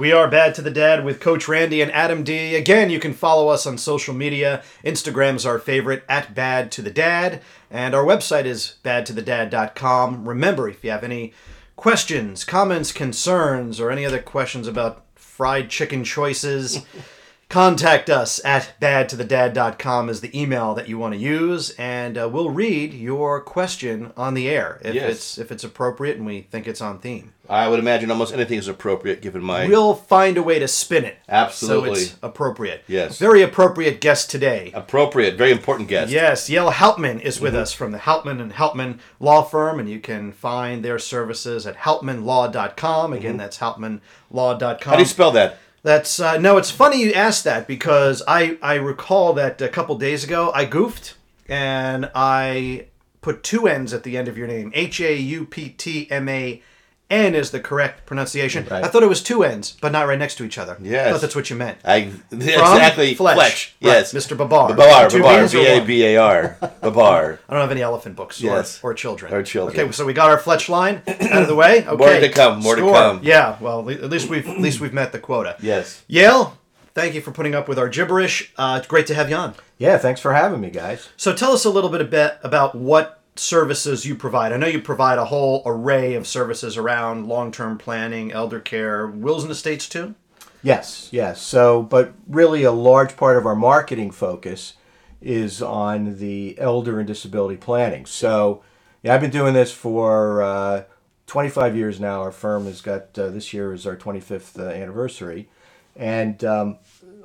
We 0.03 0.11
are 0.11 0.27
Bad 0.27 0.53
to 0.55 0.61
the 0.61 0.69
Dad 0.69 1.05
with 1.05 1.21
Coach 1.21 1.47
Randy 1.47 1.81
and 1.81 1.89
Adam 1.93 2.25
D. 2.25 2.57
Again, 2.57 2.89
you 2.89 2.99
can 2.99 3.13
follow 3.13 3.47
us 3.47 3.65
on 3.65 3.77
social 3.77 4.13
media. 4.13 4.61
Instagram 4.83 5.37
is 5.37 5.45
our 5.45 5.57
favorite, 5.57 6.03
at 6.09 6.35
Bad 6.35 6.73
to 6.73 6.81
the 6.81 6.91
Dad. 6.91 7.41
And 7.71 7.95
our 7.95 8.03
website 8.03 8.43
is 8.43 8.75
badtothedad.com. 8.83 10.27
Remember, 10.27 10.67
if 10.67 10.83
you 10.83 10.91
have 10.91 11.05
any 11.05 11.31
questions, 11.77 12.43
comments, 12.43 12.91
concerns, 12.91 13.79
or 13.79 13.91
any 13.91 14.05
other 14.05 14.21
questions 14.21 14.67
about 14.67 15.05
fried 15.15 15.69
chicken 15.69 16.03
choices, 16.03 16.85
contact 17.53 18.09
us 18.09 18.43
at 18.43 18.73
badtothedad.com 18.81 20.09
is 20.09 20.21
the 20.21 20.39
email 20.41 20.73
that 20.73 20.89
you 20.89 20.97
want 20.97 21.13
to 21.13 21.19
use. 21.19 21.69
And 21.77 22.17
uh, 22.17 22.27
we'll 22.27 22.49
read 22.49 22.95
your 22.95 23.39
question 23.41 24.11
on 24.17 24.33
the 24.33 24.49
air 24.49 24.79
if, 24.83 24.95
Yes. 24.95 25.11
it's, 25.11 25.37
if 25.37 25.51
it's 25.51 25.63
appropriate 25.63 26.17
and 26.17 26.25
we 26.25 26.41
think 26.41 26.67
it's 26.67 26.81
on 26.81 26.97
theme. 26.97 27.33
I 27.47 27.67
would 27.67 27.77
imagine 27.77 28.09
almost 28.09 28.33
anything 28.33 28.57
is 28.57 28.67
appropriate 28.67 29.21
given 29.21 29.43
my. 29.43 29.67
We'll 29.67 29.93
find 29.93 30.37
a 30.37 30.41
way 30.43 30.57
to 30.59 30.67
spin 30.67 31.03
it. 31.05 31.17
Absolutely. 31.29 31.95
So 31.95 32.01
it's 32.05 32.15
appropriate. 32.23 32.85
Yes. 32.87 33.19
Very 33.19 33.43
appropriate 33.43 34.01
guest 34.01 34.31
today. 34.31 34.71
appropriate, 34.73 35.35
very 35.37 35.51
important 35.51 35.89
guest. 35.89 36.11
Yes, 36.11 36.49
Yale 36.49 36.71
Hauptman 36.71 37.21
is 37.21 37.39
with 37.39 37.53
Mm-hmm. 37.53 37.61
us 37.61 37.73
from 37.73 37.91
the 37.91 37.99
Hauptman 37.99 38.41
and 38.41 38.53
Hauptman 38.53 38.97
Law 39.19 39.43
Firm, 39.43 39.79
and 39.79 39.87
you 39.89 39.99
can 39.99 40.31
find 40.31 40.83
their 40.83 40.97
services 40.97 41.67
at 41.67 41.75
hauptmanlaw.com. 41.79 43.13
Again, 43.13 43.37
that's 43.37 43.59
hauptmanlaw.com. 43.59 43.99
Mm-hmm. 44.31 44.89
How 44.89 44.95
do 44.95 45.01
you 45.01 45.05
spell 45.05 45.31
that? 45.31 45.59
That's 45.83 46.19
uh, 46.19 46.37
no. 46.37 46.57
It's 46.57 46.71
funny 46.71 47.03
you 47.03 47.11
asked 47.11 47.43
that 47.43 47.67
because 47.67 48.23
I 48.25 48.57
I 48.61 48.75
recall 48.75 49.33
that 49.33 49.61
a 49.61 49.67
couple 49.67 49.97
days 49.97 50.23
ago 50.23 50.49
I 50.55 50.63
goofed 50.63 51.15
and 51.47 52.09
I 52.15 52.87
put 53.21 53.43
two 53.43 53.67
N's 53.67 53.93
at 53.93 54.03
the 54.03 54.17
end 54.17 54.29
of 54.29 54.37
your 54.37 54.47
name. 54.47 54.71
H 54.73 55.01
A 55.01 55.13
U 55.15 55.45
P 55.45 55.69
T 55.69 56.09
M 56.09 56.29
A 56.29 56.61
N 57.09 57.35
is 57.35 57.51
the 57.51 57.59
correct 57.59 58.05
pronunciation. 58.07 58.65
Right. 58.71 58.83
I 58.83 58.87
thought 58.87 59.03
it 59.03 59.09
was 59.09 59.21
two 59.21 59.43
N's, 59.43 59.77
but 59.81 59.91
not 59.91 60.07
right 60.07 60.17
next 60.17 60.35
to 60.35 60.43
each 60.43 60.57
other. 60.57 60.73
I 60.79 60.83
Yes. 60.83 61.11
thought 61.11 61.21
that's 61.21 61.35
what 61.35 61.49
you 61.49 61.55
meant. 61.55 61.77
I 61.85 62.11
exactly 62.31 63.13
Fletch. 63.13 63.35
Fletch. 63.35 63.75
Right, 63.81 63.87
Yes, 63.91 64.13
Mr. 64.13 64.35
Babar. 64.37 64.69
Babar. 64.69 65.09
Two 65.09 65.17
Babar. 65.19 65.43
Or 65.43 65.47
B 65.49 65.65
a 65.65 65.81
b 65.85 66.03
a 66.05 66.17
r. 66.17 66.57
Babar. 66.81 67.39
I 67.47 67.53
don't 67.53 67.61
have 67.61 67.71
any 67.71 67.81
elephant 67.81 68.15
books 68.15 68.41
Yes. 68.41 68.79
or, 68.83 68.91
or 68.91 68.93
children. 68.93 69.33
Or 69.33 69.43
children. 69.43 69.79
Okay, 69.79 69.91
so 69.91 70.05
we 70.05 70.13
got 70.13 70.29
our 70.31 70.37
Fletch 70.39 70.69
line 70.69 71.01
out 71.07 71.41
of 71.43 71.47
the 71.47 71.55
way. 71.55 71.85
Okay. 71.85 71.95
More 71.97 72.19
to 72.19 72.29
come, 72.29 72.59
more 72.61 72.75
to 72.75 72.81
come. 72.81 73.19
Yeah, 73.21 73.57
well, 73.59 73.87
at 73.89 74.09
least 74.09 74.29
we've 74.29 74.47
at 74.47 74.59
least 74.59 74.79
we've 74.79 74.93
met 74.93 75.11
the 75.11 75.19
quota. 75.19 75.55
Yes. 75.61 76.03
Yale, 76.07 76.57
thank 76.95 77.13
you 77.13 77.21
for 77.21 77.31
putting 77.31 77.53
up 77.53 77.67
with 77.67 77.77
our 77.77 77.89
gibberish. 77.89 78.51
Uh, 78.57 78.77
it's 78.79 78.87
great 78.87 79.05
to 79.07 79.13
have 79.13 79.29
you 79.29 79.35
on. 79.35 79.53
Yeah, 79.77 79.97
thanks 79.97 80.19
for 80.21 80.33
having 80.33 80.61
me, 80.61 80.69
guys. 80.69 81.09
So 81.17 81.33
tell 81.33 81.51
us 81.51 81.65
a 81.65 81.69
little 81.69 81.89
bit 81.89 82.01
about 82.43 82.75
what 82.75 83.19
services 83.35 84.05
you 84.05 84.15
provide. 84.15 84.51
I 84.51 84.57
know 84.57 84.67
you 84.67 84.81
provide 84.81 85.17
a 85.17 85.25
whole 85.25 85.63
array 85.65 86.13
of 86.13 86.27
services 86.27 86.77
around 86.77 87.27
long-term 87.27 87.77
planning, 87.77 88.31
elder 88.31 88.59
care, 88.59 89.07
wills 89.07 89.43
and 89.43 89.51
estates 89.51 89.89
too. 89.89 90.15
Yes, 90.61 91.09
yes. 91.11 91.41
So, 91.41 91.83
but 91.83 92.13
really, 92.27 92.63
a 92.63 92.71
large 92.71 93.17
part 93.17 93.37
of 93.37 93.45
our 93.45 93.55
marketing 93.55 94.11
focus 94.11 94.73
is 95.21 95.61
on 95.61 96.19
the 96.19 96.57
elder 96.57 96.99
and 96.99 97.07
disability 97.07 97.57
planning. 97.57 98.05
So, 98.05 98.63
yeah, 99.01 99.13
I've 99.13 99.21
been 99.21 99.29
doing 99.29 99.53
this 99.53 99.73
for 99.73 100.41
uh, 100.41 100.83
25 101.27 101.75
years 101.75 101.99
now. 101.99 102.21
Our 102.21 102.31
firm 102.31 102.65
has 102.65 102.81
got 102.81 103.17
uh, 103.19 103.29
this 103.29 103.53
year 103.53 103.73
is 103.73 103.85
our 103.85 103.97
25th 103.97 104.57
uh, 104.59 104.69
anniversary, 104.69 105.49
and 105.97 106.43
um, 106.45 106.77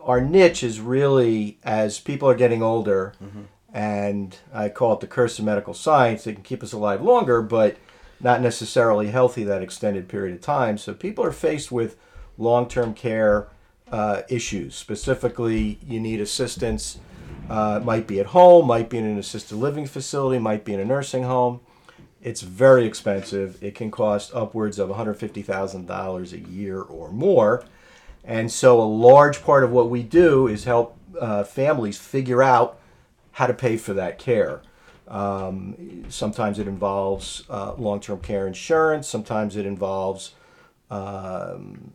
our 0.03 0.21
niche 0.21 0.65
is 0.65 0.81
really 0.81 1.59
as 1.63 2.01
people 2.01 2.29
are 2.29 2.35
getting 2.35 2.63
older, 2.63 3.13
and 3.73 4.37
I 4.53 4.69
call 4.69 4.95
it 4.95 5.01
the 5.01 5.07
curse 5.07 5.39
of 5.39 5.45
medical 5.45 5.75
science. 5.75 6.27
It 6.27 6.35
can 6.35 6.43
keep 6.43 6.63
us 6.63 6.73
alive 6.73 7.03
longer, 7.03 7.43
but 7.43 7.77
not 8.21 8.41
necessarily 8.41 9.09
healthy 9.09 9.45
that 9.45 9.63
extended 9.63 10.09
period 10.09 10.35
of 10.35 10.41
time. 10.41 10.79
So 10.79 10.95
people 10.95 11.25
are 11.25 11.33
faced 11.33 11.71
with 11.71 11.97
long-term 12.37 12.95
care 12.95 13.49
uh, 13.93 14.23
issues. 14.29 14.75
Specifically, 14.75 15.79
you 15.87 16.01
need 16.01 16.21
assistance. 16.21 16.99
Uh, 17.49 17.81
might 17.83 18.07
be 18.07 18.21
at 18.21 18.27
home, 18.27 18.67
might 18.67 18.91
be 18.91 18.99
in 18.99 19.07
an 19.07 19.19
assisted 19.19 19.57
living 19.57 19.87
facility, 19.87 20.39
might 20.39 20.65
be 20.65 20.75
in 20.75 20.81
a 20.81 20.85
nursing 20.85 21.23
home. 21.23 21.61
It's 22.21 22.43
very 22.43 22.85
expensive. 22.85 23.63
It 23.63 23.75
can 23.75 23.91
cost 23.91 24.35
upwards 24.35 24.79
of 24.79 24.91
$150,000 24.91 26.33
a 26.33 26.51
year 26.51 26.83
or 26.83 27.11
more. 27.11 27.65
And 28.25 28.53
so, 28.53 28.81
a 28.81 28.83
large 28.83 29.43
part 29.43 29.65
of 29.65 29.71
what 29.71 29.89
we 29.89 30.03
do 30.03 30.47
is 30.47 30.65
help 30.65 30.99
uh, 31.19 31.45
families 31.45 31.97
figure 31.97 32.43
out 32.43 32.79
how 33.39 33.47
to 33.47 33.55
pay 33.55 33.77
for 33.77 33.95
that 33.95 34.19
care. 34.19 34.61
Um, 35.07 36.05
sometimes 36.09 36.59
it 36.59 36.67
involves 36.67 37.45
uh, 37.49 37.73
long 37.79 38.01
term 38.01 38.21
care 38.21 38.47
insurance, 38.47 39.09
sometimes 39.09 39.57
it 39.57 39.65
involves 39.65 40.33
um, 40.91 41.93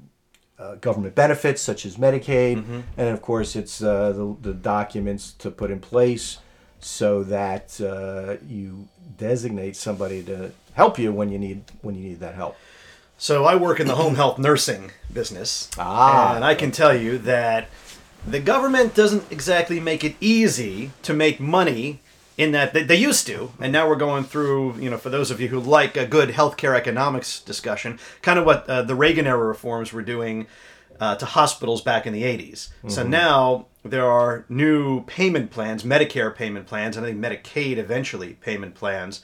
uh, 0.57 0.75
government 0.75 1.13
benefits 1.15 1.61
such 1.61 1.85
as 1.85 1.97
Medicaid, 1.97 2.63
and 2.97 3.09
of 3.09 3.21
course, 3.21 3.55
it's 3.55 3.83
uh, 3.83 4.11
the, 4.13 4.35
the 4.41 4.53
documents 4.53 5.33
to 5.33 5.51
put 5.51 5.69
in 5.69 5.79
place 5.79 6.37
so 6.79 7.23
that 7.23 7.79
uh, 7.81 8.37
you 8.47 8.87
designate 9.17 9.75
somebody 9.75 10.23
to 10.23 10.51
help 10.73 10.97
you 10.97 11.11
when 11.11 11.29
you 11.29 11.37
need 11.39 11.63
when 11.81 11.95
you 11.95 12.03
need 12.09 12.19
that 12.21 12.35
help. 12.35 12.55
So 13.17 13.45
I 13.45 13.55
work 13.55 13.79
in 13.79 13.87
the 13.87 13.95
home 13.95 14.15
health 14.15 14.37
nursing 14.39 14.91
business, 15.13 15.69
Ah. 15.77 16.35
and 16.35 16.43
I 16.45 16.55
can 16.55 16.71
tell 16.71 16.95
you 16.95 17.17
that 17.19 17.67
the 18.27 18.39
government 18.39 18.95
doesn't 18.95 19.31
exactly 19.31 19.79
make 19.79 20.03
it 20.03 20.15
easy 20.19 20.91
to 21.03 21.13
make 21.13 21.39
money. 21.39 21.99
In 22.35 22.51
that 22.53 22.73
they, 22.73 22.81
they 22.81 22.95
used 22.95 23.27
to, 23.27 23.51
and 23.59 23.71
now 23.71 23.87
we're 23.87 23.95
going 23.95 24.23
through. 24.23 24.79
You 24.79 24.89
know, 24.89 24.97
for 24.97 25.11
those 25.11 25.29
of 25.29 25.39
you 25.39 25.49
who 25.49 25.59
like 25.59 25.95
a 25.95 26.07
good 26.07 26.29
healthcare 26.29 26.75
economics 26.75 27.39
discussion, 27.39 27.99
kind 28.23 28.39
of 28.39 28.45
what 28.45 28.67
uh, 28.67 28.81
the 28.81 28.95
Reagan 28.95 29.27
era 29.27 29.37
reforms 29.37 29.93
were 29.93 30.01
doing 30.01 30.47
uh, 30.99 31.15
to 31.15 31.25
hospitals 31.25 31.81
back 31.81 32.07
in 32.07 32.13
the 32.13 32.23
80s. 32.23 32.69
So 32.87 33.03
now 33.03 33.67
there 33.85 34.09
are 34.09 34.45
new 34.49 35.03
payment 35.03 35.51
plans, 35.51 35.83
Medicare 35.83 36.35
payment 36.35 36.65
plans, 36.65 36.97
and 36.97 37.05
I 37.05 37.09
think 37.09 37.21
Medicaid 37.21 37.77
eventually 37.77 38.33
payment 38.33 38.73
plans 38.73 39.21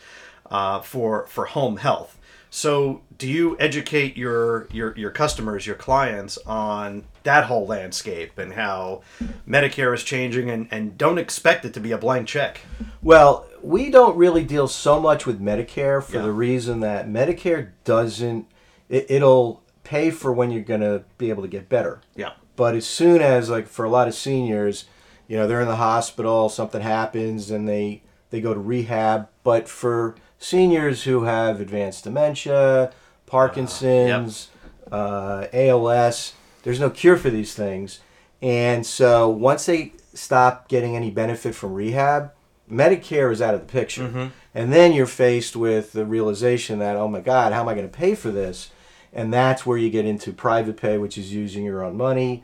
uh, 0.51 0.81
for 0.81 1.25
for 1.27 1.45
home 1.45 1.77
health. 1.77 2.18
So, 2.51 3.01
do 3.17 3.27
you 3.29 3.55
educate 3.59 4.17
your 4.17 4.67
your 4.71 4.95
your 4.97 5.12
customers, 5.12 5.67
your 5.67 5.75
clients 5.75 6.38
on 6.47 7.03
that 7.23 7.45
whole 7.45 7.67
landscape 7.67 8.38
and 8.39 8.53
how 8.53 9.01
Medicare 9.47 9.93
is 9.93 10.03
changing 10.03 10.49
and 10.49 10.67
and 10.71 10.97
don't 10.97 11.17
expect 11.19 11.63
it 11.65 11.73
to 11.75 11.79
be 11.79 11.91
a 11.91 11.97
blank 11.97 12.27
check? 12.27 12.62
Well, 13.03 13.45
we 13.62 13.91
don't 13.91 14.17
really 14.17 14.43
deal 14.43 14.67
so 14.67 14.99
much 14.99 15.25
with 15.27 15.39
Medicare 15.41 16.01
for 16.03 16.17
Yeah. 16.17 16.23
the 16.23 16.31
reason 16.31 16.79
that 16.79 17.07
Medicare 17.07 17.69
doesn't. 17.83 18.47
It, 18.89 19.05
it'll 19.09 19.62
pay 19.83 20.09
for 20.09 20.31
when 20.33 20.49
you're 20.49 20.63
going 20.63 20.81
to 20.81 21.03
be 21.17 21.29
able 21.29 21.43
to 21.43 21.47
get 21.49 21.69
better. 21.69 22.01
Yeah. 22.15 22.31
But 22.55 22.75
as 22.75 22.85
soon 22.85 23.21
as, 23.21 23.49
like, 23.49 23.67
for 23.67 23.85
a 23.85 23.89
lot 23.89 24.07
of 24.07 24.13
seniors, 24.15 24.85
you 25.27 25.38
know, 25.38 25.47
they're 25.47 25.62
in 25.62 25.67
the 25.67 25.75
hospital, 25.77 26.49
something 26.49 26.81
happens, 26.81 27.51
and 27.51 27.67
they 27.69 28.01
they 28.31 28.41
go 28.41 28.53
to 28.53 28.59
rehab. 28.59 29.29
But 29.43 29.67
for 29.69 30.15
seniors 30.39 31.04
who 31.04 31.23
have 31.23 31.62
advanced 31.62 32.06
dementia, 32.06 32.91
Parkinson's, 33.25 34.49
uh, 34.91 35.45
ALS, 35.54 36.34
there's 36.63 36.80
no 36.80 36.89
cure 36.89 37.17
for 37.17 37.30
these 37.30 37.54
things. 37.54 37.99
And 38.41 38.86
so 38.86 39.30
once 39.30 39.65
they 39.65 39.93
stop 40.13 40.67
getting 40.67 40.95
any 40.95 41.12
benefit 41.12 41.54
from 41.54 41.73
rehab, 41.73 42.32
Medicare 42.71 43.32
is 43.32 43.41
out 43.41 43.54
of 43.54 43.62
the 43.62 43.71
picture. 43.71 44.32
And 44.56 44.73
then 44.73 44.93
you're 44.93 45.06
faced 45.06 45.56
with 45.56 45.91
the 45.91 46.06
realization 46.06 46.80
that, 46.80 46.95
oh 46.95 47.08
my 47.08 47.19
God, 47.19 47.54
how 47.54 47.62
am 47.62 47.67
I 47.67 47.73
going 47.73 47.89
to 47.89 47.97
pay 47.97 48.15
for 48.15 48.32
this? 48.32 48.71
And 49.12 49.34
that's 49.34 49.65
where 49.65 49.78
you 49.78 49.89
get 49.89 50.06
into 50.06 50.32
private 50.32 50.78
pay, 50.78 50.97
which 50.97 51.17
is 51.17 51.34
using 51.34 51.65
your 51.65 51.84
own 51.84 51.97
money, 51.97 52.43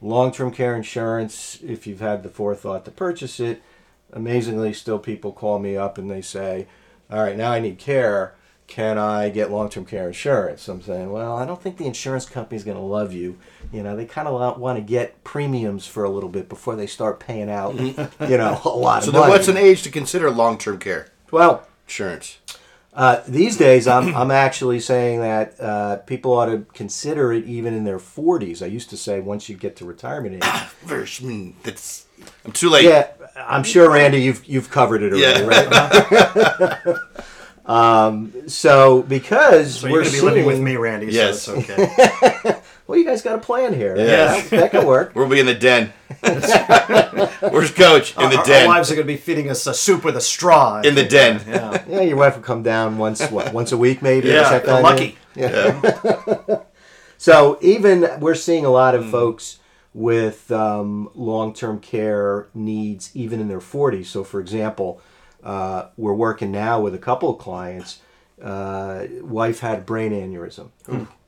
long 0.00 0.32
term 0.32 0.50
care 0.52 0.76
insurance, 0.76 1.58
if 1.62 1.86
you've 1.86 2.00
had 2.00 2.22
the 2.22 2.28
forethought 2.28 2.84
to 2.84 2.90
purchase 2.90 3.40
it. 3.40 3.62
Amazingly, 4.12 4.72
still 4.72 5.00
people 5.00 5.32
call 5.32 5.58
me 5.58 5.76
up 5.76 5.98
and 5.98 6.08
they 6.08 6.22
say, 6.22 6.66
all 7.10 7.22
right, 7.22 7.36
now 7.36 7.52
I 7.52 7.60
need 7.60 7.78
care. 7.78 8.34
can 8.66 8.96
I 8.98 9.28
get 9.28 9.50
long 9.50 9.68
term 9.68 9.84
care 9.84 10.06
insurance? 10.06 10.62
So 10.62 10.72
I'm 10.72 10.82
saying, 10.82 11.10
well, 11.12 11.36
I 11.36 11.44
don't 11.44 11.60
think 11.62 11.76
the 11.76 11.84
insurance 11.86 12.24
company's 12.26 12.64
going 12.64 12.76
to 12.78 12.82
love 12.82 13.12
you. 13.12 13.36
You 13.72 13.82
know, 13.82 13.94
they 13.94 14.06
kind 14.06 14.26
of 14.26 14.58
want 14.58 14.78
to 14.78 14.82
get 14.82 15.22
premiums 15.24 15.86
for 15.86 16.04
a 16.04 16.08
little 16.10 16.30
bit 16.30 16.48
before 16.48 16.74
they 16.76 16.86
start 16.86 17.20
paying 17.20 17.50
out, 17.50 17.74
you 17.78 17.92
know, 18.38 18.60
a 18.64 18.68
lot 18.70 19.04
So 19.04 19.10
of 19.10 19.14
money. 19.14 19.30
what's 19.30 19.48
an 19.48 19.56
age 19.58 19.82
to 19.82 19.90
consider 19.90 20.30
long-term 20.30 20.78
care 20.78 21.08
well, 21.30 21.66
insurance? 21.86 22.38
uh, 22.94 23.20
these 23.26 23.56
days, 23.56 23.88
I'm, 23.88 24.14
I'm 24.14 24.30
actually 24.30 24.78
saying 24.80 25.20
that 25.20 25.60
uh, 25.60 25.96
people 25.98 26.32
ought 26.32 26.46
to 26.46 26.64
consider 26.74 27.32
it 27.32 27.44
even 27.46 27.74
in 27.74 27.82
their 27.84 27.98
40s. 27.98 28.62
I 28.62 28.66
used 28.66 28.88
to 28.90 28.96
say 28.96 29.18
once 29.20 29.48
you 29.48 29.56
get 29.56 29.74
to 29.76 29.84
retirement 29.84 30.36
age. 30.36 30.44
First, 30.86 31.22
I 31.22 31.24
mean, 31.26 31.56
that's 31.64 32.06
I'm 32.44 32.52
too 32.52 32.70
late. 32.70 32.84
Yeah, 32.84 33.08
I'm 33.36 33.64
sure, 33.64 33.90
Randy, 33.90 34.22
you've 34.22 34.44
you've 34.46 34.70
covered 34.70 35.02
it 35.02 35.12
already, 35.12 35.44
Yeah. 35.44 36.84
right? 36.86 36.98
um, 37.66 38.48
so 38.48 39.02
because 39.02 39.80
So 39.80 39.90
we're 39.90 40.02
you're 40.02 40.04
gonna 40.04 40.16
be 40.16 40.20
living 40.20 40.46
with 40.46 40.60
me, 40.60 40.76
Randy. 40.76 41.06
Yes. 41.06 41.42
So 41.42 41.54
it's 41.56 41.70
okay. 41.70 42.60
Well, 42.86 42.98
you 42.98 43.04
guys 43.06 43.22
got 43.22 43.36
a 43.36 43.40
plan 43.40 43.72
here. 43.72 43.96
Yeah. 43.96 44.04
that, 44.42 44.50
that 44.50 44.70
could 44.70 44.84
work. 44.84 45.14
We'll 45.14 45.26
be 45.28 45.40
in 45.40 45.46
the 45.46 45.54
den. 45.54 45.90
Where's 47.50 47.70
Coach? 47.70 48.14
In 48.18 48.28
the 48.28 48.36
our, 48.36 48.44
den. 48.44 48.62
Our 48.64 48.68
wives 48.68 48.90
are 48.90 48.94
going 48.94 49.06
to 49.06 49.12
be 49.12 49.16
feeding 49.16 49.48
us 49.48 49.66
a 49.66 49.72
soup 49.72 50.04
with 50.04 50.18
a 50.18 50.20
straw. 50.20 50.82
In 50.82 50.94
the 50.94 51.04
den. 51.04 51.40
Yeah. 51.48 51.82
Yeah, 51.88 52.00
your 52.02 52.18
wife 52.18 52.36
will 52.36 52.42
come 52.42 52.62
down 52.62 52.98
once 52.98 53.26
what, 53.30 53.54
once 53.54 53.72
a 53.72 53.78
week, 53.78 54.02
maybe. 54.02 54.28
Yeah, 54.28 54.50
check 54.50 54.66
lucky. 54.66 55.16
You. 55.34 55.44
Yeah. 55.44 56.60
so 57.16 57.58
even 57.62 58.06
we're 58.20 58.34
seeing 58.34 58.66
a 58.66 58.70
lot 58.70 58.94
of 58.94 59.08
folks 59.10 59.60
with 59.94 60.50
um, 60.50 61.08
long-term 61.14 61.78
care 61.78 62.48
needs, 62.52 63.10
even 63.14 63.40
in 63.40 63.48
their 63.48 63.60
40s. 63.60 64.06
So, 64.06 64.24
for 64.24 64.40
example, 64.40 65.00
uh, 65.42 65.86
we're 65.96 66.14
working 66.14 66.50
now 66.50 66.80
with 66.80 66.94
a 66.94 66.98
couple 66.98 67.30
of 67.30 67.38
clients. 67.38 68.00
Uh, 68.42 69.06
wife 69.20 69.60
had 69.60 69.78
a 69.78 69.82
brain 69.82 70.10
aneurysm, 70.10 70.70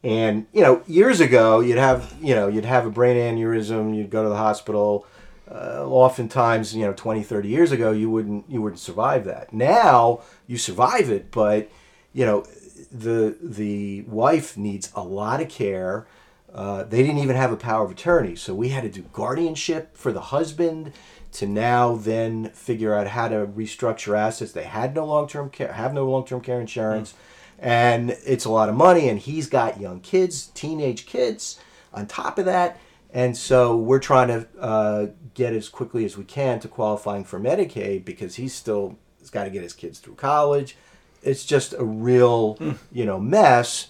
and 0.02 0.46
you 0.52 0.60
know, 0.60 0.82
years 0.88 1.20
ago, 1.20 1.60
you'd 1.60 1.78
have 1.78 2.12
you 2.20 2.34
know 2.34 2.48
you'd 2.48 2.64
have 2.64 2.84
a 2.84 2.90
brain 2.90 3.16
aneurysm, 3.16 3.96
you'd 3.96 4.10
go 4.10 4.24
to 4.24 4.28
the 4.28 4.36
hospital. 4.36 5.06
Uh, 5.48 5.86
oftentimes, 5.86 6.74
you 6.74 6.84
know, 6.84 6.92
20, 6.92 7.22
30 7.22 7.48
years 7.48 7.70
ago, 7.70 7.92
you 7.92 8.10
wouldn't 8.10 8.50
you 8.50 8.60
wouldn't 8.60 8.80
survive 8.80 9.24
that. 9.24 9.52
Now 9.52 10.22
you 10.48 10.58
survive 10.58 11.08
it, 11.08 11.30
but 11.30 11.70
you 12.12 12.26
know, 12.26 12.44
the 12.90 13.36
the 13.40 14.02
wife 14.02 14.56
needs 14.56 14.90
a 14.96 15.02
lot 15.02 15.40
of 15.40 15.48
care. 15.48 16.08
Uh, 16.56 16.84
they 16.84 17.02
didn't 17.02 17.18
even 17.18 17.36
have 17.36 17.52
a 17.52 17.56
power 17.56 17.84
of 17.84 17.90
attorney, 17.90 18.34
so 18.34 18.54
we 18.54 18.70
had 18.70 18.82
to 18.82 18.88
do 18.88 19.02
guardianship 19.12 19.94
for 19.94 20.10
the 20.10 20.22
husband 20.22 20.90
to 21.32 21.46
now 21.46 21.94
then 21.94 22.48
figure 22.50 22.94
out 22.94 23.08
how 23.08 23.28
to 23.28 23.46
restructure 23.46 24.16
assets. 24.16 24.52
They 24.52 24.64
had 24.64 24.94
no 24.94 25.04
long 25.04 25.28
term 25.28 25.50
care, 25.50 25.74
have 25.74 25.92
no 25.92 26.08
long 26.08 26.24
term 26.24 26.40
care 26.40 26.58
insurance, 26.58 27.12
and 27.58 28.16
it's 28.24 28.46
a 28.46 28.50
lot 28.50 28.70
of 28.70 28.74
money. 28.74 29.10
And 29.10 29.18
he's 29.18 29.48
got 29.48 29.78
young 29.78 30.00
kids, 30.00 30.46
teenage 30.46 31.04
kids, 31.04 31.60
on 31.92 32.06
top 32.06 32.38
of 32.38 32.46
that, 32.46 32.80
and 33.12 33.36
so 33.36 33.76
we're 33.76 33.98
trying 33.98 34.28
to 34.28 34.48
uh, 34.58 35.06
get 35.34 35.52
as 35.52 35.68
quickly 35.68 36.06
as 36.06 36.16
we 36.16 36.24
can 36.24 36.58
to 36.60 36.68
qualifying 36.68 37.24
for 37.24 37.38
Medicaid 37.38 38.06
because 38.06 38.36
he's 38.36 38.54
still 38.54 38.98
has 39.20 39.28
got 39.28 39.44
to 39.44 39.50
get 39.50 39.62
his 39.62 39.74
kids 39.74 39.98
through 39.98 40.14
college. 40.14 40.74
It's 41.22 41.44
just 41.44 41.74
a 41.74 41.84
real, 41.84 42.56
you 42.92 43.04
know, 43.04 43.20
mess. 43.20 43.88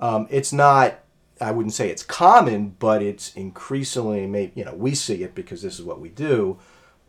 Um, 0.00 0.26
it's 0.30 0.52
not. 0.52 0.98
I 1.40 1.52
wouldn't 1.52 1.74
say 1.74 1.90
it's 1.90 2.02
common, 2.02 2.76
but 2.78 3.02
it's 3.02 3.34
increasingly. 3.34 4.26
Maybe 4.26 4.52
you 4.54 4.64
know 4.64 4.74
we 4.74 4.94
see 4.94 5.22
it 5.22 5.34
because 5.34 5.62
this 5.62 5.78
is 5.78 5.84
what 5.84 6.00
we 6.00 6.08
do. 6.08 6.58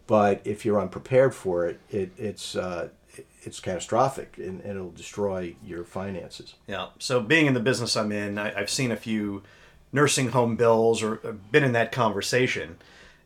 But 0.08 0.42
if 0.44 0.66
you're 0.66 0.82
unprepared 0.82 1.36
for 1.36 1.68
it, 1.68 1.80
it 1.90 2.12
it's 2.18 2.56
uh, 2.56 2.90
it's 3.44 3.60
catastrophic 3.60 4.38
and, 4.38 4.62
and 4.62 4.72
it'll 4.72 4.92
destroy 4.92 5.56
your 5.64 5.84
finances. 5.84 6.56
Yeah. 6.68 6.88
So 7.00 7.22
being 7.22 7.46
in 7.46 7.54
the 7.54 7.60
business 7.60 7.96
I'm 7.96 8.12
in, 8.12 8.38
I, 8.38 8.60
I've 8.60 8.70
seen 8.70 8.92
a 8.92 8.96
few 8.96 9.44
nursing 9.92 10.30
home 10.30 10.56
bills 10.56 11.02
or 11.02 11.20
uh, 11.26 11.32
been 11.52 11.64
in 11.64 11.74
that 11.74 11.92
conversation. 11.92 12.78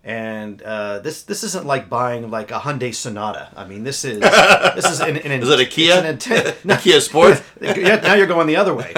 And 0.04 0.62
uh, 0.62 1.00
this 1.00 1.24
this 1.24 1.46
isn't 1.46 1.66
like 1.66 1.90
buying 1.90 2.30
like 2.30 2.52
a 2.52 2.60
Hyundai 2.60 2.94
Sonata. 2.94 3.50
I 3.56 3.66
mean, 3.66 3.86
this 3.86 4.04
is 4.04 4.20
this 4.20 4.90
is 4.90 5.00
an, 5.00 5.16
an 5.16 5.32
Is 5.42 5.50
it 5.50 5.60
a 5.62 5.66
Kia? 5.66 6.04
It's 6.04 6.28
an 6.28 6.38
inten- 6.38 6.66
no, 6.66 6.76
Kia 6.82 7.00
Sport? 7.00 7.42
yeah, 7.62 7.96
now 8.04 8.16
you're 8.16 8.28
going 8.28 8.48
the 8.48 8.58
other 8.58 8.74
way. 8.76 8.94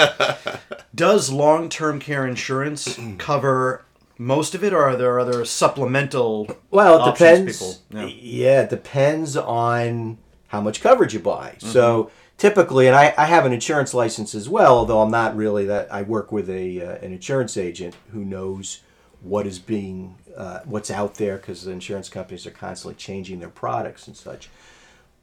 Does 0.95 1.29
long 1.29 1.69
term 1.69 1.99
care 1.99 2.25
insurance 2.25 2.99
cover 3.17 3.85
most 4.17 4.55
of 4.55 4.63
it, 4.63 4.73
or 4.73 4.83
are 4.83 4.95
there 4.95 5.19
other 5.19 5.43
supplemental? 5.43 6.47
Well, 6.71 7.07
it 7.07 7.11
depends. 7.11 7.57
People, 7.57 7.81
yeah. 7.89 8.05
Yeah, 8.05 8.61
it 8.61 8.69
depends 8.69 9.35
on 9.35 10.17
how 10.47 10.61
much 10.61 10.81
coverage 10.81 11.13
you 11.13 11.19
buy. 11.19 11.55
So 11.59 12.11
typically, 12.37 12.87
and 12.87 12.95
I, 12.95 13.13
I 13.17 13.25
have 13.25 13.45
an 13.45 13.51
insurance 13.51 13.93
license 13.93 14.33
as 14.33 14.47
well, 14.47 14.77
although 14.77 15.01
I'm 15.01 15.11
not 15.11 15.35
really 15.35 15.65
that. 15.65 15.93
I 15.93 16.01
work 16.03 16.31
with 16.31 16.49
a 16.49 16.81
uh, 16.81 17.05
an 17.05 17.11
insurance 17.11 17.57
agent 17.57 17.95
who 18.11 18.23
knows 18.23 18.81
what 19.21 19.47
is 19.47 19.59
being 19.59 20.15
uh, 20.37 20.59
what's 20.65 20.91
out 20.91 21.15
there 21.15 21.37
because 21.37 21.63
the 21.63 21.71
insurance 21.71 22.09
companies 22.09 22.45
are 22.45 22.51
constantly 22.51 22.95
changing 22.95 23.39
their 23.39 23.49
products 23.49 24.07
and 24.07 24.15
such. 24.15 24.49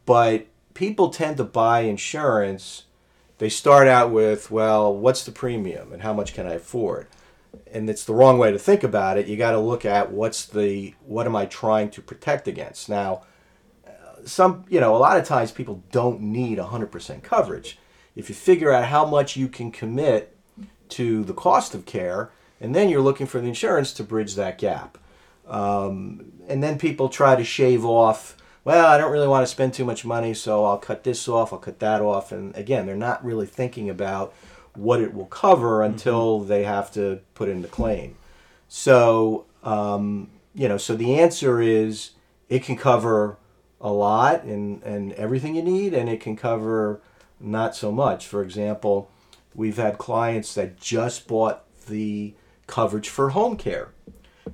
But 0.05 0.47
people 0.75 1.11
tend 1.11 1.37
to 1.39 1.45
buy 1.45 1.81
insurance. 1.81 2.85
They 3.43 3.49
start 3.49 3.89
out 3.89 4.13
with, 4.13 4.53
well, 4.53 4.95
what's 4.95 5.25
the 5.25 5.33
premium 5.33 5.93
and 5.93 6.03
how 6.03 6.13
much 6.13 6.33
can 6.33 6.47
I 6.47 6.53
afford? 6.53 7.09
and 7.73 7.91
it's 7.91 8.05
the 8.05 8.15
wrong 8.15 8.39
way 8.39 8.53
to 8.53 8.59
think 8.59 8.83
about 8.85 9.19
it. 9.19 9.27
You 9.27 9.37
got 9.37 9.51
to 9.51 9.59
look 9.59 9.85
at 9.85 10.13
what's 10.13 10.47
the 10.47 10.95
what 11.05 11.27
am 11.27 11.35
I 11.35 11.47
trying 11.47 11.91
to 11.91 12.01
protect 12.01 12.47
against. 12.49 12.89
Now, 12.89 13.25
some 14.25 14.65
you 14.69 14.81
know 14.81 14.95
a 14.95 14.99
lot 14.99 15.17
of 15.17 15.27
times 15.27 15.51
people 15.51 15.83
don't 15.91 16.21
need 16.21 16.59
100% 16.59 17.23
coverage. 17.23 17.79
If 18.15 18.29
you 18.29 18.35
figure 18.35 18.73
out 18.73 18.85
how 18.85 19.05
much 19.05 19.37
you 19.37 19.49
can 19.49 19.73
commit 19.73 20.37
to 20.91 21.25
the 21.25 21.35
cost 21.35 21.75
of 21.75 21.85
care, 21.85 22.31
and 22.61 22.75
then 22.75 22.89
you're 22.89 23.01
looking 23.01 23.27
for 23.27 23.41
the 23.41 23.49
insurance 23.49 23.93
to 23.95 24.05
bridge 24.05 24.35
that 24.37 24.59
gap. 24.59 24.99
Um, 25.49 26.33
and 26.47 26.63
then 26.63 26.79
people 26.79 27.09
try 27.09 27.35
to 27.35 27.45
shave 27.45 27.85
off. 27.85 28.37
Well, 28.65 28.87
I 28.87 28.97
don't 28.97 29.11
really 29.11 29.27
want 29.27 29.45
to 29.45 29.51
spend 29.51 29.75
too 29.75 29.85
much 29.85 30.05
money, 30.05 30.35
so 30.35 30.65
I'll 30.65 30.79
cut 30.79 31.03
this 31.03 31.27
off. 31.29 31.53
I'll 31.53 31.59
cut 31.59 31.81
that 31.81 32.01
off. 32.01 32.31
And 32.31 32.57
again, 32.57 32.87
they're 32.87 32.95
not 32.95 33.25
really 33.25 33.47
thinking 33.47 33.91
about 33.91 34.33
what 34.75 35.01
it 35.01 35.13
will 35.13 35.27
cover 35.27 35.83
until 35.83 36.41
they 36.41 36.63
have 36.63 36.93
to 36.93 37.21
put 37.35 37.49
in 37.49 37.63
the 37.63 37.69
claim. 37.69 38.17
So, 38.69 39.47
um, 39.65 40.31
you 40.55 40.69
know, 40.69 40.77
so 40.79 40.95
the 40.95 41.19
answer 41.19 41.61
is 41.61 42.13
it 42.49 42.63
can 42.63 42.77
cover 42.77 43.37
a 43.81 43.93
lot 43.93 44.45
and, 44.45 44.81
and 44.85 45.13
everything 45.15 45.57
you 45.57 45.63
need, 45.63 45.93
and 45.93 46.09
it 46.09 46.21
can 46.21 46.37
cover 46.37 47.01
not 47.41 47.75
so 47.75 47.91
much. 47.91 48.29
For 48.29 48.43
example, 48.43 49.11
we've 49.55 49.77
had 49.77 49.99
clients 49.99 50.55
that 50.55 50.79
just 50.79 51.27
bought 51.27 51.65
the 51.89 52.35
coverage 52.69 53.09
for 53.09 53.31
home 53.31 53.57
care. 53.57 53.89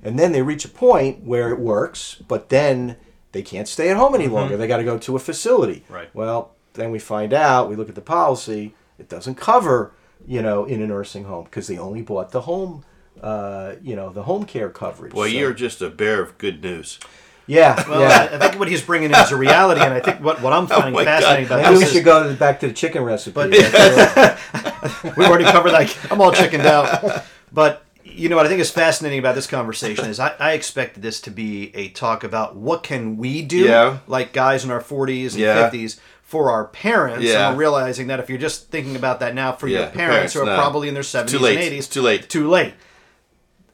And 0.01 0.17
then 0.17 0.31
they 0.31 0.41
reach 0.41 0.65
a 0.65 0.69
point 0.69 1.23
where 1.23 1.51
it 1.51 1.59
works, 1.59 2.21
but 2.27 2.49
then 2.49 2.95
they 3.31 3.41
can't 3.41 3.67
stay 3.67 3.89
at 3.89 3.97
home 3.97 4.15
any 4.15 4.27
longer. 4.27 4.57
They 4.57 4.67
got 4.67 4.77
to 4.77 4.83
go 4.83 4.97
to 4.97 5.15
a 5.15 5.19
facility. 5.19 5.83
Right. 5.89 6.09
Well, 6.13 6.55
then 6.73 6.91
we 6.91 6.99
find 6.99 7.33
out, 7.33 7.69
we 7.69 7.75
look 7.75 7.89
at 7.89 7.95
the 7.95 8.01
policy, 8.01 8.73
it 8.97 9.07
doesn't 9.09 9.35
cover, 9.35 9.93
you 10.27 10.41
know, 10.41 10.65
in 10.65 10.81
a 10.81 10.87
nursing 10.87 11.25
home 11.25 11.45
because 11.45 11.67
they 11.67 11.77
only 11.77 12.01
bought 12.01 12.31
the 12.31 12.41
home, 12.41 12.83
uh, 13.21 13.73
you 13.81 13.95
know, 13.95 14.09
the 14.11 14.23
home 14.23 14.45
care 14.45 14.69
coverage. 14.69 15.13
Well, 15.13 15.27
So- 15.27 15.33
you're 15.33 15.53
just 15.53 15.81
a 15.81 15.89
bear 15.89 16.21
of 16.21 16.37
good 16.37 16.61
news. 16.63 16.99
yeah, 17.47 17.83
Well, 17.89 18.01
yeah. 18.01 18.29
I, 18.31 18.35
I 18.35 18.39
think 18.49 18.59
what 18.59 18.67
he's 18.69 18.81
bringing 18.81 19.09
in 19.11 19.15
is 19.15 19.31
a 19.31 19.35
reality, 19.37 19.81
and 19.81 19.93
I 19.93 19.99
think 19.99 20.21
what, 20.21 20.41
what 20.41 20.53
I'm 20.53 20.67
finding 20.75 20.93
my 20.93 21.03
God. 21.03 21.21
fascinating 21.21 21.45
about 21.47 21.61
Maybe 21.63 21.73
we 21.75 21.79
this 21.79 21.89
should 21.91 21.99
is 21.99 22.05
go 22.05 22.23
to 22.23 22.29
the, 22.29 22.35
back 22.35 22.59
to 22.61 22.67
the 22.67 22.73
chicken 22.73 23.03
recipe. 23.03 23.33
But- 23.33 23.51
That's, 23.51 24.55
uh, 24.55 25.13
we've 25.17 25.27
already 25.27 25.45
covered 25.45 25.71
that. 25.71 25.97
I'm 26.11 26.21
all 26.21 26.31
chickened 26.31 26.65
out. 26.65 27.23
But 27.51 27.83
you 28.19 28.29
know 28.29 28.35
what 28.35 28.45
I 28.45 28.49
think 28.49 28.61
is 28.61 28.69
fascinating 28.71 29.19
about 29.19 29.35
this 29.35 29.47
conversation 29.47 30.05
is 30.05 30.19
I, 30.19 30.33
I 30.39 30.51
expected 30.53 31.01
this 31.01 31.21
to 31.21 31.31
be 31.31 31.71
a 31.75 31.89
talk 31.89 32.23
about 32.23 32.55
what 32.55 32.83
can 32.83 33.17
we 33.17 33.41
do, 33.41 33.59
Yeah. 33.59 33.99
like 34.07 34.33
guys 34.33 34.63
in 34.65 34.71
our 34.71 34.81
40s 34.81 35.31
and 35.31 35.39
Yeah. 35.41 35.69
50s, 35.69 35.99
for 36.23 36.51
our 36.51 36.65
parents. 36.65 37.23
Yeah. 37.25 37.47
And 37.49 37.57
we're 37.57 37.61
realizing 37.61 38.07
that 38.07 38.19
if 38.19 38.29
you're 38.29 38.37
just 38.37 38.69
thinking 38.69 38.95
about 38.95 39.19
that 39.21 39.33
now 39.33 39.51
for 39.53 39.67
Yeah, 39.67 39.79
your 39.79 39.87
parents, 39.87 39.95
parents, 39.95 40.33
who 40.33 40.41
are 40.41 40.45
no. 40.45 40.55
probably 40.55 40.87
in 40.87 40.93
their 40.93 41.01
70s 41.03 41.29
too 41.31 41.39
late. 41.39 41.57
and 41.57 41.73
80s, 41.73 41.89
too 41.89 42.01
late. 42.03 42.29
Too 42.29 42.47
late. 42.47 42.73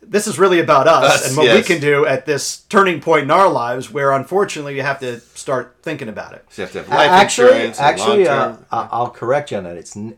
This 0.08 0.27
is 0.27 0.38
really 0.38 0.60
about 0.60 0.88
us, 0.88 1.15
Us, 1.15 1.27
and 1.29 1.36
what 1.38 1.53
we 1.53 1.63
can 1.63 1.81
do 1.81 2.05
at 2.05 2.27
this 2.27 2.58
turning 2.69 3.01
point 3.01 3.23
in 3.23 3.31
our 3.31 3.49
lives 3.49 3.89
where 3.91 4.12
unfortunately 4.12 4.75
you 4.75 4.84
have 4.84 4.99
to 4.99 5.19
start 5.34 5.77
thinking 5.81 6.08
about 6.08 6.34
it. 6.34 6.45
So 6.49 6.62
you 6.62 6.65
have 6.67 6.73
to 6.73 6.79
have 6.84 6.89
life 6.89 7.10
actually, 7.10 7.47
insurance. 7.47 7.79
and 7.79 7.88
actually, 7.88 8.27
uh. 8.27 8.53
I- 8.71 8.88
I'll 8.91 9.10
correct 9.10 9.51
you 9.51 9.58
on 9.58 9.63
that. 9.63 9.77
It's 9.77 9.97
n- 9.97 10.15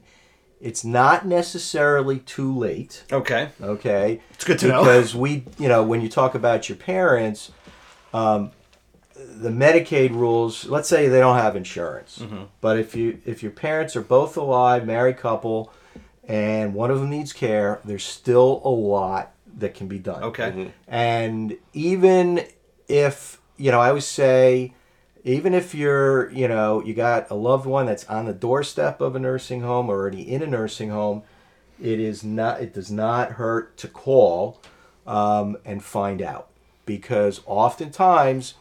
it's 0.61 0.83
not 0.83 1.25
necessarily 1.25 2.19
too 2.19 2.53
late. 2.57 3.03
Okay. 3.11 3.49
Okay, 3.61 4.21
It's 4.31 4.43
good 4.43 4.59
to 4.59 4.67
know. 4.67 4.79
because 4.83 5.15
we, 5.15 5.43
you 5.59 5.67
know, 5.67 5.83
when 5.83 6.01
you 6.01 6.09
talk 6.09 6.33
about 6.35 6.67
your 6.69 6.77
parents, 6.77 7.51
um, 8.13 8.51
the 9.15 9.49
Medicaid 9.49 10.11
rules. 10.11 10.65
Let's 10.65 10.87
say 10.89 11.07
they 11.07 11.19
don't 11.19 11.37
have 11.37 11.55
insurance, 11.55 12.19
Mm-hmm. 12.19 12.43
but 12.61 12.77
if 12.79 12.95
you 12.95 13.19
if 13.25 13.41
your 13.43 13.51
parents 13.51 13.95
are 13.95 14.01
both 14.01 14.37
alive, 14.37 14.85
married 14.85 15.17
couple, 15.17 15.71
and 16.27 16.73
one 16.73 16.91
of 16.91 16.99
them 16.99 17.09
needs 17.09 17.33
care, 17.33 17.79
there's 17.85 18.03
still 18.03 18.61
a 18.63 18.69
lot 18.69 19.31
that 19.57 19.73
can 19.73 19.87
be 19.87 19.97
done. 19.99 20.23
Okay. 20.23 20.49
Mm-hmm. 20.51 20.69
And 20.87 21.57
even 21.73 22.45
if, 22.87 23.39
you 23.57 23.71
know, 23.71 23.79
I 23.79 23.89
always 23.89 24.05
say, 24.05 24.73
even 25.27 25.53
if 25.53 25.75
you're, 25.75 26.31
you 26.31 26.47
know, 26.47 26.81
you 26.83 26.93
got 26.93 27.29
a 27.29 27.35
loved 27.35 27.65
one 27.65 27.85
that's 27.85 28.05
on 28.05 28.25
the 28.25 28.33
doorstep 28.33 29.01
of 29.01 29.15
a 29.15 29.19
nursing 29.19 29.61
home 29.61 29.89
or 29.89 29.95
already 29.95 30.21
in 30.21 30.41
a 30.41 30.47
nursing 30.47 30.89
home, 30.89 31.23
it 31.81 31.99
is 31.99 32.23
not. 32.23 32.61
It 32.61 32.73
does 32.73 32.89
not 32.89 33.33
hurt 33.33 33.75
to 33.77 33.87
call 33.87 34.61
um, 35.05 35.57
and 35.65 35.83
find 35.83 36.21
out 36.21 36.47
because 36.85 37.41
oftentimes, 37.45 38.53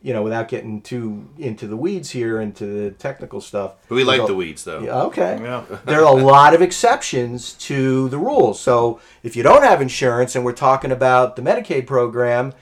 you 0.00 0.12
know, 0.12 0.22
without 0.22 0.48
getting 0.48 0.80
too 0.80 1.28
into 1.38 1.66
the 1.66 1.76
weeds 1.76 2.10
here, 2.10 2.40
into 2.40 2.64
the 2.66 2.90
technical 2.92 3.40
stuff. 3.40 3.74
But 3.88 3.96
we 3.96 4.04
like 4.04 4.22
a- 4.22 4.26
the 4.26 4.34
weeds, 4.34 4.62
though. 4.64 4.80
Yeah, 4.80 5.02
okay. 5.02 5.38
Yeah. 5.42 5.64
there 5.84 6.04
are 6.04 6.16
a 6.18 6.22
lot 6.22 6.54
of 6.54 6.62
exceptions 6.62 7.54
to 7.54 8.08
the 8.10 8.18
rules. 8.18 8.60
So 8.60 9.00
if 9.24 9.34
you 9.36 9.42
don't 9.42 9.64
have 9.64 9.82
insurance, 9.82 10.36
and 10.36 10.44
we're 10.44 10.52
talking 10.52 10.92
about 10.92 11.34
the 11.34 11.42
Medicaid 11.42 11.86
program 11.86 12.54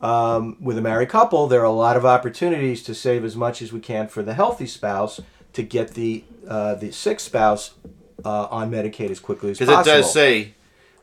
um, 0.00 0.56
with 0.60 0.78
a 0.78 0.80
married 0.80 1.08
couple, 1.08 1.46
there 1.46 1.60
are 1.60 1.64
a 1.64 1.70
lot 1.70 1.96
of 1.96 2.04
opportunities 2.04 2.82
to 2.84 2.94
save 2.94 3.24
as 3.24 3.36
much 3.36 3.60
as 3.60 3.72
we 3.72 3.80
can 3.80 4.08
for 4.08 4.22
the 4.22 4.34
healthy 4.34 4.66
spouse 4.66 5.20
to 5.54 5.62
get 5.62 5.94
the 5.94 6.24
uh, 6.46 6.74
the 6.74 6.92
sick 6.92 7.20
spouse 7.20 7.74
uh, 8.24 8.44
on 8.50 8.70
Medicaid 8.70 9.10
as 9.10 9.20
quickly 9.20 9.50
as 9.50 9.58
possible. 9.58 9.78
Because 9.78 9.86
it 9.86 9.90
does 9.90 10.12
say, 10.12 10.54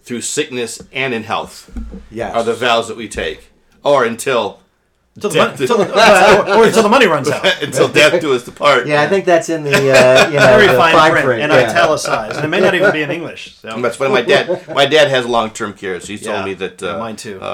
through 0.01 0.21
sickness 0.21 0.81
and 0.91 1.13
in 1.13 1.23
health, 1.23 1.71
yes. 2.09 2.33
are 2.33 2.43
the 2.43 2.53
vows 2.53 2.87
that 2.87 2.97
we 2.97 3.09
take, 3.09 3.49
or 3.83 4.05
until 4.05 4.61
Until 5.15 5.29
the, 5.29 5.37
mon- 5.37 5.49
until 5.51 5.77
the, 5.77 5.93
uh, 5.95 6.55
or 6.57 6.65
until 6.65 6.83
the 6.83 6.89
money 6.89 7.07
runs 7.07 7.29
out. 7.29 7.45
until 7.63 7.87
death 7.87 8.19
do 8.19 8.33
us 8.33 8.43
depart. 8.43 8.85
yeah, 8.85 9.01
I 9.01 9.07
think 9.07 9.23
that's 9.23 9.47
in 9.47 9.63
the 9.63 9.71
uh, 9.71 10.27
you 10.27 10.33
know 10.35 10.39
Very 10.57 10.67
the 10.67 10.73
fine, 10.73 11.11
print, 11.13 11.41
and 11.41 11.53
yeah. 11.53 11.69
italicized, 11.69 12.35
and 12.35 12.43
it 12.43 12.49
may 12.49 12.59
not 12.59 12.75
even 12.75 12.91
be 12.91 13.01
in 13.01 13.09
English. 13.11 13.55
So. 13.55 13.79
That's 13.81 13.95
funny. 13.95 14.11
My 14.13 14.21
dad, 14.23 14.67
my 14.67 14.85
dad 14.85 15.07
has 15.07 15.25
long 15.25 15.51
term 15.51 15.73
care, 15.73 15.97
so 16.01 16.07
he 16.07 16.17
told 16.17 16.39
Yeah. 16.39 16.45
me 16.45 16.53
that. 16.55 16.83
Uh, 16.83 16.97
mine 16.99 17.15
too. 17.15 17.39
Uh, 17.41 17.45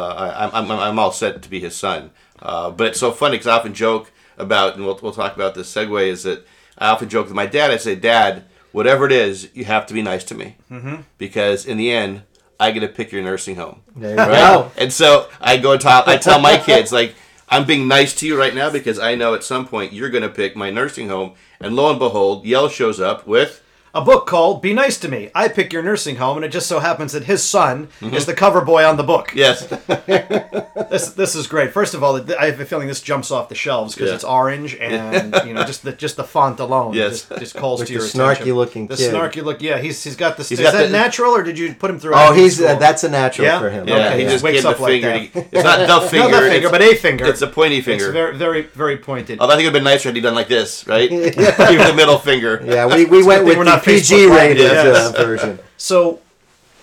I, 0.42 0.58
I'm, 0.60 0.72
I'm, 0.72 0.80
I'm 0.80 0.98
all 1.00 1.12
set 1.12 1.44
to 1.44 1.50
be 1.50 1.60
his 1.60 1.76
son. 1.76 2.10
Uh, 2.42 2.72
but 2.72 2.88
it's 2.88 3.00
so 3.00 3.12
funny 3.12 3.36
because 3.38 3.46
I 3.46 3.58
often 3.58 3.76
joke 3.76 4.12
about, 4.40 4.76
and 4.76 4.84
we'll, 4.84 4.98
we'll 5.04 5.12
talk 5.12 5.36
about 5.36 5.54
this 5.54 5.72
segue, 5.72 6.08
is 6.08 6.24
that 6.24 6.44
I 6.80 6.88
often 6.90 7.10
joke 7.10 7.28
with 7.28 7.36
my 7.36 7.46
dad. 7.46 7.70
I 7.70 7.78
say, 7.78 7.94
Dad, 7.94 8.46
whatever 8.72 9.06
it 9.06 9.12
is, 9.12 9.50
you 9.54 9.66
have 9.66 9.86
to 9.86 9.94
be 9.94 10.02
nice 10.02 10.24
to 10.24 10.34
me, 10.36 10.56
mm-hmm. 10.72 11.02
because 11.20 11.68
in 11.68 11.78
the 11.78 11.92
end, 11.92 12.24
I 12.60 12.72
get 12.72 12.80
to 12.80 12.88
pick 12.88 13.12
your 13.12 13.22
nursing 13.22 13.56
home. 13.58 13.82
There 13.96 14.12
you 14.12 14.18
Right? 14.18 14.30
go. 14.56 14.72
And 14.78 14.92
so 14.92 15.30
I 15.40 15.58
go 15.58 15.74
and 15.74 15.82
tell, 15.82 16.02
I 16.08 16.18
tell 16.18 16.40
my 16.42 16.58
kids 16.58 16.92
like. 16.92 17.14
I'm 17.54 17.66
being 17.66 17.86
nice 17.86 18.14
to 18.16 18.26
you 18.26 18.40
right 18.40 18.56
now 18.56 18.70
because 18.70 18.98
I 18.98 19.16
know 19.16 19.34
at 19.34 19.44
some 19.44 19.68
point 19.68 19.92
you're 19.92 20.10
going 20.10 20.24
to 20.24 20.30
pick 20.30 20.56
my 20.56 20.70
nursing 20.70 21.10
home. 21.10 21.34
And 21.60 21.76
lo 21.76 21.90
and 21.90 22.00
behold, 22.00 22.46
Yale 22.46 22.70
shows 22.70 23.02
up 23.02 23.28
with 23.28 23.62
a 23.94 24.02
book 24.02 24.26
called 24.28 24.62
"Be 24.62 24.74
Nice 24.74 24.98
to 25.00 25.08
Me." 25.10 25.30
I 25.36 25.48
pick 25.48 25.74
your 25.74 25.84
nursing 25.84 26.16
home, 26.18 26.38
and 26.38 26.46
it 26.46 26.50
just 26.50 26.68
so 26.68 26.80
happens 26.80 27.12
that 27.14 27.26
his 27.26 27.44
son 27.44 27.90
is 28.02 28.26
the 28.26 28.34
cover 28.34 28.62
boy 28.62 28.86
on 28.86 28.98
the 28.98 29.04
book. 29.04 29.34
yes, 29.36 29.66
This 30.92 31.12
this 31.14 31.36
is 31.36 31.48
great. 31.48 31.72
First 31.72 31.94
of 31.94 32.04
all, 32.04 32.20
I 32.40 32.48
have 32.48 32.60
a 32.60 32.66
feeling 32.66 32.88
this 32.88 33.02
jumps 33.02 33.32
off 33.32 33.48
the 33.50 33.56
shelves 33.56 33.94
because 33.96 34.10
Yeah. 34.10 34.16
it's 34.16 34.24
orange, 34.24 34.76
and 34.76 35.34
you 35.48 35.54
know, 35.54 35.64
just 35.64 35.84
the 35.84 35.92
just 35.94 36.18
the 36.18 36.24
font 36.24 36.60
alone 36.60 36.94
Yes. 36.94 37.26
just, 37.28 37.40
just 37.40 37.56
calls 37.56 37.80
With 37.80 37.88
to 37.90 37.94
the 37.94 38.00
your 38.00 38.08
snarky 38.08 38.32
attention. 38.32 38.56
looking 38.56 38.88
the 38.88 38.98
kid. 38.98 39.14
snarky 39.14 39.44
look. 39.44 39.62
Yeah, 39.62 39.78
he's 39.78 40.04
he's 40.04 40.16
got 40.16 40.38
the. 40.38 40.44
He's 40.44 40.54
is 40.54 40.60
got 40.60 40.74
that 40.74 40.88
the- 40.88 40.90
natural, 40.92 41.34
or 41.36 41.44
did 41.44 41.58
you 41.58 41.74
put 41.76 41.90
him 41.90 42.00
through? 42.00 42.14
Oh, 42.16 42.34
he's 42.34 42.62
uh, 42.62 42.76
that's 42.76 43.04
a 43.06 43.10
natural 43.10 43.48
Yeah? 43.48 43.60
for 43.60 43.70
him. 43.70 43.88
Yeah, 43.88 44.08
Okay, 44.08 44.18
he 44.18 44.24
yeah. 44.24 44.30
just 44.30 44.44
Wakes 44.44 44.64
the 44.64 44.70
up 44.70 44.80
like 44.80 45.02
finger. 45.02 45.08
that. 45.10 45.20
He- 45.22 45.58
it's 45.58 45.64
not 45.64 45.80
the 45.80 45.88
Not 45.92 46.10
finger. 46.10 46.28
the 46.42 46.50
finger, 46.50 46.68
it's, 46.68 46.72
but 46.72 46.82
a 46.82 46.96
finger. 46.96 47.26
it's 47.26 47.42
a 47.42 47.48
pointy 47.48 47.78
It's 47.78 47.86
finger. 47.86 48.12
very 48.12 48.36
very 48.38 48.62
very 48.64 48.98
pointed. 48.98 49.40
Although 49.40 49.54
I 49.54 49.56
think 49.58 49.66
it'd 49.68 49.74
been 49.74 49.84
nicer 49.84 50.10
had 50.10 50.16
he 50.16 50.22
done 50.22 50.36
like 50.36 50.48
this, 50.50 50.86
right? 50.88 51.10
Even 51.12 51.32
the 51.34 51.94
middle 51.96 52.18
finger. 52.18 52.62
Yeah, 52.66 52.86
we, 52.88 53.06
we 53.06 53.24
went 53.24 53.40
thing 53.40 53.48
with 53.48 53.58
we're 53.58 53.64
the 53.66 53.72
not 53.72 53.81
PG 53.84 54.16
Facebook 54.16 54.36
rated 54.36 54.70
friends. 54.70 55.16
uh, 55.16 55.24
version. 55.26 55.60
So, 55.78 56.22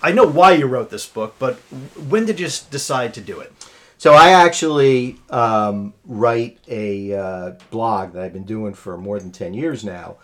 I 0.01 0.11
know 0.11 0.25
why 0.25 0.53
you 0.53 0.65
wrote 0.65 0.89
this 0.89 1.05
book, 1.05 1.35
but 1.39 1.55
when 2.09 2.25
did 2.25 2.39
you 2.39 2.47
decide 2.69 3.13
to 3.15 3.21
do 3.21 3.39
it? 3.39 3.53
So 3.99 4.13
I 4.13 4.29
actually 4.29 5.17
um, 5.29 5.93
write 6.05 6.57
a 6.69 7.13
uh, 7.13 7.51
blog 7.69 8.13
that 8.13 8.23
I've 8.23 8.31
been 8.31 8.45
doing 8.45 8.73
for 8.73 8.97
more 8.97 9.19
than 9.19 9.29
ten 9.33 9.53
years 9.53 9.83
now, 9.83 10.15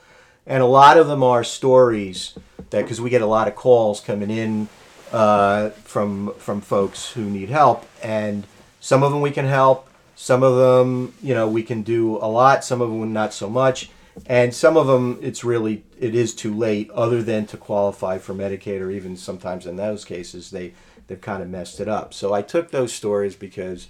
and 0.48 0.64
a 0.64 0.66
lot 0.66 0.98
of 0.98 1.08
them 1.08 1.24
are 1.24 1.44
stories 1.44 2.40
that 2.70 2.84
because 2.84 3.02
we 3.02 3.10
get 3.10 3.22
a 3.22 3.26
lot 3.26 3.50
of 3.50 3.56
calls 3.56 4.00
coming 4.00 4.32
in 4.32 4.70
uh, 5.12 5.72
from 5.72 6.34
from 6.38 6.62
folks 6.62 7.12
who 7.12 7.26
need 7.26 7.50
help, 7.50 7.86
and 8.02 8.48
some 8.80 9.04
of 9.04 9.12
them 9.12 9.20
we 9.20 9.32
can 9.32 9.46
help, 9.46 9.90
some 10.16 10.42
of 10.42 10.56
them 10.56 11.14
you 11.22 11.34
know 11.34 11.46
we 11.46 11.62
can 11.62 11.82
do 11.82 12.16
a 12.16 12.30
lot, 12.30 12.64
some 12.64 12.80
of 12.80 12.90
them 12.90 13.12
not 13.12 13.34
so 13.34 13.50
much, 13.50 13.90
and 14.25 14.54
some 14.54 14.78
of 14.78 14.88
them 14.88 15.19
it's 15.21 15.43
really 15.43 15.84
it 15.99 16.15
is 16.15 16.34
too 16.34 16.54
late, 16.54 16.89
other 16.91 17.21
than 17.21 17.45
to 17.47 17.58
qualify 17.58 18.17
for 18.17 18.34
Medicaid, 18.34 18.82
or 18.82 18.91
even 18.91 19.17
sometimes 19.17 19.65
in 19.65 19.75
those 19.75 20.06
cases 20.06 20.51
they 20.51 20.73
they've 21.08 21.21
kind 21.21 21.43
of 21.43 21.49
messed 21.49 21.80
it 21.80 21.88
up. 21.88 22.13
So 22.13 22.34
I 22.34 22.41
took 22.41 22.71
those 22.71 22.93
stories 22.93 23.36
because 23.36 23.88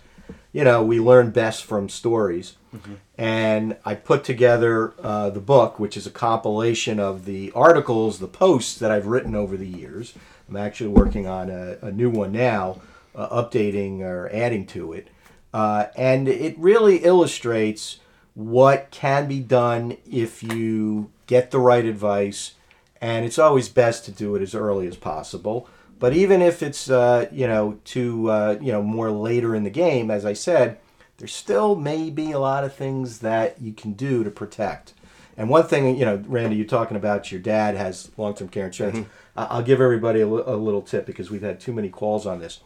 you 0.51 0.63
know 0.63 0.83
we 0.83 0.99
learn 0.99 1.31
best 1.31 1.63
from 1.63 1.89
stories. 1.89 2.55
And 3.17 3.77
i 3.85 3.95
put 3.95 4.25
together 4.25 4.93
uh, 5.01 5.29
the 5.29 5.39
book 5.39 5.79
which 5.79 5.95
is 5.95 6.05
a 6.05 6.11
compilation 6.11 6.99
of 6.99 7.23
the 7.23 7.49
articles 7.55 8.19
the 8.19 8.27
posts 8.27 8.77
that 8.79 8.91
i've 8.91 9.07
written 9.07 9.33
over 9.33 9.55
the 9.55 9.67
years. 9.67 10.13
I'm 10.49 10.57
actually 10.57 10.89
working 10.89 11.25
on 11.25 11.49
a, 11.49 11.77
a 11.81 11.91
new 11.91 12.09
one 12.09 12.33
now 12.33 12.81
uh, 13.15 13.43
updating 13.43 14.01
or 14.01 14.29
adding 14.33 14.65
to 14.67 14.93
it. 14.93 15.07
Uh, 15.53 15.87
and 15.95 16.27
it 16.27 16.57
really 16.57 16.97
illustrates 16.97 17.99
what 18.35 18.91
can 18.91 19.27
be 19.27 19.39
done 19.39 19.97
if 20.09 20.43
you 20.43 21.09
get 21.25 21.51
the 21.51 21.59
right 21.59 21.85
advice 21.85 22.53
and 23.01 23.25
it's 23.25 23.39
always 23.39 23.67
best 23.69 24.05
to 24.05 24.11
do 24.11 24.35
it 24.35 24.41
as 24.41 24.53
early 24.53 24.87
as 24.87 24.95
possible 24.97 25.67
but 25.99 26.13
even 26.13 26.41
if 26.41 26.61
it's 26.61 26.89
uh, 26.89 27.27
you 27.31 27.47
know 27.47 27.79
to 27.85 28.29
uh, 28.29 28.57
you 28.61 28.71
know 28.71 28.83
more 28.83 29.09
later 29.09 29.55
in 29.55 29.63
the 29.63 29.69
game 29.69 30.11
as 30.11 30.25
i 30.25 30.33
said 30.33 30.77
there 31.17 31.27
still 31.29 31.75
may 31.77 32.09
be 32.09 32.31
a 32.33 32.39
lot 32.39 32.65
of 32.65 32.75
things 32.75 33.19
that 33.19 33.61
you 33.61 33.71
can 33.71 33.93
do 33.93 34.21
to 34.25 34.29
protect. 34.29 34.91
And 35.37 35.49
one 35.49 35.63
thing, 35.65 35.95
you 35.97 36.03
know, 36.03 36.21
Randy, 36.27 36.57
you're 36.57 36.65
talking 36.67 36.97
about 36.97 37.31
your 37.31 37.39
dad 37.39 37.75
has 37.77 38.11
long-term 38.17 38.49
care 38.49 38.65
insurance. 38.65 39.07
I- 39.37 39.45
I'll 39.45 39.61
give 39.63 39.79
everybody 39.79 40.19
a 40.19 40.27
little 40.27 40.81
tip 40.81 41.05
because 41.05 41.31
we've 41.31 41.41
had 41.41 41.61
too 41.61 41.71
many 41.71 41.87
calls 41.87 42.25
on 42.25 42.39
this. 42.41 42.59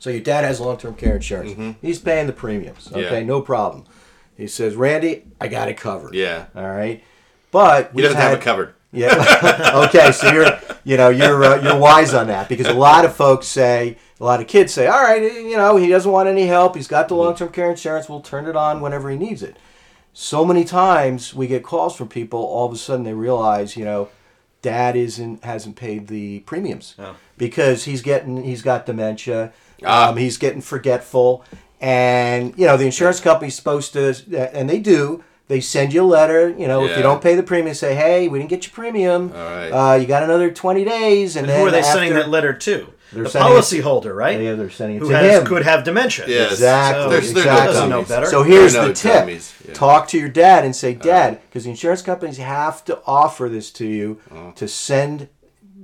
So 0.00 0.10
your 0.10 0.20
dad 0.20 0.42
has 0.42 0.58
long-term 0.58 0.96
care 0.96 1.14
insurance. 1.14 1.76
He's 1.80 2.00
paying 2.00 2.26
the 2.26 2.32
premiums. 2.32 2.88
Okay, 2.90 3.20
Yeah. 3.20 3.24
no 3.24 3.40
problem. 3.40 3.84
He 4.36 4.46
says, 4.48 4.74
Randy, 4.76 5.24
I 5.40 5.48
got 5.48 5.68
it 5.68 5.76
covered. 5.76 6.14
Yeah. 6.14 6.46
All 6.56 6.68
right. 6.68 7.02
But 7.50 7.90
He 7.90 7.96
we 7.96 8.02
doesn't 8.02 8.18
have 8.20 8.32
it 8.36 8.40
covered. 8.42 8.74
yeah. 8.92 9.70
okay, 9.88 10.10
so 10.12 10.32
you're 10.32 10.58
you 10.84 10.96
know 10.96 11.08
you're 11.08 11.42
uh, 11.44 11.62
you're 11.62 11.76
wise 11.78 12.14
on 12.14 12.26
that 12.28 12.48
because 12.48 12.66
a 12.66 12.72
lot 12.74 13.04
of 13.04 13.14
folks 13.14 13.46
say 13.46 13.96
a 14.20 14.24
lot 14.24 14.40
of 14.40 14.46
kids 14.48 14.72
say, 14.74 14.86
all 14.86 15.02
right, 15.02 15.22
you 15.22 15.56
know 15.56 15.76
he 15.76 15.88
doesn't 15.88 16.10
want 16.10 16.28
any 16.28 16.46
help. 16.46 16.74
He's 16.76 16.88
got 16.88 17.08
the 17.08 17.14
long 17.14 17.34
term 17.36 17.50
care 17.50 17.70
insurance. 17.70 18.08
We'll 18.08 18.20
turn 18.20 18.46
it 18.46 18.56
on 18.56 18.80
whenever 18.80 19.08
he 19.10 19.16
needs 19.16 19.42
it. 19.42 19.56
So 20.12 20.44
many 20.44 20.64
times 20.64 21.34
we 21.34 21.46
get 21.46 21.62
calls 21.64 21.96
from 21.96 22.08
people. 22.08 22.40
All 22.40 22.66
of 22.66 22.72
a 22.72 22.76
sudden 22.76 23.04
they 23.04 23.14
realize 23.14 23.76
you 23.76 23.84
know 23.84 24.08
dad 24.62 24.96
isn't 24.96 25.44
hasn't 25.44 25.76
paid 25.76 26.08
the 26.08 26.40
premiums 26.40 26.94
Oh. 26.98 27.16
because 27.36 27.84
he's 27.84 28.02
getting 28.02 28.42
he's 28.42 28.62
got 28.62 28.86
dementia. 28.86 29.52
Ah. 29.84 30.08
Um, 30.10 30.16
he's 30.16 30.38
getting 30.38 30.60
forgetful, 30.60 31.44
and 31.88 32.54
you 32.58 32.66
know 32.66 32.76
the 32.76 32.86
insurance 32.86 33.20
company's 33.20 33.54
supposed 33.54 33.92
to, 33.92 34.14
and 34.58 34.68
they 34.70 34.78
do. 34.80 35.22
They 35.46 35.60
send 35.60 35.92
you 35.92 36.02
a 36.02 36.06
letter. 36.06 36.48
You 36.48 36.66
know, 36.66 36.86
if 36.86 36.96
you 36.96 37.02
don't 37.02 37.20
pay 37.22 37.34
the 37.34 37.42
premium, 37.42 37.74
say, 37.74 37.94
"Hey, 37.94 38.28
we 38.28 38.38
didn't 38.38 38.48
get 38.48 38.64
your 38.64 38.72
premium. 38.72 39.30
All 39.34 39.44
right. 39.44 39.68
Uh, 39.68 39.94
you 39.96 40.06
got 40.06 40.22
another 40.22 40.50
twenty 40.50 40.84
days." 40.84 41.36
And, 41.36 41.44
And 41.44 41.50
then 41.50 41.60
who 41.60 41.66
are 41.66 41.70
they 41.70 41.80
after, 41.80 41.92
sending 41.92 42.14
that 42.14 42.30
letter 42.30 42.54
to? 42.54 42.86
They're 43.12 43.24
The 43.24 43.30
sending 43.30 43.52
it- 43.52 43.56
policyholder, 43.60 44.16
right? 44.16 44.40
Yeah, 44.40 44.54
they're 44.54 44.70
sending 44.70 44.96
it 44.96 45.00
Who 45.00 45.10
to 45.10 45.16
has, 45.18 45.40
him. 45.42 45.46
could 45.46 45.62
have 45.64 45.84
dementia. 45.84 46.24
Yes. 46.26 46.52
Exactly. 46.52 47.02
So 47.04 47.10
There's- 47.10 47.26
they're 47.32 47.44
no 47.44 47.50
exactly. 47.50 47.74
doesn't 47.74 47.90
know 47.90 48.02
better. 48.02 48.26
So 48.26 48.42
here's 48.42 48.74
no 48.74 48.88
the 48.88 48.94
tip: 48.94 49.28
yeah. 49.28 49.74
talk 49.74 50.08
to 50.08 50.18
your 50.18 50.30
dad 50.30 50.64
and 50.64 50.74
say, 50.74 50.94
"Dad," 50.94 51.38
because 51.50 51.64
the 51.64 51.70
insurance 51.70 52.00
companies 52.00 52.38
have 52.38 52.82
to 52.86 52.98
offer 53.06 53.50
this 53.50 53.70
to 53.72 53.86
you 53.86 54.18
Oh. 54.34 54.52
to 54.56 54.66
send 54.66 55.28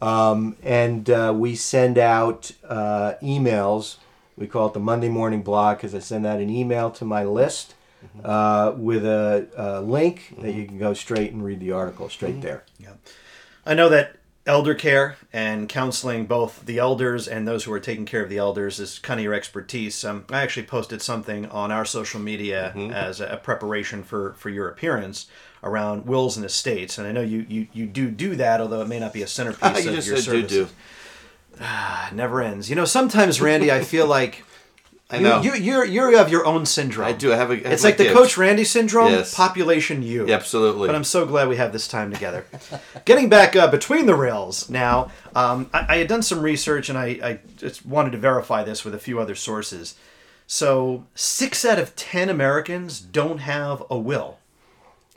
Um, 0.00 0.56
and 0.62 1.08
uh, 1.10 1.32
we 1.36 1.54
send 1.54 1.98
out 1.98 2.52
uh, 2.68 3.14
emails. 3.22 3.96
We 4.36 4.46
call 4.46 4.68
it 4.68 4.74
the 4.74 4.80
Monday 4.80 5.08
morning 5.08 5.42
blog 5.42 5.76
because 5.76 5.94
I 5.94 5.98
send 5.98 6.26
out 6.26 6.40
an 6.40 6.48
email 6.50 6.90
to 6.92 7.04
my 7.04 7.24
list 7.24 7.74
uh, 8.24 8.72
with 8.76 9.04
a, 9.04 9.46
a 9.56 9.80
link 9.80 10.34
that 10.40 10.52
you 10.54 10.66
can 10.66 10.78
go 10.78 10.94
straight 10.94 11.32
and 11.32 11.44
read 11.44 11.60
the 11.60 11.72
article 11.72 12.08
straight 12.08 12.40
there. 12.40 12.64
I 13.64 13.74
know 13.74 13.88
that 13.90 14.16
elder 14.44 14.74
care 14.74 15.16
and 15.32 15.68
counseling 15.68 16.26
both 16.26 16.66
the 16.66 16.78
elders 16.78 17.28
and 17.28 17.46
those 17.46 17.64
who 17.64 17.72
are 17.72 17.80
taking 17.80 18.04
care 18.04 18.22
of 18.22 18.28
the 18.28 18.38
elders 18.38 18.80
is 18.80 18.98
kind 18.98 19.20
of 19.20 19.24
your 19.24 19.34
expertise. 19.34 20.04
Um, 20.04 20.24
I 20.30 20.42
actually 20.42 20.66
posted 20.66 21.00
something 21.00 21.46
on 21.46 21.70
our 21.70 21.84
social 21.84 22.20
media 22.20 22.72
as 22.92 23.20
a, 23.20 23.26
a 23.26 23.36
preparation 23.36 24.02
for, 24.02 24.34
for 24.34 24.50
your 24.50 24.68
appearance 24.68 25.26
around 25.62 26.06
wills 26.06 26.36
and 26.36 26.44
estates, 26.44 26.98
and 26.98 27.06
I 27.06 27.12
know 27.12 27.20
you, 27.20 27.46
you, 27.48 27.68
you 27.72 27.86
do 27.86 28.10
do 28.10 28.34
that, 28.34 28.60
although 28.60 28.82
it 28.82 28.88
may 28.88 28.98
not 28.98 29.12
be 29.12 29.22
a 29.22 29.28
centerpiece 29.28 29.84
you 29.84 29.90
of 29.90 29.96
just 29.96 30.08
your 30.08 30.16
said 30.16 30.32
do 30.32 30.64
do. 30.64 30.68
Ah, 31.60 32.10
never 32.12 32.42
ends. 32.42 32.68
You 32.68 32.74
know, 32.74 32.84
sometimes 32.84 33.40
Randy, 33.40 33.70
I 33.70 33.84
feel 33.84 34.06
like 34.06 34.44
I 35.12 35.16
you, 35.16 35.22
know. 35.22 35.42
you 35.42 35.52
you 35.54 35.84
you 35.84 36.16
have 36.16 36.30
your 36.30 36.46
own 36.46 36.64
syndrome. 36.64 37.06
I 37.06 37.12
do. 37.12 37.32
I 37.32 37.36
have 37.36 37.50
a. 37.50 37.54
I 37.54 37.56
have 37.58 37.72
It's 37.72 37.84
like 37.84 37.98
the 37.98 38.04
gifts. 38.04 38.16
Coach 38.16 38.38
Randy 38.38 38.64
syndrome, 38.64 39.12
Yes. 39.12 39.34
population 39.34 40.02
you. 40.02 40.26
Yeah, 40.26 40.36
absolutely. 40.36 40.88
But 40.88 40.96
I'm 40.96 41.04
so 41.04 41.26
glad 41.26 41.48
we 41.48 41.56
have 41.56 41.72
this 41.72 41.86
time 41.86 42.10
together. 42.10 42.46
Getting 43.04 43.28
back 43.28 43.54
uh, 43.54 43.70
between 43.70 44.06
the 44.06 44.14
rails 44.14 44.70
now, 44.70 45.10
um, 45.36 45.68
I, 45.74 45.86
I 45.88 45.96
had 45.98 46.08
done 46.08 46.22
some 46.22 46.40
research 46.40 46.88
and 46.88 46.96
I, 46.96 47.04
I 47.22 47.38
just 47.58 47.84
wanted 47.84 48.12
to 48.12 48.18
verify 48.18 48.64
this 48.64 48.84
with 48.84 48.94
a 48.94 48.98
few 48.98 49.20
other 49.20 49.34
sources. 49.34 49.96
So, 50.46 51.06
six 51.14 51.64
out 51.64 51.78
of 51.78 51.94
ten 51.94 52.28
Americans 52.30 52.98
don't 53.00 53.38
have 53.38 53.82
a 53.90 53.98
will. 53.98 54.38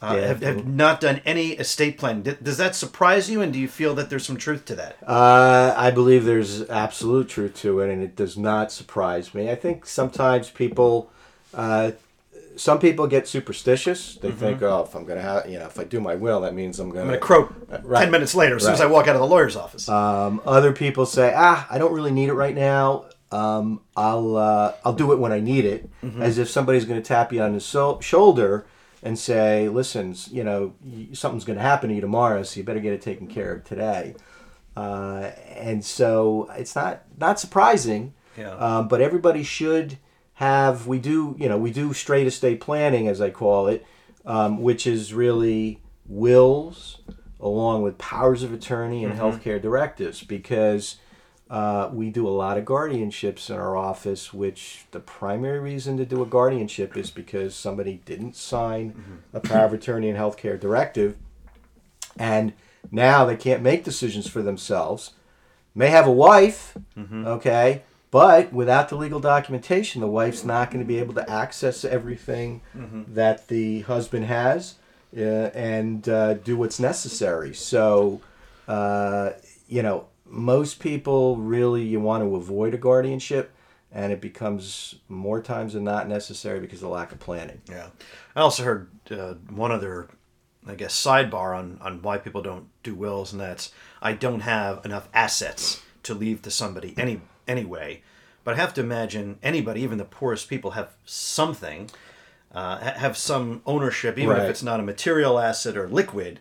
Uh, 0.01 0.15
Yeah. 0.19 0.27
have, 0.27 0.41
have 0.43 0.67
not 0.67 0.99
done 0.99 1.21
any 1.25 1.51
estate 1.51 1.97
planning. 1.97 2.21
D- 2.23 2.35
Does 2.43 2.57
that 2.57 2.75
surprise 2.75 3.29
you, 3.29 3.41
and 3.41 3.53
do 3.53 3.59
you 3.59 3.67
feel 3.69 3.95
that 3.95 4.09
there's 4.09 4.25
some 4.25 4.35
truth 4.37 4.65
to 4.65 4.75
that? 4.75 4.97
Uh, 5.07 5.73
I 5.77 5.89
believe 5.91 6.25
there's 6.25 6.69
absolute 6.69 7.29
truth 7.29 7.55
to 7.61 7.79
it, 7.79 7.89
and 7.89 8.03
it 8.03 8.15
does 8.15 8.37
not 8.37 8.71
surprise 8.73 9.33
me. 9.33 9.49
I 9.49 9.55
think 9.55 9.85
sometimes 9.85 10.49
people, 10.49 11.09
uh, 11.53 11.91
some 12.57 12.79
people 12.79 13.07
get 13.07 13.25
superstitious. 13.27 14.15
They 14.15 14.31
think, 14.31 14.61
oh, 14.61 14.83
if 14.87 14.95
I'm 14.95 15.05
gonna 15.05 15.21
have, 15.21 15.49
you 15.49 15.59
know, 15.59 15.65
if 15.65 15.79
I 15.79 15.85
do 15.85 15.99
my 16.01 16.15
will, 16.15 16.41
that 16.41 16.53
means 16.53 16.77
I'm 16.79 16.89
gonna. 16.89 17.01
I'm 17.01 17.07
going 17.07 17.19
to 17.19 17.25
croak 17.25 17.53
right. 17.83 18.01
ten 18.01 18.11
minutes 18.11 18.35
later 18.35 18.57
as 18.57 18.63
soon 18.63 18.73
as 18.73 18.81
I 18.81 18.85
walk 18.87 19.07
out 19.07 19.15
of 19.15 19.21
the 19.21 19.27
lawyer's 19.27 19.55
office. 19.55 19.87
Um, 19.89 20.41
other 20.45 20.71
people 20.73 21.05
say, 21.05 21.33
ah, 21.35 21.65
I 21.69 21.77
don't 21.77 21.93
really 21.93 22.11
need 22.11 22.27
it 22.29 22.33
right 22.33 22.55
now. 22.55 23.05
Um, 23.31 23.81
I'll 23.97 24.35
uh, 24.37 24.73
I'll 24.85 24.93
do 24.93 25.11
it 25.13 25.19
when 25.19 25.31
I 25.31 25.39
need 25.39 25.65
it, 25.65 25.89
as 26.19 26.37
if 26.37 26.49
somebody's 26.49 26.85
going 26.85 27.01
to 27.01 27.05
tap 27.07 27.31
you 27.33 27.41
on 27.41 27.53
the 27.53 27.59
so- 27.61 27.99
shoulder 28.01 28.65
and 29.05 29.17
say, 29.17 29.69
listen, 29.69 30.15
you 30.31 30.43
know, 30.43 30.73
something's 31.13 31.45
going 31.45 31.57
to 31.57 31.63
happen 31.63 31.89
to 31.89 31.95
you 31.95 32.01
tomorrow, 32.01 32.41
so 32.43 32.57
you 32.59 32.63
better 32.65 32.79
get 32.79 32.91
it 32.91 33.01
taken 33.01 33.27
care 33.27 33.53
of 33.53 33.63
today. 33.63 34.15
Uh, 34.75 35.31
and 35.55 35.85
so 35.85 36.49
it's 36.57 36.75
not 36.75 37.03
not 37.17 37.39
surprising, 37.39 38.13
Yeah. 38.37 38.49
um, 38.55 38.87
but 38.89 38.99
everybody 38.99 39.43
should 39.43 39.99
have. 40.33 40.87
We 40.87 40.99
do, 40.99 41.35
you 41.39 41.47
know, 41.47 41.57
we 41.57 41.71
do 41.71 41.93
straight 41.93 42.27
estate 42.27 42.59
planning, 42.59 43.07
as 43.07 43.21
I 43.21 43.29
call 43.29 43.67
it, 43.67 43.85
um, 44.25 44.61
which 44.61 44.85
is 44.87 45.13
really 45.13 45.79
wills 46.07 46.99
along 47.39 47.83
with 47.83 47.97
powers 47.97 48.41
of 48.43 48.51
attorney 48.53 49.03
and 49.05 49.13
healthcare 49.17 49.61
directives 49.61 50.23
because 50.23 50.95
uh, 51.49 51.89
we 51.93 52.09
do 52.09 52.27
a 52.27 52.29
lot 52.29 52.57
of 52.57 52.65
guardianships 52.65 53.49
in 53.49 53.55
our 53.55 53.77
office, 53.77 54.33
which 54.33 54.85
the 54.91 54.99
primary 54.99 55.59
reason 55.59 55.95
to 55.97 56.05
do 56.05 56.23
a 56.23 56.25
guardianship 56.25 56.97
is 56.97 57.11
because 57.11 57.55
somebody 57.55 58.01
didn't 58.05 58.35
sign 58.35 59.21
a 59.33 59.39
power 59.39 59.65
of 59.65 59.73
attorney 59.73 60.09
and 60.09 60.17
healthcare 60.17 60.59
directive, 60.59 61.15
and 62.17 62.53
now 62.91 63.25
they 63.25 63.35
can't 63.35 63.61
make 63.61 63.83
decisions 63.83 64.27
for 64.27 64.41
themselves. 64.41 65.11
May 65.75 65.89
have 65.89 66.07
a 66.07 66.11
wife, 66.11 66.77
okay, 67.27 67.83
but 68.11 68.53
without 68.53 68.89
the 68.89 68.95
legal 68.95 69.19
documentation, 69.19 70.01
the 70.01 70.07
wife's 70.07 70.43
not 70.45 70.71
going 70.71 70.83
to 70.83 70.87
be 70.87 70.99
able 70.99 71.13
to 71.15 71.29
access 71.29 71.83
everything 71.85 72.61
that 73.13 73.49
the 73.49 73.81
husband 73.81 74.25
has 74.25 74.75
uh, 75.15 75.19
and 75.53 76.07
uh, 76.09 76.33
do 76.35 76.55
what's 76.57 76.79
necessary. 76.79 77.53
So, 77.53 78.21
uh, 78.67 79.31
you 79.67 79.83
know, 79.83 80.07
most 80.25 80.79
people 80.79 81.37
really 81.37 81.83
you 81.83 81.99
want 81.99 82.23
to 82.23 82.35
avoid 82.35 82.73
a 82.73 82.77
guardianship, 82.77 83.53
and 83.91 84.11
it 84.11 84.21
becomes 84.21 84.95
more 85.07 85.41
times 85.41 85.73
than 85.73 85.83
not 85.83 86.07
necessary 86.07 86.59
because 86.59 86.83
of 86.83 86.89
lack 86.89 87.11
of 87.11 87.19
planning. 87.19 87.61
Yeah, 87.69 87.87
I 88.35 88.41
also 88.41 88.63
heard 88.63 88.89
uh, 89.11 89.35
one 89.49 89.71
other, 89.71 90.09
I 90.67 90.75
guess, 90.75 90.99
sidebar 90.99 91.57
on 91.57 91.79
on 91.81 92.01
why 92.01 92.17
people 92.17 92.41
don't 92.41 92.67
do 92.83 92.95
wills, 92.95 93.31
and 93.31 93.41
that's 93.41 93.71
I 94.01 94.13
don't 94.13 94.41
have 94.41 94.85
enough 94.85 95.07
assets 95.13 95.81
to 96.03 96.13
leave 96.13 96.41
to 96.43 96.51
somebody 96.51 96.93
any 96.97 97.21
anyway. 97.47 98.03
But 98.43 98.53
I 98.53 98.57
have 98.57 98.75
to 98.75 98.81
imagine 98.81 99.39
anybody, 99.41 99.81
even 99.81 99.97
the 99.97 100.05
poorest 100.05 100.47
people, 100.47 100.71
have 100.71 100.93
something, 101.03 101.89
uh, 102.53 102.77
have 102.77 103.17
some 103.17 103.63
ownership, 103.65 104.19
even 104.19 104.37
if 104.37 104.49
it's 104.49 104.61
not 104.61 104.79
a 104.79 104.83
material 104.83 105.39
asset 105.39 105.75
or 105.75 105.87
liquid. 105.89 106.39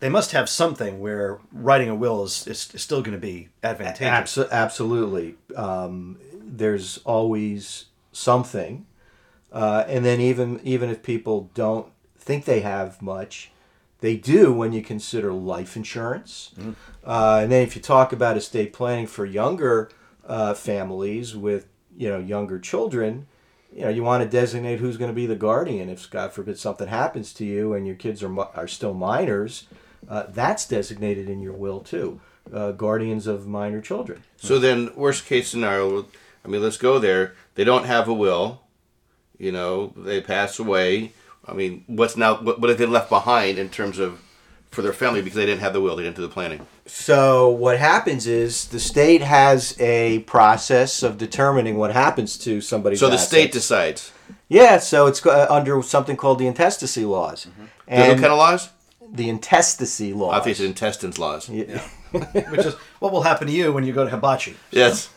They 0.00 0.08
must 0.08 0.32
have 0.32 0.48
something 0.48 1.00
where 1.00 1.38
writing 1.52 1.88
a 1.88 1.94
will 1.94 2.24
is, 2.24 2.46
is, 2.46 2.74
is 2.74 2.82
still 2.82 3.00
going 3.00 3.16
to 3.16 3.20
be 3.20 3.48
advantageous. 3.62 4.36
Abso- 4.36 4.50
absolutely. 4.50 5.36
Um, 5.56 6.18
there's 6.32 6.98
always 6.98 7.86
something, 8.12 8.86
uh, 9.52 9.84
and 9.88 10.04
then 10.04 10.20
even 10.20 10.60
even 10.62 10.90
if 10.90 11.02
people 11.02 11.50
don't 11.54 11.86
think 12.18 12.44
they 12.44 12.60
have 12.60 13.00
much, 13.00 13.50
they 14.00 14.16
do 14.16 14.52
when 14.52 14.72
you 14.72 14.82
consider 14.82 15.32
life 15.32 15.76
insurance. 15.76 16.52
Uh, 17.04 17.40
and 17.42 17.52
then 17.52 17.62
if 17.62 17.74
you 17.74 17.82
talk 17.82 18.12
about 18.12 18.36
estate 18.36 18.72
planning 18.72 19.06
for 19.06 19.24
younger 19.24 19.90
uh, 20.26 20.54
families 20.54 21.36
with 21.36 21.66
you 21.96 22.08
know 22.08 22.18
younger 22.18 22.58
children, 22.58 23.26
you 23.72 23.82
know 23.82 23.88
you 23.88 24.02
want 24.02 24.22
to 24.22 24.28
designate 24.28 24.80
who's 24.80 24.96
going 24.96 25.10
to 25.10 25.14
be 25.14 25.26
the 25.26 25.36
guardian 25.36 25.88
if 25.88 26.10
God 26.10 26.32
forbid 26.32 26.58
something 26.58 26.88
happens 26.88 27.32
to 27.34 27.44
you 27.44 27.72
and 27.72 27.86
your 27.86 27.96
kids 27.96 28.22
are 28.22 28.38
are 28.54 28.68
still 28.68 28.94
minors. 28.94 29.66
Uh, 30.08 30.24
that's 30.28 30.66
designated 30.66 31.28
in 31.28 31.40
your 31.40 31.52
will 31.52 31.80
too. 31.80 32.20
Uh, 32.52 32.72
guardians 32.72 33.26
of 33.26 33.46
minor 33.46 33.80
children. 33.80 34.22
So 34.36 34.58
then, 34.58 34.94
worst 34.94 35.24
case 35.24 35.48
scenario, 35.48 36.06
I 36.44 36.48
mean, 36.48 36.62
let's 36.62 36.76
go 36.76 36.98
there. 36.98 37.34
They 37.54 37.64
don't 37.64 37.86
have 37.86 38.06
a 38.06 38.12
will. 38.12 38.60
You 39.38 39.50
know, 39.50 39.92
they 39.96 40.20
pass 40.20 40.58
away. 40.58 41.12
I 41.46 41.52
mean, 41.54 41.84
what's 41.86 42.16
now? 42.16 42.36
What, 42.36 42.60
what 42.60 42.68
have 42.68 42.78
they 42.78 42.86
left 42.86 43.08
behind 43.08 43.58
in 43.58 43.70
terms 43.70 43.98
of 43.98 44.20
for 44.74 44.82
their 44.82 44.92
family 44.92 45.22
because 45.22 45.36
they 45.36 45.46
didn't 45.46 45.60
have 45.60 45.72
the 45.72 45.80
will, 45.80 45.96
they 45.96 46.02
didn't 46.02 46.16
do 46.16 46.22
the 46.22 46.28
planning. 46.28 46.66
So 46.86 47.48
what 47.48 47.78
happens 47.78 48.26
is 48.26 48.66
the 48.66 48.80
state 48.80 49.22
has 49.22 49.80
a 49.80 50.18
process 50.20 51.02
of 51.02 51.16
determining 51.16 51.76
what 51.76 51.92
happens 51.92 52.36
to 52.38 52.60
somebody. 52.60 52.96
So 52.96 53.08
the 53.08 53.16
state 53.16 53.52
decides. 53.52 54.12
Yeah, 54.48 54.78
so 54.78 55.06
it's 55.06 55.24
uh, 55.24 55.46
under 55.48 55.80
something 55.82 56.16
called 56.16 56.38
the 56.38 56.46
intestacy 56.46 57.04
laws, 57.04 57.44
There's 57.44 57.68
and 57.88 58.08
what 58.12 58.20
kind 58.20 58.32
of 58.32 58.38
laws? 58.38 58.70
The 59.14 59.28
intestacy 59.28 60.12
laws. 60.12 60.34
I 60.34 60.40
think 60.40 60.50
it's 60.52 60.60
intestines 60.60 61.18
laws. 61.18 61.48
Yeah. 61.48 61.80
which 62.50 62.66
is 62.66 62.74
what 63.00 63.12
will 63.12 63.22
happen 63.22 63.46
to 63.46 63.52
you 63.52 63.72
when 63.72 63.84
you 63.84 63.92
go 63.92 64.04
to 64.04 64.10
hibachi. 64.10 64.54
Yes. 64.70 65.10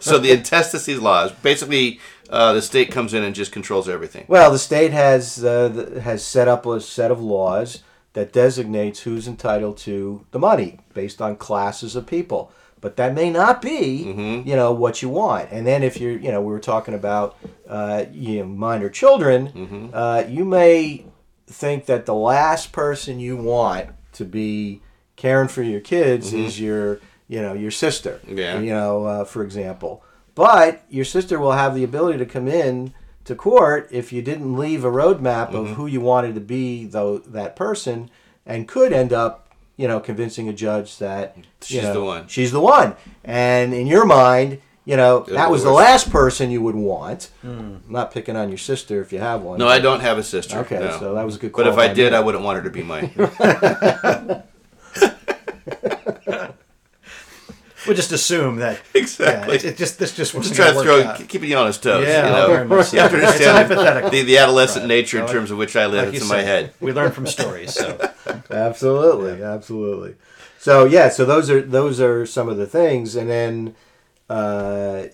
so 0.00 0.18
the 0.18 0.30
intestacy 0.32 0.96
laws, 0.96 1.32
basically, 1.32 2.00
uh, 2.28 2.52
the 2.52 2.62
state 2.62 2.90
comes 2.90 3.14
in 3.14 3.22
and 3.22 3.34
just 3.34 3.50
controls 3.52 3.88
everything. 3.88 4.24
Well, 4.28 4.50
the 4.50 4.58
state 4.58 4.92
has 4.92 5.44
uh, 5.44 5.68
the, 5.68 6.00
has 6.00 6.24
set 6.24 6.48
up 6.48 6.66
a 6.66 6.80
set 6.80 7.10
of 7.10 7.20
laws 7.20 7.82
that 8.12 8.32
designates 8.32 9.00
who's 9.00 9.26
entitled 9.28 9.78
to 9.78 10.24
the 10.32 10.38
money 10.38 10.78
based 10.94 11.20
on 11.22 11.36
classes 11.36 11.94
of 11.96 12.06
people. 12.06 12.52
But 12.80 12.96
that 12.96 13.14
may 13.14 13.30
not 13.30 13.60
be, 13.62 14.04
Mm-hmm. 14.06 14.48
you 14.48 14.56
know, 14.56 14.72
what 14.72 15.02
you 15.02 15.08
want. 15.10 15.50
And 15.52 15.66
then 15.66 15.82
if 15.82 16.00
you're, 16.00 16.18
you 16.18 16.32
know, 16.32 16.40
we 16.40 16.50
were 16.52 16.60
talking 16.60 16.94
about, 16.94 17.36
uh, 17.68 18.06
you 18.12 18.38
know, 18.40 18.46
minor 18.46 18.88
children, 18.88 19.48
Mm-hmm. 19.48 19.86
uh, 19.92 20.24
you 20.28 20.44
may 20.44 21.04
think 21.50 21.86
that 21.86 22.06
the 22.06 22.14
last 22.14 22.72
person 22.72 23.20
you 23.20 23.36
want 23.36 23.88
to 24.12 24.24
be 24.24 24.80
caring 25.16 25.48
for 25.48 25.62
your 25.62 25.80
kids 25.80 26.32
is 26.32 26.60
your, 26.60 27.00
you 27.28 27.40
know, 27.42 27.52
your 27.52 27.70
sister. 27.70 28.20
Mm-hmm. 28.24 28.38
Yeah. 28.38 28.58
You 28.60 28.72
know, 28.72 29.04
uh, 29.04 29.24
for 29.24 29.42
example. 29.42 30.02
But 30.34 30.84
your 30.88 31.04
sister 31.04 31.38
will 31.38 31.52
have 31.52 31.74
the 31.74 31.84
ability 31.84 32.18
to 32.18 32.26
come 32.26 32.48
in 32.48 32.94
to 33.24 33.34
court 33.34 33.88
if 33.90 34.12
you 34.12 34.22
didn't 34.22 34.56
leave 34.56 34.84
a 34.84 34.90
roadmap 34.90 35.48
Mm-hmm. 35.48 35.56
of 35.56 35.68
who 35.70 35.86
you 35.86 36.00
wanted 36.00 36.34
to 36.36 36.40
be 36.40 36.86
though 36.86 37.18
that 37.18 37.54
person 37.56 38.10
and 38.46 38.66
could 38.66 38.92
end 38.92 39.12
up 39.12 39.48
you 39.76 39.86
know 39.86 40.00
convincing 40.00 40.48
a 40.48 40.52
judge 40.52 40.96
that 40.98 41.36
She's 41.60 41.82
know, 41.82 41.92
the 41.92 42.02
one. 42.02 42.28
she's 42.28 42.50
the 42.52 42.60
one 42.60 42.96
and 43.22 43.74
in 43.74 43.86
your 43.86 44.06
mind 44.06 44.60
you 44.84 44.96
know 44.96 45.20
that 45.28 45.50
was 45.50 45.62
the 45.62 45.70
worse. 45.72 45.76
last 45.84 46.10
person 46.10 46.50
you 46.50 46.62
would 46.62 46.74
want 46.74 47.30
hmm. 47.42 47.48
I'm 47.48 47.82
not 47.88 48.12
picking 48.12 48.34
on 48.36 48.48
your 48.48 48.58
sister 48.58 49.00
if 49.02 49.12
you 49.12 49.18
have 49.18 49.42
one 49.42 49.58
No, 49.58 49.68
I 49.68 49.78
don't 49.78 50.00
have 50.00 50.18
a 50.18 50.22
sister. 50.22 50.58
okay 50.60 50.78
no. 50.78 50.98
so 50.98 51.14
that 51.14 51.24
was 51.24 51.36
a 51.36 51.38
good 51.38 51.52
question. 51.52 51.74
But 51.74 51.82
if 51.84 51.90
I 51.90 51.92
did, 51.92 52.12
me. 52.12 52.16
I 52.16 52.20
wouldn't 52.20 52.42
want 52.44 52.56
her 52.58 52.64
to 52.64 52.70
be 52.70 52.82
mine. 52.82 53.10
we'll 57.86 57.96
just 57.96 58.12
assume 58.12 58.56
that 58.56 58.80
Exactly. 58.94 59.54
Yeah, 59.54 59.60
it, 59.60 59.64
it 59.64 59.76
just 59.76 59.98
this 59.98 60.14
just 60.16 60.34
wasn't 60.34 60.56
Just 60.56 60.70
try 60.72 60.82
to 60.82 60.82
throw, 60.82 61.02
out. 61.02 61.28
keeping 61.28 61.50
you 61.50 61.56
on 61.56 61.66
his 61.66 61.78
toes. 61.78 62.06
Yeah, 62.06 62.26
you 62.26 62.32
know? 62.32 62.46
very 62.48 62.66
much. 62.66 62.92
You 62.92 63.00
have 63.00 63.10
to 63.10 63.16
It's 63.18 63.26
understand 63.26 63.56
hypothetical. 63.68 64.10
the, 64.10 64.22
the 64.22 64.38
adolescent 64.38 64.82
Right. 64.82 64.88
nature 64.88 65.20
in 65.20 65.26
So, 65.26 65.32
terms 65.32 65.50
of 65.50 65.58
which 65.58 65.76
I 65.76 65.86
live. 65.86 66.06
Like 66.06 66.14
it's 66.14 66.24
you 66.24 66.30
in 66.30 66.36
my 66.36 66.42
head. 66.42 66.72
We 66.80 66.92
learn 66.92 67.12
from 67.12 67.26
stories. 67.26 67.74
So 67.74 67.98
Absolutely, 68.50 69.42
absolutely. 69.42 70.14
So 70.58 70.84
yeah, 70.84 71.08
so 71.08 71.24
those 71.24 71.48
are 71.50 71.62
those 71.62 72.00
are 72.00 72.26
some 72.26 72.48
of 72.48 72.56
the 72.58 72.66
things, 72.66 73.16
and 73.16 73.30
then 73.30 73.74
uh, 74.30 75.06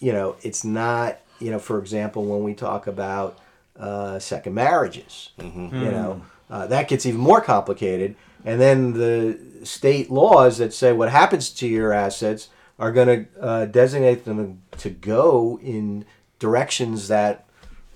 you 0.00 0.12
know, 0.12 0.36
it's 0.42 0.64
not 0.64 1.18
you 1.40 1.50
know, 1.50 1.58
for 1.58 1.78
example, 1.78 2.24
when 2.24 2.42
we 2.42 2.52
talk 2.52 2.86
about 2.86 3.38
uh, 3.78 4.18
second 4.18 4.54
marriages, 4.54 5.30
you 5.40 5.90
know, 5.90 6.22
uh, 6.50 6.66
that 6.66 6.88
gets 6.88 7.06
even 7.06 7.20
more 7.20 7.40
complicated, 7.40 8.16
and 8.44 8.60
then 8.60 8.92
the 8.92 9.38
state 9.62 10.10
laws 10.10 10.58
that 10.58 10.74
say 10.74 10.92
what 10.92 11.10
happens 11.10 11.50
to 11.50 11.66
your 11.68 11.92
assets 11.92 12.48
are 12.78 12.92
going 12.92 13.06
to 13.24 13.40
uh, 13.40 13.64
designate 13.66 14.24
them 14.24 14.62
to 14.78 14.90
go 14.90 15.58
in 15.62 16.04
directions 16.38 17.08
that 17.08 17.46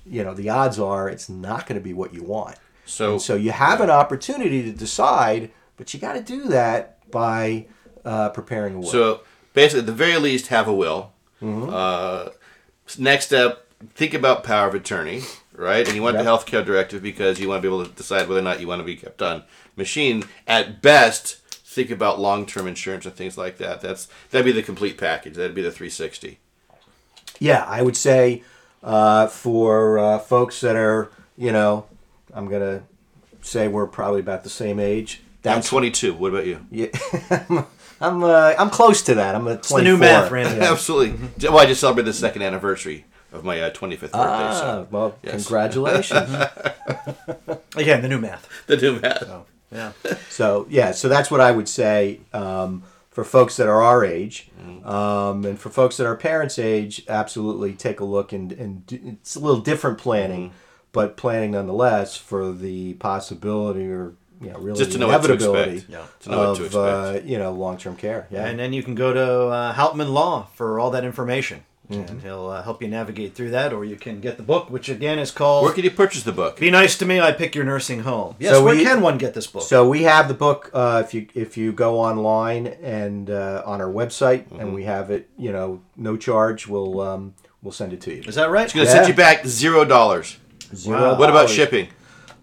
you 0.05 0.23
know 0.25 0.35
the 0.35 0.49
odds 0.49 0.79
are 0.79 1.09
it's 1.09 1.29
not 1.29 1.67
going 1.67 1.79
to 1.79 1.85
be 1.85 1.93
what 1.93 2.15
you 2.15 2.23
want. 2.23 2.57
So, 2.85 3.13
And 3.13 3.23
so 3.23 3.35
you 3.35 3.53
have 3.53 3.81
an 3.81 3.91
opportunity 3.91 4.63
to 4.65 4.73
decide, 4.73 5.51
but 5.77 5.93
you 5.95 6.01
got 6.01 6.15
to 6.15 6.23
do 6.23 6.45
that 6.49 7.11
by 7.11 7.67
uh, 8.05 8.29
preparing 8.31 8.75
a 8.75 8.79
will. 8.79 8.87
so 8.87 9.21
basically, 9.55 9.81
at 9.81 9.87
the 9.87 9.93
very 9.93 10.17
least, 10.19 10.49
have 10.49 10.69
a 10.69 10.75
will. 10.75 11.13
Mm-hmm. 11.41 11.71
Uh, 11.73 12.29
next 12.99 13.27
step, 13.27 13.67
think 13.95 14.15
about 14.15 14.45
power 14.45 14.69
of 14.69 14.75
attorney, 14.75 15.23
right? 15.55 15.87
And 15.87 15.97
you 15.97 16.03
want 16.03 16.17
Yep. 16.17 16.25
the 16.25 16.31
healthcare 16.31 16.65
directive 16.65 17.03
because 17.03 17.41
you 17.41 17.49
want 17.49 17.63
to 17.63 17.69
be 17.69 17.75
able 17.75 17.85
to 17.87 17.91
decide 17.93 18.29
whether 18.29 18.41
or 18.41 18.45
not 18.45 18.61
you 18.61 18.69
want 18.69 18.81
to 18.81 18.85
be 18.85 18.97
kept 18.97 19.21
on 19.23 19.43
machine. 19.77 20.25
At 20.47 20.81
best, 20.83 21.37
think 21.49 21.91
about 21.91 22.21
long-term 22.21 22.67
insurance 22.67 23.07
and 23.07 23.15
things 23.15 23.37
like 23.39 23.59
that. 23.59 23.81
That's 23.81 24.09
that'd 24.31 24.45
be 24.45 24.53
the 24.53 24.63
complete 24.63 24.99
package. 24.99 25.35
That'd 25.35 25.55
be 25.55 25.63
the 25.63 25.71
360. 25.73 26.39
yeah, 27.41 27.65
I 27.67 27.83
would 27.83 27.97
say 27.97 28.43
uh, 28.83 29.27
for 29.29 29.99
uh, 29.99 30.19
folks 30.19 30.61
that 30.61 30.77
are, 30.77 31.11
you 31.37 31.51
know, 31.53 31.87
I'm 32.35 32.49
gonna 32.49 32.83
say 33.41 33.67
we're 33.69 33.87
probably 33.89 34.21
about 34.21 34.45
the 34.45 34.51
same 34.51 34.79
age. 34.79 35.23
I'm 35.45 35.61
22. 35.63 36.15
What 36.15 36.29
about 36.33 36.47
you? 36.47 36.65
yeah, 36.71 36.87
I'm 38.03 38.23
uh, 38.25 38.55
I'm 38.59 38.71
close 38.71 39.03
to 39.03 39.15
that. 39.15 39.35
I'm 39.35 39.47
a 39.47 39.57
24. 39.57 39.59
it's 39.59 39.69
the 39.71 39.83
new 39.83 39.97
math, 39.97 40.31
Randy. 40.31 40.61
Absolutely. 40.67 41.31
Well, 41.49 41.59
I 41.61 41.67
just 41.67 41.81
celebrated 41.81 42.09
the 42.09 42.15
second 42.15 42.43
anniversary 42.43 43.05
of 43.33 43.45
my 43.45 43.61
uh, 43.61 43.71
25th 43.71 44.01
birthday. 44.01 44.11
Ah, 44.19 44.59
so 44.61 44.89
well, 44.91 45.19
Yes. 45.23 45.45
congratulations. 45.47 46.29
Again, 47.77 48.03
the 48.03 48.09
new 48.09 48.19
math. 48.19 48.49
the 48.67 48.77
new 48.77 49.01
math. 49.01 49.23
Yeah. 49.71 49.93
So 50.29 50.67
yeah, 50.69 50.93
so 50.93 51.09
that's 51.09 51.31
what 51.31 51.41
I 51.41 51.51
would 51.53 51.69
say 51.69 52.21
um, 52.35 52.83
for 53.11 53.25
folks 53.25 53.57
that 53.57 53.69
are 53.69 53.81
our 53.83 54.05
age, 54.05 54.51
um, 54.85 55.45
and 55.45 55.59
for 55.59 55.71
folks 55.71 55.97
that 55.97 56.07
are 56.07 56.17
parents' 56.17 56.59
age, 56.59 57.03
absolutely 57.09 57.73
take 57.75 58.01
a 58.01 58.05
look 58.05 58.33
and 58.33 58.53
and 58.53 58.87
do, 58.87 58.99
it's 59.05 59.35
a 59.37 59.41
little 59.41 59.61
different 59.61 59.97
planning, 59.99 60.53
but 60.93 61.17
planning 61.17 61.53
nonetheless 61.53 62.17
for 62.17 62.53
the 62.53 62.95
possibility 62.95 63.87
or 63.91 64.13
you 64.43 64.51
know 64.51 64.59
really 64.59 64.79
Just 64.79 64.93
to 64.93 64.99
know 64.99 65.09
what 65.09 65.23
to 65.23 65.29
inevitability 65.33 65.73
expect. 65.77 65.91
Yeah. 65.93 66.05
To 66.21 66.31
know 66.31 66.39
what 66.39 66.47
of 66.49 66.57
to 66.59 66.65
expect. 66.65 67.25
Uh, 67.25 67.29
you 67.31 67.39
know 67.39 67.53
long 67.53 67.77
term 67.79 67.97
care. 67.97 68.27
Yeah, 68.31 68.47
And 68.47 68.59
then 68.59 68.73
you 68.73 68.83
can 68.83 68.95
go 68.95 69.13
to 69.13 69.47
uh, 69.49 69.75
Hauptman 69.75 70.13
Law 70.13 70.49
for 70.55 70.79
all 70.81 70.91
that 70.91 71.05
information, 71.05 71.65
and 71.91 72.23
he'll 72.23 72.47
uh, 72.49 72.63
help 72.63 72.81
you 72.83 72.89
navigate 72.89 73.35
through 73.35 73.51
that. 73.51 73.73
Or 73.73 73.85
you 73.85 73.97
can 73.97 74.21
get 74.21 74.37
the 74.39 74.43
book, 74.43 74.71
which 74.71 74.89
again 74.89 75.19
is 75.19 75.31
called 75.31 75.65
Where 75.65 75.75
can 75.75 75.85
you 75.85 75.91
purchase 75.91 76.23
the 76.23 76.33
book? 76.33 76.59
"Be 76.59 76.71
Nice 76.71 76.97
to 76.99 77.05
Me, 77.07 77.21
I 77.21 77.33
Pick 77.33 77.55
Your 77.55 77.65
Nursing 77.65 78.01
Home." 78.01 78.35
Yes, 78.39 78.53
So 78.55 78.65
where 78.65 78.75
we- 78.75 78.83
can 78.85 79.01
one 79.03 79.19
get 79.19 79.35
this 79.35 79.47
book? 79.47 79.63
So 79.63 79.87
we 79.89 80.03
have 80.05 80.27
the 80.29 80.35
book 80.35 80.71
uh, 80.73 81.03
if 81.05 81.13
you 81.15 81.27
if 81.35 81.57
you 81.57 81.73
go 81.73 82.01
online 82.01 82.67
and 82.83 83.29
uh, 83.31 83.63
on 83.67 83.81
our 83.81 83.93
website, 83.93 84.45
Mm-hmm. 84.45 84.61
and 84.61 84.75
we 84.75 84.85
have 84.85 85.11
it. 85.11 85.29
You 85.37 85.53
know, 85.53 85.83
no 85.97 86.17
charge. 86.17 86.67
We'll 86.67 87.01
um, 87.01 87.35
we'll 87.63 87.73
send 87.73 87.93
it 87.93 88.01
to 88.03 88.11
you. 88.15 88.23
is 88.27 88.35
that 88.37 88.51
right? 88.51 88.65
It's 88.65 88.73
going 88.75 88.87
to 88.87 88.91
Yeah. 88.93 88.97
send 88.99 89.09
you 89.09 89.15
back 89.15 89.47
zero 89.47 89.85
dollars. 89.85 90.39
Zero 90.75 90.99
Wow. 91.13 91.19
What 91.19 91.29
about 91.31 91.51
shipping? 91.51 91.89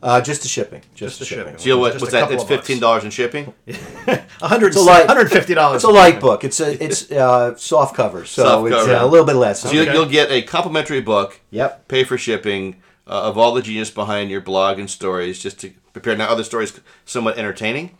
Uh, 0.01 0.21
just 0.21 0.43
the 0.43 0.47
shipping. 0.47 0.81
Just, 0.95 1.19
the 1.19 1.23
the 1.23 1.25
shipping. 1.29 1.43
shipping. 1.45 1.57
So 1.59 1.65
you 1.67 1.73
know 1.75 1.79
what, 1.81 1.91
Just 1.91 2.01
what's 2.03 2.13
that? 2.13 2.31
It's 2.31 2.43
fifteen 2.43 2.79
dollars 2.79 3.03
in 3.03 3.09
shipping. 3.11 3.53
$100, 3.67 4.75
a 4.75 4.79
light- 4.79 5.07
$150. 5.09 5.75
It's 5.75 5.83
a 5.83 5.89
light 5.89 6.21
book. 6.21 6.43
It's 6.45 6.59
a 6.61 6.71
it's 6.83 7.11
uh, 7.11 7.55
soft 7.57 7.95
cover, 7.95 8.23
so 8.25 8.43
Soft 8.43 8.67
it's 8.67 8.75
cover. 8.77 8.93
uh, 8.95 9.03
a 9.03 9.07
little 9.07 9.25
bit 9.25 9.35
less. 9.35 9.61
So 9.61 9.71
you, 9.71 9.81
Okay. 9.81 9.93
you'll 9.93 10.05
get 10.05 10.31
a 10.31 10.41
complimentary 10.41 11.01
book. 11.01 11.41
Yep. 11.51 11.89
Pay 11.89 12.05
for 12.05 12.17
shipping 12.17 12.81
uh, 13.07 13.23
of 13.23 13.37
all 13.37 13.53
the 13.53 13.61
genius 13.61 13.91
behind 13.91 14.29
your 14.31 14.39
blog 14.41 14.79
and 14.79 14.89
stories, 14.89 15.37
just 15.39 15.59
to 15.59 15.71
prepare. 15.91 16.15
Now, 16.15 16.29
other 16.29 16.45
stories 16.45 16.79
somewhat 17.03 17.37
entertaining. 17.37 17.97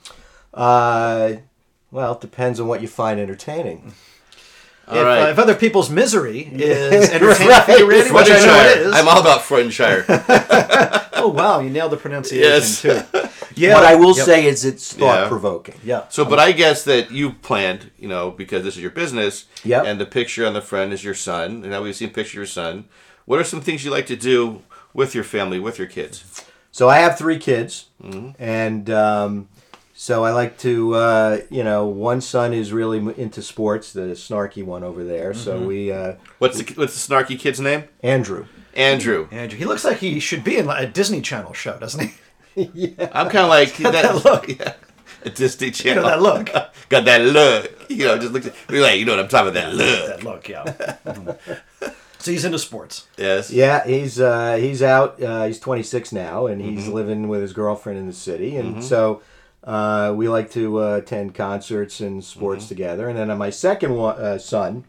Uh, 0.54 1.34
well, 1.92 2.14
it 2.14 2.22
depends 2.22 2.60
on 2.62 2.68
what 2.70 2.82
you 2.82 2.88
find 2.88 3.20
entertaining. 3.20 3.94
If, 4.88 4.96
All 4.96 5.04
right. 5.04 5.24
uh, 5.24 5.32
if 5.32 5.38
other 5.38 5.54
people's 5.54 5.90
misery 5.90 6.40
is 6.52 7.10
entertaining 7.10 7.62
for 7.62 7.72
you, 7.74 7.90
Randy, 7.90 8.12
which 8.12 8.30
I 8.32 8.46
know 8.46 8.60
it 8.72 8.78
is. 8.88 8.94
I'm 8.94 9.08
all 9.08 9.20
about 9.20 9.42
Freudenshire. 9.42 10.06
Oh 11.24 11.28
wow, 11.30 11.60
you 11.60 11.70
nailed 11.70 11.92
the 11.92 11.98
pronunciation 11.98 12.42
Yes. 12.50 12.82
too. 12.82 13.02
Yeah. 13.56 13.74
What 13.74 13.84
I 13.84 13.96
will 13.96 14.16
Yep. 14.16 14.26
say 14.26 14.46
is 14.46 14.64
it's 14.64 14.94
thought 14.94 15.28
provoking. 15.28 15.76
Yeah. 15.84 16.04
So, 16.10 16.24
but 16.24 16.40
I 16.40 16.54
guess 16.54 16.84
that 16.86 17.12
you 17.12 17.32
planned, 17.34 17.92
you 18.00 18.08
know, 18.08 18.32
because 18.32 18.64
this 18.64 18.76
is 18.78 18.82
your 18.82 18.92
business. 18.92 19.46
Yeah. 19.66 19.84
And 19.84 20.00
the 20.00 20.06
picture 20.06 20.46
on 20.46 20.54
the 20.54 20.62
front 20.62 20.94
is 20.94 21.04
your 21.04 21.16
son. 21.16 21.64
And 21.64 21.70
now 21.72 21.82
we've 21.82 21.96
seen 21.96 22.08
a 22.10 22.12
picture 22.12 22.38
of 22.40 22.42
your 22.44 22.46
son. 22.46 22.86
What 23.26 23.38
are 23.40 23.44
some 23.44 23.60
things 23.60 23.84
you 23.84 23.92
like 23.92 24.06
to 24.06 24.16
do 24.16 24.62
with 24.94 25.14
your 25.14 25.26
family, 25.26 25.60
with 25.60 25.78
your 25.78 25.88
kids? 25.88 26.46
So 26.72 26.88
I 26.88 27.00
have 27.00 27.18
three 27.18 27.38
kids, 27.40 27.88
Mm-hmm. 28.02 28.42
and 28.42 28.90
um, 28.92 29.50
so 29.94 30.24
I 30.24 30.32
like 30.32 30.58
to, 30.60 30.96
uh, 30.96 31.38
you 31.50 31.64
know, 31.66 31.86
one 31.86 32.22
son 32.22 32.54
is 32.54 32.72
really 32.72 33.00
into 33.22 33.42
sports, 33.42 33.92
the 33.92 34.16
snarky 34.16 34.64
one 34.64 34.84
over 34.86 35.04
there. 35.04 35.32
Mm-hmm. 35.32 35.42
So 35.44 35.60
we, 35.60 35.92
uh, 35.92 36.14
What's 36.38 36.60
the 36.62 36.74
what's 36.76 36.94
the 36.96 37.14
snarky 37.14 37.38
kid's 37.38 37.60
name? 37.60 37.84
Andrew. 38.04 38.46
Andrew. 38.80 39.28
Andrew, 39.32 39.58
he 39.58 39.66
looks 39.66 39.84
like 39.84 39.98
he 39.98 40.20
should 40.20 40.44
be 40.44 40.58
in 40.58 40.66
like, 40.66 40.84
a 40.84 40.92
Disney 40.92 41.22
Channel 41.22 41.54
show, 41.54 41.78
doesn't 41.78 42.12
he? 42.56 42.70
yeah. 42.74 43.10
I'm 43.14 43.30
kind 43.30 43.44
of 43.44 43.50
like 43.50 43.76
that, 43.78 43.92
that 43.94 44.16
look. 44.26 44.48
Yeah. 44.48 44.74
A 45.26 45.30
Disney 45.30 45.68
You 45.68 45.74
Channel. 45.74 46.04
know 46.04 46.10
that 46.10 46.22
look. 46.22 46.46
Got 46.90 47.06
that 47.06 47.22
look. 47.22 47.86
You 47.90 48.06
know, 48.06 48.18
just 48.18 48.32
look. 48.34 48.46
At, 48.46 48.54
be 48.68 48.80
like, 48.80 49.00
you 49.00 49.06
know 49.06 49.14
what 49.16 49.20
I'm 49.26 49.28
talking 49.28 49.50
about? 49.50 49.76
That 49.76 49.76
look. 49.76 50.08
that 50.08 50.24
look, 50.24 50.48
yeah. 50.50 50.64
Mhm. 51.06 51.94
so 52.20 52.32
he's 52.32 52.46
into 52.46 52.60
sports. 52.60 53.08
Yes. 53.18 53.52
Yeah, 53.52 53.86
he's 53.86 54.20
uh, 54.20 54.56
he's 54.56 54.82
out. 54.82 55.22
Uh, 55.22 55.46
he's 55.46 55.60
26 55.60 56.12
now, 56.14 56.48
and 56.48 56.62
he's 56.62 56.84
Mm-hmm. 56.86 56.94
living 56.94 57.28
with 57.28 57.42
his 57.42 57.54
girlfriend 57.54 58.00
in 58.00 58.08
the 58.08 58.14
city. 58.14 58.56
And 58.58 58.84
so 58.84 59.22
uh, 59.64 60.14
we 60.16 60.28
like 60.30 60.52
to 60.52 60.80
uh, 60.82 60.96
attend 60.98 61.36
concerts 61.36 62.00
and 62.00 62.24
sports 62.24 62.64
Mm-hmm. 62.66 62.70
together. 62.70 63.10
And 63.10 63.18
then 63.18 63.30
uh, 63.30 63.36
my 63.36 63.50
second 63.50 63.96
one, 63.96 64.18
uh, 64.18 64.38
son, 64.38 64.86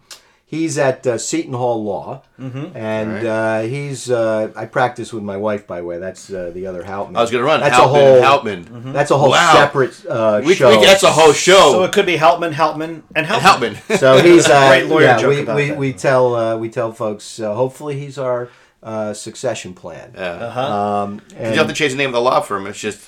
he's 0.51 0.77
at 0.79 1.07
uh, 1.07 1.17
Seton 1.17 1.55
Hall 1.55 1.83
Law, 1.85 2.23
and 2.37 2.75
Alright. 2.75 3.25
uh, 3.25 3.61
he's 3.63 4.11
uh, 4.11 4.51
I 4.57 4.67
practice 4.67 5.13
with 5.13 5.23
my 5.23 5.37
wife. 5.37 5.67
By 5.67 5.79
the 5.81 5.87
way, 5.87 5.99
that's 5.99 6.33
uh, 6.33 6.51
the 6.53 6.67
other 6.67 6.83
Hauptman. 6.83 7.17
I 7.17 7.21
was 7.23 7.31
gonna 7.31 7.45
run. 7.45 7.61
That's 7.61 7.77
Hauptman, 7.77 7.85
a 7.85 7.89
whole 7.89 8.21
Hauptman. 8.23 8.93
That's 8.93 9.11
a 9.13 9.19
whole 9.19 9.31
Wow. 9.31 9.53
separate 9.55 9.95
uh, 10.07 10.43
We, 10.45 10.55
show. 10.55 10.69
we, 10.79 10.85
that's 10.85 11.05
a 11.05 11.11
whole 11.13 11.33
show. 11.33 11.73
So 11.73 11.85
it 11.85 11.93
could 11.93 12.07
be 12.07 12.17
Helpman, 12.17 12.53
Helpman, 12.53 13.03
and 13.15 13.27
Helpman. 13.27 13.75
Hauptman. 13.77 13.99
So 13.99 14.19
he's 14.23 14.47
uh, 14.51 14.69
Great 14.69 14.87
lawyer 14.89 15.05
yeah, 15.05 15.19
joke 15.19 15.31
we, 15.31 15.43
about 15.43 15.57
we, 15.57 15.69
that. 15.69 15.79
we 15.79 15.93
tell 15.93 16.35
uh, 16.35 16.57
we 16.57 16.69
tell 16.69 16.93
folks 16.93 17.39
uh, 17.39 17.55
hopefully 17.55 17.99
he's 17.99 18.19
our 18.19 18.49
uh, 18.83 19.13
succession 19.15 19.73
plan. 19.75 20.13
yeah. 20.17 20.31
Uh-huh. 20.33 20.61
Um, 21.05 21.21
You 21.31 21.37
and 21.37 21.55
have 21.57 21.69
to 21.69 21.75
change 21.75 21.93
the 21.93 21.99
name 21.99 22.09
of 22.11 22.15
the 22.15 22.21
law 22.23 22.41
firm. 22.41 22.67
It's 22.67 22.81
just 22.81 23.01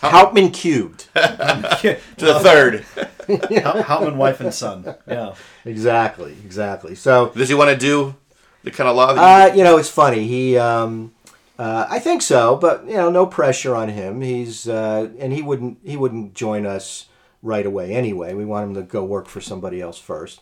Hauptman 0.00 0.52
cubed. 0.52 1.08
to 1.14 1.98
the 2.16 2.40
third. 2.40 2.84
Hel- 3.50 3.82
Helpman, 3.82 4.16
wife, 4.16 4.40
and 4.40 4.52
son. 4.52 4.94
Yeah. 5.08 5.34
Exactly, 5.64 6.36
exactly. 6.44 6.94
So 6.94 7.30
Does 7.30 7.48
he 7.48 7.54
want 7.54 7.70
to 7.70 7.76
do 7.76 8.14
the 8.62 8.70
kind 8.70 8.88
of 8.88 8.96
law 8.96 9.12
that 9.12 9.20
you 9.48 9.52
uh, 9.52 9.56
you 9.56 9.64
know, 9.64 9.78
it's 9.78 9.90
funny. 9.90 10.26
He, 10.26 10.56
um, 10.56 11.12
uh, 11.58 11.86
I 11.88 11.98
think 11.98 12.22
so, 12.22 12.56
but 12.56 12.86
you 12.86 12.94
know, 12.94 13.10
no 13.10 13.26
pressure 13.26 13.74
on 13.74 13.88
him. 13.88 14.20
He's 14.20 14.68
uh, 14.68 15.10
and 15.18 15.32
he 15.32 15.42
wouldn't 15.42 15.78
he 15.84 15.96
wouldn't 15.96 16.34
join 16.34 16.66
us 16.66 17.06
right 17.42 17.66
away 17.66 17.92
anyway. 17.92 18.34
We 18.34 18.44
want 18.44 18.68
him 18.68 18.74
to 18.74 18.82
go 18.82 19.04
work 19.04 19.28
for 19.28 19.40
somebody 19.40 19.80
else 19.80 20.00
1st 20.00 20.38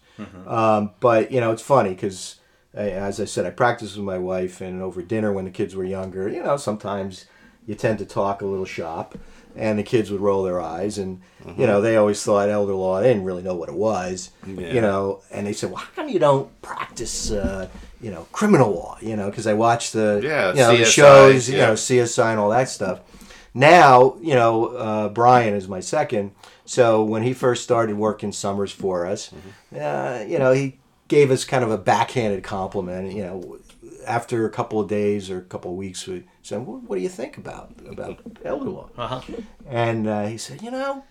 Um, 0.46 0.90
but 1.00 1.32
you 1.32 1.40
know, 1.40 1.52
it's 1.52 1.62
funny 1.62 1.90
because. 1.90 2.36
As 2.74 3.20
I 3.20 3.26
said, 3.26 3.44
I 3.44 3.50
practiced 3.50 3.96
with 3.98 4.06
my 4.06 4.16
wife, 4.16 4.62
and 4.62 4.80
over 4.80 5.02
dinner 5.02 5.30
when 5.30 5.44
the 5.44 5.50
kids 5.50 5.76
were 5.76 5.84
younger, 5.84 6.26
you 6.26 6.42
know, 6.42 6.56
sometimes 6.56 7.26
you 7.66 7.74
tend 7.74 7.98
to 7.98 8.06
talk 8.06 8.40
a 8.40 8.46
little 8.46 8.64
shop, 8.64 9.14
and 9.56 9.78
the 9.78 9.82
kids 9.82 10.10
would 10.10 10.20
roll 10.20 10.42
their 10.42 10.60
eyes, 10.60 10.98
and 10.98 11.20
you 11.56 11.66
know, 11.66 11.80
they 11.80 11.96
always 11.96 12.22
thought 12.22 12.48
elder 12.48 12.74
law. 12.74 13.00
They 13.00 13.08
didn't 13.08 13.24
really 13.24 13.42
know 13.42 13.54
what 13.54 13.68
it 13.68 13.74
was, 13.74 14.30
Yeah. 14.46 14.72
you 14.72 14.80
know, 14.80 15.22
and 15.30 15.46
they 15.46 15.52
said, 15.52 15.70
"Well, 15.70 15.80
how 15.80 15.88
come 15.94 16.08
you 16.08 16.18
don't 16.18 16.48
practice, 16.62 17.30
uh, 17.32 17.68
you 18.00 18.10
know, 18.10 18.26
criminal 18.32 18.70
law?" 18.72 18.96
You 19.00 19.16
know, 19.16 19.28
because 19.30 19.46
I 19.46 19.54
watched 19.54 19.92
the, 19.92 20.20
Yeah, 20.22 20.50
you 20.50 20.56
know, 20.56 20.76
the 20.76 20.84
CSI, 20.84 20.90
shows, 20.92 21.48
you 21.50 21.58
know, 21.58 21.74
CSI 21.74 22.30
and 22.30 22.40
all 22.40 22.50
that 22.50 22.68
stuff. 22.68 23.00
Now, 23.54 24.16
you 24.20 24.34
know, 24.34 24.66
uh, 24.68 25.08
Brian 25.08 25.54
is 25.54 25.68
my 25.68 25.80
second. 25.80 26.30
So 26.64 27.02
when 27.02 27.22
he 27.22 27.32
first 27.34 27.62
started 27.64 27.96
working 27.96 28.32
summers 28.32 28.72
for 28.72 29.06
us, 29.06 29.30
Mm-hmm. 29.30 29.78
uh, 29.80 30.24
you 30.30 30.38
know, 30.38 30.52
he 30.52 30.78
gave 31.08 31.30
us 31.30 31.44
kind 31.44 31.62
of 31.64 31.70
a 31.70 31.76
backhanded 31.76 32.42
compliment. 32.44 33.12
You 33.12 33.22
know, 33.24 33.58
after 34.06 34.44
a 34.46 34.50
couple 34.50 34.80
of 34.80 34.88
days 34.88 35.30
or 35.30 35.38
a 35.38 35.42
couple 35.42 35.70
of 35.70 35.76
weeks, 35.76 36.06
we 36.06 36.24
said, 36.42 36.66
"What, 36.66 36.82
what 36.84 36.96
do 36.96 37.02
you 37.02 37.08
think 37.08 37.36
about 37.38 37.72
about 37.88 38.18
elder 38.44 38.70
law?" 38.70 38.88
Uh-huh. 38.96 39.20
And 39.68 40.06
uh, 40.08 40.26
he 40.26 40.38
said, 40.38 40.62
"You 40.62 40.70
know, 40.70 41.04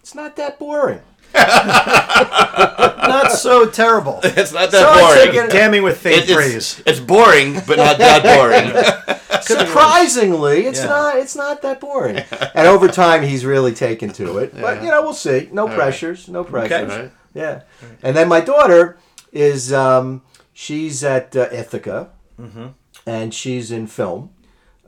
it's 0.00 0.14
not 0.14 0.36
that 0.36 0.58
boring. 0.58 1.00
Not 1.34 3.32
so 3.32 3.66
terrible. 3.68 4.20
It's 4.24 4.52
not 4.52 4.70
that 4.70 4.82
I 4.84 5.00
boring. 5.00 5.26
took 5.34 5.44
it- 5.44 5.50
Damning 5.52 5.82
with 5.82 5.98
faith 5.98 6.28
It- 6.28 6.34
praise. 6.34 6.54
it's, 6.54 6.82
it's 6.86 7.00
boring, 7.00 7.54
but 7.66 7.76
not 7.78 7.98
that 7.98 8.22
boring. 8.22 9.40
Surprisingly, 9.42 10.66
it's 10.66 10.80
Yeah. 10.80 10.86
not 10.88 11.16
it's 11.16 11.36
not 11.36 11.62
that 11.62 11.80
boring. 11.80 12.16
and 12.54 12.66
over 12.68 12.88
time, 12.88 13.22
he's 13.22 13.44
really 13.44 13.72
taken 13.72 14.10
to 14.14 14.38
it. 14.38 14.52
But 14.54 14.76
Yeah. 14.78 14.82
you 14.84 14.90
know, 14.90 15.02
we'll 15.02 15.12
see. 15.14 15.48
No 15.52 15.66
right. 15.66 15.74
pressures. 15.76 16.28
No 16.28 16.44
pressures. 16.44 16.90
All 16.92 16.98
right. 16.98 17.10
Yeah. 17.34 17.62
And 18.02 18.16
then 18.16 18.28
my 18.28 18.40
daughter 18.40 18.98
is 19.32 19.72
um, 19.72 20.22
she's 20.64 21.02
at 21.04 21.34
uh, 21.36 21.48
Ithaca, 21.60 21.98
Mm-hmm. 22.40 22.66
and 23.06 23.34
she's 23.34 23.70
in 23.70 23.86
film. 23.86 24.30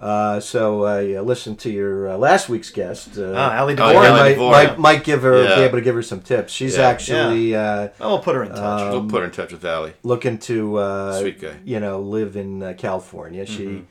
Uh, 0.01 0.41
so 0.41 0.85
I 0.85 1.15
uh, 1.19 1.23
listened 1.23 1.59
to 1.61 1.71
your 1.71 2.09
uh, 2.13 2.17
last 2.17 2.49
week's 2.49 2.71
guest. 2.71 3.17
Uh, 3.19 3.35
Ah, 3.37 3.53
Allie 3.61 3.77
Oh, 3.79 3.91
yeah, 3.93 4.11
might, 4.11 4.29
DeVore. 4.35 4.51
might, 4.51 4.79
might 4.79 5.05
give 5.05 5.23
her 5.23 5.43
Yeah. 5.45 5.57
be 5.57 5.63
able 5.69 5.79
to 5.79 5.85
give 5.89 5.95
her 5.95 6.03
some 6.03 6.21
tips. 6.23 6.53
She's 6.53 6.77
Yeah. 6.77 6.89
actually 6.93 7.55
uh, 7.55 7.89
Oh, 8.01 8.09
we'll 8.15 8.19
put 8.29 8.35
her 8.35 8.43
in 8.43 8.51
touch. 8.51 8.93
we'll 8.93 9.05
put 9.15 9.21
her 9.21 9.27
in 9.27 9.31
touch 9.31 9.53
with 9.53 9.65
Allie. 9.65 9.93
looking 10.03 10.39
to 10.51 10.77
uh, 10.79 11.21
Sweet 11.21 11.41
guy. 11.41 11.55
you 11.65 11.79
know 11.79 12.01
live 12.01 12.37
in 12.37 12.63
uh, 12.63 12.75
California. 12.77 13.45
She 13.47 13.85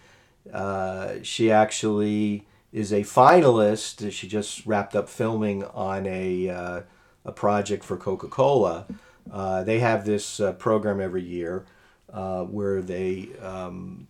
uh, 0.53 1.09
she 1.23 1.51
actually 1.51 2.45
is 2.73 2.91
a 2.91 3.01
finalist. 3.03 4.11
She 4.11 4.27
just 4.27 4.65
wrapped 4.65 4.95
up 4.95 5.07
filming 5.07 5.63
on 5.65 6.05
a 6.07 6.49
uh, 6.49 6.81
a 7.23 7.31
project 7.31 7.83
for 7.85 7.95
Coca 7.95 8.27
Cola. 8.27 8.85
Uh, 9.31 9.63
they 9.63 9.79
have 9.79 10.05
this 10.05 10.39
uh, 10.39 10.53
program 10.53 10.99
every 11.01 11.23
year 11.23 11.65
uh, 12.13 12.43
where 12.43 12.81
they 12.81 13.29
um, 13.41 14.07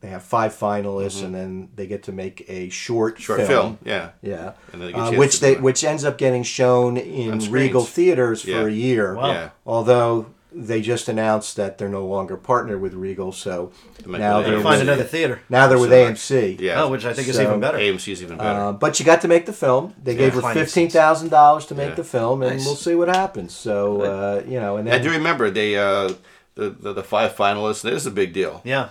they 0.00 0.08
have 0.08 0.22
five 0.22 0.52
finalists 0.52 1.22
and 1.22 1.32
then 1.34 1.68
they 1.76 1.86
get 1.86 2.02
to 2.04 2.12
make 2.12 2.44
a 2.48 2.68
short 2.70 3.20
Short 3.20 3.46
film. 3.46 3.78
Yeah. 3.84 4.10
Yeah, 4.20 4.52
they 4.74 4.92
uh, 4.92 5.12
which 5.12 5.40
they 5.40 5.54
which 5.56 5.84
ends 5.84 6.04
up 6.04 6.18
getting 6.18 6.42
shown 6.42 6.96
in. 6.96 7.38
Regal 7.50 7.84
theaters 7.84 8.44
Yeah. 8.44 8.60
for 8.62 8.68
a 8.68 8.72
year. 8.72 9.14
Wow. 9.14 9.32
Yeah. 9.32 9.50
Although 9.64 10.26
they 10.54 10.80
just 10.82 11.08
announced 11.08 11.56
that 11.56 11.78
they're 11.78 11.88
no 11.88 12.06
longer 12.06 12.36
partnered 12.36 12.80
with 12.80 12.94
Regal, 12.94 13.32
so 13.32 13.72
now 14.06 14.42
they're 14.42 14.58
AMC. 14.58 14.62
Find 14.62 14.80
with, 14.80 14.88
another 14.88 15.04
theater. 15.04 15.40
now 15.48 15.66
they're 15.66 15.78
with 15.78 15.90
So- 15.90 15.96
AMC. 16.36 16.60
Yeah. 16.60 16.82
Oh, 16.82 16.88
which 16.90 17.04
I 17.04 17.12
think 17.12 17.28
is 17.28 17.40
even 17.40 17.60
better. 17.60 17.78
AMC 17.78 18.12
is 18.12 18.22
even 18.22 18.36
better. 18.38 18.60
Uh, 18.60 18.72
but 18.72 18.98
you 19.00 19.06
got 19.06 19.20
to 19.22 19.28
make 19.28 19.46
the 19.46 19.52
film. 19.52 19.94
They 20.02 20.14
gave 20.14 20.34
her 20.34 20.42
fifteen 20.54 20.90
thousand 20.90 21.30
dollars 21.30 21.66
to 21.66 21.74
make 21.74 21.90
Yeah. 21.90 21.94
the 21.96 22.04
film, 22.04 22.42
and 22.42 22.56
Nice. 22.56 22.66
we'll 22.66 22.76
see 22.76 22.94
what 22.94 23.08
happens. 23.08 23.54
So 23.54 24.02
uh, 24.02 24.42
you 24.46 24.60
know, 24.60 24.76
and 24.76 24.88
I 24.90 24.98
do 24.98 25.10
remember 25.10 25.50
they 25.50 25.76
uh, 25.76 26.12
the, 26.54 26.70
the 26.70 26.92
the 26.92 27.02
five 27.02 27.34
finalists. 27.34 27.84
It 27.84 27.92
is 27.94 28.06
a 28.06 28.10
big 28.10 28.32
deal. 28.32 28.60
Yeah. 28.64 28.88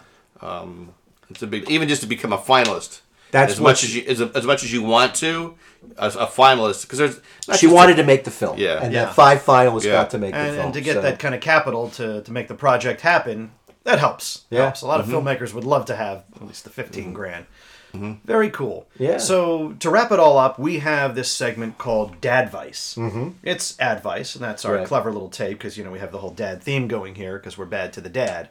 It's 1.29 1.41
a 1.41 1.47
big 1.47 1.69
even 1.69 1.87
just 1.87 2.01
to 2.01 2.07
become 2.07 2.33
a 2.33 2.37
finalist. 2.37 3.01
That's 3.31 3.53
as 3.53 3.61
what 3.61 3.69
much 3.69 3.83
as 3.83 3.95
you 3.95 4.03
as, 4.07 4.21
as 4.21 4.45
much 4.45 4.63
as 4.63 4.71
you 4.71 4.83
want 4.83 5.15
to 5.15 5.55
as 5.97 6.15
a 6.15 6.25
finalist 6.25 6.83
because 6.83 6.99
there's 6.99 7.19
she 7.57 7.67
just 7.67 7.73
wanted 7.73 7.95
to 7.95 8.03
make 8.03 8.23
the 8.23 8.31
film. 8.31 8.57
Yeah. 8.57 8.83
and 8.83 8.93
Yeah. 8.93 9.05
that 9.05 9.15
five 9.15 9.43
finalists 9.43 9.83
Yeah. 9.83 9.93
got 9.93 10.09
to 10.11 10.17
make 10.17 10.33
the 10.33 10.39
film. 10.39 10.59
and 10.59 10.73
to 10.73 10.81
get 10.81 10.95
so- 10.95 11.01
that 11.01 11.19
kind 11.19 11.33
of 11.33 11.41
capital 11.41 11.89
to, 11.91 12.21
to 12.21 12.31
make 12.31 12.47
the 12.47 12.53
project 12.55 13.01
happen, 13.01 13.51
that 13.83 13.99
helps. 13.99 14.41
Yeah. 14.49 14.63
Helps. 14.63 14.81
A 14.81 14.87
lot 14.87 14.99
of 14.99 15.07
mm-hmm. 15.07 15.27
filmmakers 15.27 15.53
would 15.53 15.63
love 15.63 15.85
to 15.85 15.95
have 15.95 16.23
at 16.35 16.47
least 16.47 16.63
the 16.63 16.69
15 16.69 17.03
mm-hmm. 17.03 17.13
grand. 17.13 17.45
Mm-hmm. 17.93 18.25
Very 18.25 18.49
cool. 18.49 18.87
Yeah. 18.97 19.17
So 19.17 19.73
to 19.79 19.89
wrap 19.89 20.11
it 20.11 20.19
all 20.19 20.37
up, 20.37 20.57
we 20.57 20.79
have 20.79 21.15
this 21.15 21.29
segment 21.29 21.77
called 21.77 22.21
Dadvice. 22.21 22.95
Mm-hmm. 22.95 23.29
It's 23.43 23.77
Advice, 23.81 24.35
and 24.35 24.43
that's 24.43 24.63
our 24.63 24.75
Right. 24.75 24.87
clever 24.87 25.11
little 25.11 25.29
tape 25.29 25.57
because 25.57 25.77
you 25.77 25.83
know 25.83 25.91
we 25.91 25.99
have 25.99 26.11
the 26.11 26.19
whole 26.19 26.31
dad 26.31 26.63
theme 26.63 26.87
going 26.87 27.15
here 27.15 27.37
because 27.37 27.57
we're 27.57 27.65
bad 27.65 27.91
to 27.93 28.01
the 28.01 28.09
dad. 28.09 28.49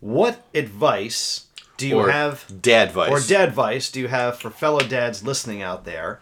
What 0.00 0.44
advice 0.52 1.46
do 1.82 1.88
you 1.88 1.98
or 1.98 2.10
have 2.10 2.44
dad 2.62 2.88
advice 2.88 3.10
or 3.10 3.28
dad 3.28 3.52
vice 3.52 3.90
do 3.90 4.00
you 4.00 4.08
have 4.08 4.38
for 4.38 4.50
fellow 4.50 4.80
dads 4.80 5.22
listening 5.22 5.62
out 5.62 5.84
there? 5.84 6.20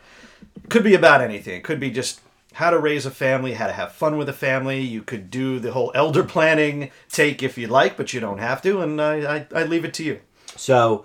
Could 0.69 0.85
be 0.85 0.95
about 0.95 1.21
anything. 1.21 1.57
It 1.57 1.65
could 1.65 1.81
be 1.81 1.91
just 1.91 2.21
how 2.55 2.71
to 2.71 2.79
raise 2.79 3.07
a 3.07 3.11
family, 3.11 3.55
how 3.55 3.67
to 3.67 3.73
have 3.73 3.93
fun 3.93 4.17
with 4.17 4.29
a 4.29 4.35
family. 4.35 4.81
You 4.81 5.03
could 5.03 5.31
do 5.31 5.59
the 5.59 5.73
whole 5.73 5.93
elder 5.95 6.25
planning 6.25 6.91
take 7.09 7.43
if 7.43 7.57
you 7.57 7.67
like, 7.69 7.97
but 7.97 8.13
you 8.13 8.21
don't 8.21 8.39
have 8.39 8.61
to. 8.63 8.81
And 8.81 9.01
I, 9.01 9.37
I, 9.37 9.47
I 9.55 9.63
leave 9.65 9.85
it 9.85 9.95
to 9.95 10.05
you. 10.05 10.21
So, 10.57 11.05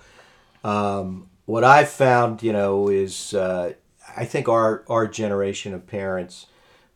um, 0.63 1.29
what 1.45 1.63
I've 1.63 1.89
found, 1.89 2.41
you 2.41 2.51
know, 2.51 2.89
is 2.89 3.33
uh, 3.33 3.73
I 4.17 4.25
think 4.25 4.47
our 4.47 4.83
our 4.89 5.07
generation 5.07 5.73
of 5.73 5.85
parents 5.85 6.47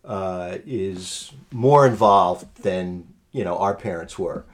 uh, 0.05 0.57
is 0.65 1.31
more 1.51 1.85
involved 1.85 2.63
than 2.63 3.07
you 3.31 3.43
know 3.43 3.57
our 3.57 3.75
parents 3.75 4.17
were, 4.17 4.45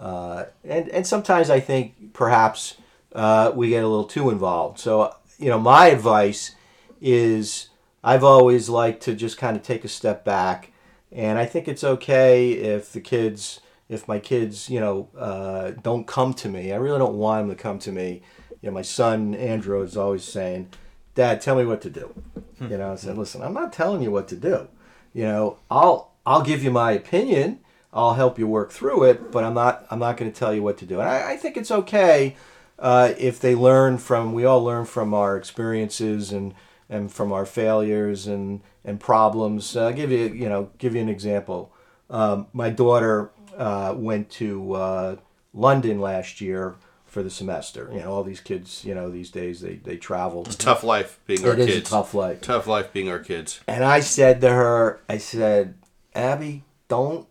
uh, 0.00 0.46
and 0.64 0.88
and 0.88 1.06
sometimes 1.06 1.50
I 1.50 1.60
think 1.60 2.14
perhaps 2.14 2.78
uh, 3.14 3.52
we 3.54 3.68
get 3.68 3.84
a 3.84 3.88
little 3.88 4.04
too 4.04 4.30
involved. 4.30 4.78
So, 4.78 5.14
you 5.38 5.48
know, 5.50 5.58
my 5.58 5.88
advice 5.88 6.54
is 7.02 7.68
I've 8.02 8.24
always 8.24 8.70
liked 8.70 9.02
to 9.02 9.14
just 9.14 9.36
kind 9.36 9.56
of 9.56 9.62
take 9.62 9.84
a 9.84 9.88
step 9.88 10.24
back, 10.24 10.72
and 11.12 11.38
I 11.38 11.44
think 11.44 11.68
it's 11.68 11.84
okay 11.84 12.52
if 12.52 12.92
the 12.92 13.00
kids, 13.00 13.60
if 13.90 14.08
my 14.08 14.18
kids, 14.18 14.70
you 14.70 14.80
know, 14.80 15.08
uh, 15.18 15.72
don't 15.82 16.06
come 16.06 16.32
to 16.34 16.48
me. 16.48 16.72
I 16.72 16.76
really 16.76 16.98
don't 16.98 17.16
want 17.16 17.46
them 17.46 17.54
to 17.54 17.62
come 17.62 17.78
to 17.80 17.92
me. 17.92 18.22
You 18.62 18.70
know, 18.70 18.74
my 18.74 18.82
son 18.82 19.34
Andrew 19.34 19.82
is 19.82 19.98
always 19.98 20.24
saying, 20.24 20.70
"Dad, 21.14 21.42
tell 21.42 21.56
me 21.56 21.66
what 21.66 21.82
to 21.82 21.90
do." 21.90 22.14
You 22.58 22.78
know, 22.78 22.92
I 22.92 22.94
said, 22.96 23.18
"Listen, 23.18 23.42
I'm 23.42 23.54
not 23.54 23.72
telling 23.72 24.02
you 24.02 24.10
what 24.10 24.28
to 24.28 24.36
do. 24.36 24.68
You 25.12 25.24
know, 25.24 25.58
I'll 25.70 26.12
I'll 26.24 26.42
give 26.42 26.64
you 26.64 26.70
my 26.70 26.92
opinion. 26.92 27.60
I'll 27.92 28.14
help 28.14 28.38
you 28.38 28.46
work 28.46 28.70
through 28.72 29.04
it, 29.04 29.32
but 29.32 29.44
I'm 29.44 29.54
not 29.54 29.86
I'm 29.90 29.98
not 29.98 30.16
going 30.16 30.30
to 30.30 30.38
tell 30.38 30.54
you 30.54 30.62
what 30.62 30.78
to 30.78 30.86
do." 30.86 31.00
And 31.00 31.08
I, 31.08 31.32
I 31.32 31.36
think 31.36 31.56
it's 31.56 31.70
okay 31.70 32.36
uh, 32.78 33.12
if 33.18 33.40
they 33.40 33.54
learn 33.54 33.98
from 33.98 34.32
we 34.32 34.44
all 34.44 34.62
learn 34.62 34.84
from 34.84 35.12
our 35.14 35.36
experiences 35.36 36.32
and 36.32 36.54
and 36.88 37.12
from 37.12 37.32
our 37.32 37.46
failures 37.46 38.26
and 38.26 38.60
and 38.84 38.98
problems. 39.00 39.76
Uh, 39.76 39.86
I'll 39.86 39.92
give 39.92 40.10
you 40.10 40.26
you 40.28 40.48
know 40.48 40.70
give 40.78 40.94
you 40.94 41.00
an 41.00 41.08
example. 41.08 41.72
Um, 42.08 42.46
my 42.52 42.70
daughter 42.70 43.30
uh, 43.56 43.94
went 43.96 44.30
to 44.30 44.72
uh, 44.74 45.16
London 45.52 46.00
last 46.00 46.40
year 46.40 46.76
for 47.06 47.22
the 47.24 47.30
semester. 47.30 47.88
You 47.92 48.00
know, 48.00 48.12
all 48.12 48.22
these 48.22 48.40
kids, 48.40 48.84
you 48.84 48.94
know, 48.94 49.10
these 49.10 49.30
days 49.30 49.60
they 49.60 49.74
they 49.74 49.96
travel. 49.96 50.42
It's 50.46 50.54
a 50.54 50.58
tough 50.58 50.84
life 50.84 51.18
being 51.26 51.44
our 51.44 51.52
It 51.54 51.58
is 51.60 51.66
a 51.66 51.72
kids. 51.72 51.90
tough 51.90 52.14
life. 52.14 52.40
Tough 52.40 52.66
life 52.66 52.92
being 52.92 53.08
our 53.08 53.18
kids. 53.18 53.60
And 53.66 53.84
I 53.84 53.98
said 54.00 54.40
to 54.42 54.50
her, 54.50 55.00
I 55.08 55.18
said, 55.18 55.74
Abby, 56.14 56.62
don't 56.88 57.26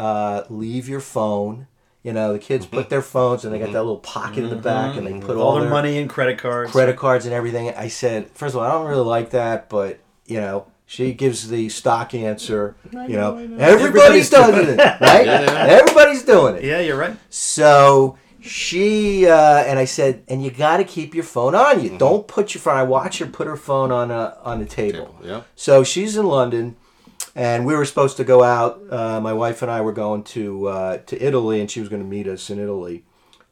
uh, 0.00 0.44
leave 0.48 0.88
your 0.88 1.00
phone. 1.00 1.66
You 2.02 2.14
know, 2.14 2.32
the 2.32 2.38
kids 2.38 2.64
put 2.64 2.80
mm-hmm. 2.80 2.88
their 2.88 3.02
phones 3.02 3.44
and 3.44 3.52
they 3.52 3.58
got 3.58 3.66
that 3.66 3.72
mm-hmm. 3.72 3.78
little 3.78 3.98
pocket 3.98 4.42
in 4.44 4.48
the 4.48 4.56
back 4.56 4.96
and 4.96 5.06
they 5.06 5.12
mm-hmm. 5.12 5.26
put 5.26 5.36
all, 5.36 5.48
All 5.48 5.54
their 5.56 5.64
their 5.64 5.70
money 5.70 5.98
and 5.98 6.08
credit 6.08 6.38
cards. 6.38 6.72
credit 6.72 6.96
cards 6.96 7.26
and 7.26 7.34
everything. 7.34 7.68
I 7.74 7.88
said, 7.88 8.30
first 8.30 8.54
of 8.54 8.62
all, 8.62 8.66
I 8.66 8.72
don't 8.72 8.86
really 8.86 9.04
like 9.04 9.30
that, 9.30 9.68
but 9.68 10.00
you 10.24 10.40
know, 10.40 10.66
she 10.86 11.12
gives 11.12 11.50
the 11.50 11.68
stock 11.68 12.14
answer. 12.14 12.76
you 12.90 13.16
know, 13.16 13.36
everybody's, 13.36 13.60
Everybody's 13.60 14.30
doing 14.30 14.68
it, 14.70 14.78
right? 15.00 15.26
Yeah. 15.26 15.66
Everybody's 15.68 16.24
doing 16.24 16.56
it. 16.56 16.64
Yeah, 16.64 16.80
you're 16.80 16.96
right. 16.96 17.16
So 17.28 18.16
she 18.40 19.26
uh, 19.26 19.64
and 19.64 19.78
I 19.78 19.84
said, 19.84 20.22
and 20.28 20.42
you 20.42 20.50
got 20.50 20.78
to 20.78 20.84
keep 20.84 21.14
your 21.14 21.24
phone 21.24 21.54
on 21.54 21.84
you. 21.84 21.98
Don't 21.98 22.26
put 22.26 22.54
your 22.54 22.62
phone. 22.62 22.78
I 22.78 22.84
watch 22.84 23.18
her 23.18 23.26
put 23.26 23.46
her 23.46 23.56
phone 23.56 23.92
on 23.92 24.10
a 24.10 24.38
on 24.42 24.60
the 24.60 24.66
table. 24.66 25.14
Yeah. 25.22 25.42
So 25.54 25.84
she's 25.84 26.16
in 26.16 26.24
London, 26.24 26.76
and 27.34 27.64
we 27.64 27.74
were 27.74 27.84
supposed 27.84 28.16
to 28.16 28.24
go 28.24 28.42
out. 28.42 28.80
Uh, 28.90 29.20
my 29.20 29.32
wife 29.32 29.62
and 29.62 29.70
I 29.70 29.80
were 29.80 29.92
going 29.92 30.24
to 30.24 30.66
uh, 30.66 30.96
to 30.98 31.22
Italy, 31.22 31.60
and 31.60 31.70
she 31.70 31.80
was 31.80 31.88
going 31.88 32.02
to 32.02 32.08
meet 32.08 32.26
us 32.26 32.50
in 32.50 32.58
Italy 32.58 33.04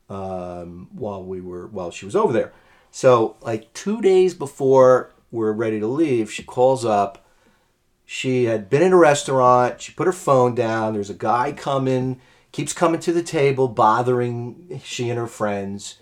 um, 0.09 0.89
while 0.93 1.23
we 1.23 1.41
were 1.41 1.67
while 1.67 1.91
she 1.91 2.05
was 2.05 2.17
over 2.17 2.33
there. 2.33 2.53
So 2.91 3.37
like 3.41 3.73
two 3.75 4.01
days 4.01 4.35
before 4.35 5.13
we're 5.31 5.53
ready 5.53 5.79
to 5.81 5.87
leave, 5.87 6.33
she 6.33 6.43
calls 6.43 6.85
up. 6.85 7.25
She 8.05 8.45
had 8.45 8.71
been 8.71 8.83
in 8.83 8.95
a 8.95 8.97
restaurant. 8.97 9.83
She 9.83 9.93
put 9.93 10.07
her 10.07 10.13
phone 10.13 10.55
down. 10.55 10.95
There's 10.95 11.11
a 11.11 11.15
guy 11.15 11.53
coming, 11.53 12.21
keeps 12.53 12.73
coming 12.73 13.01
to 13.01 13.13
the 13.13 13.23
table, 13.23 13.69
bothering 13.69 14.81
she 14.83 15.11
and 15.11 15.19
her 15.19 15.27
friends, 15.27 15.99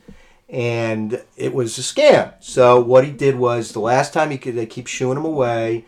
and 0.49 1.21
it 1.37 1.53
was 1.53 1.77
a 1.79 1.83
scam. 1.83 2.35
So 2.39 2.81
what 2.81 3.05
he 3.05 3.11
did 3.11 3.37
was 3.37 3.73
the 3.73 3.81
last 3.81 4.13
time 4.13 4.31
he 4.31 4.39
could, 4.39 4.55
they 4.55 4.67
keep 4.67 4.87
shooing 4.87 5.19
him 5.19 5.25
away. 5.25 5.85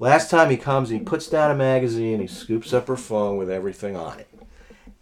Last 0.00 0.30
time 0.30 0.50
he 0.50 0.56
comes 0.56 0.90
and 0.90 0.98
he 0.98 1.04
puts 1.04 1.28
down 1.28 1.50
a 1.50 1.54
magazine, 1.54 2.20
he 2.20 2.26
scoops 2.26 2.72
up 2.72 2.88
her 2.88 2.96
phone 2.96 3.36
with 3.36 3.50
everything 3.50 3.96
on 3.96 4.18
it. 4.18 4.28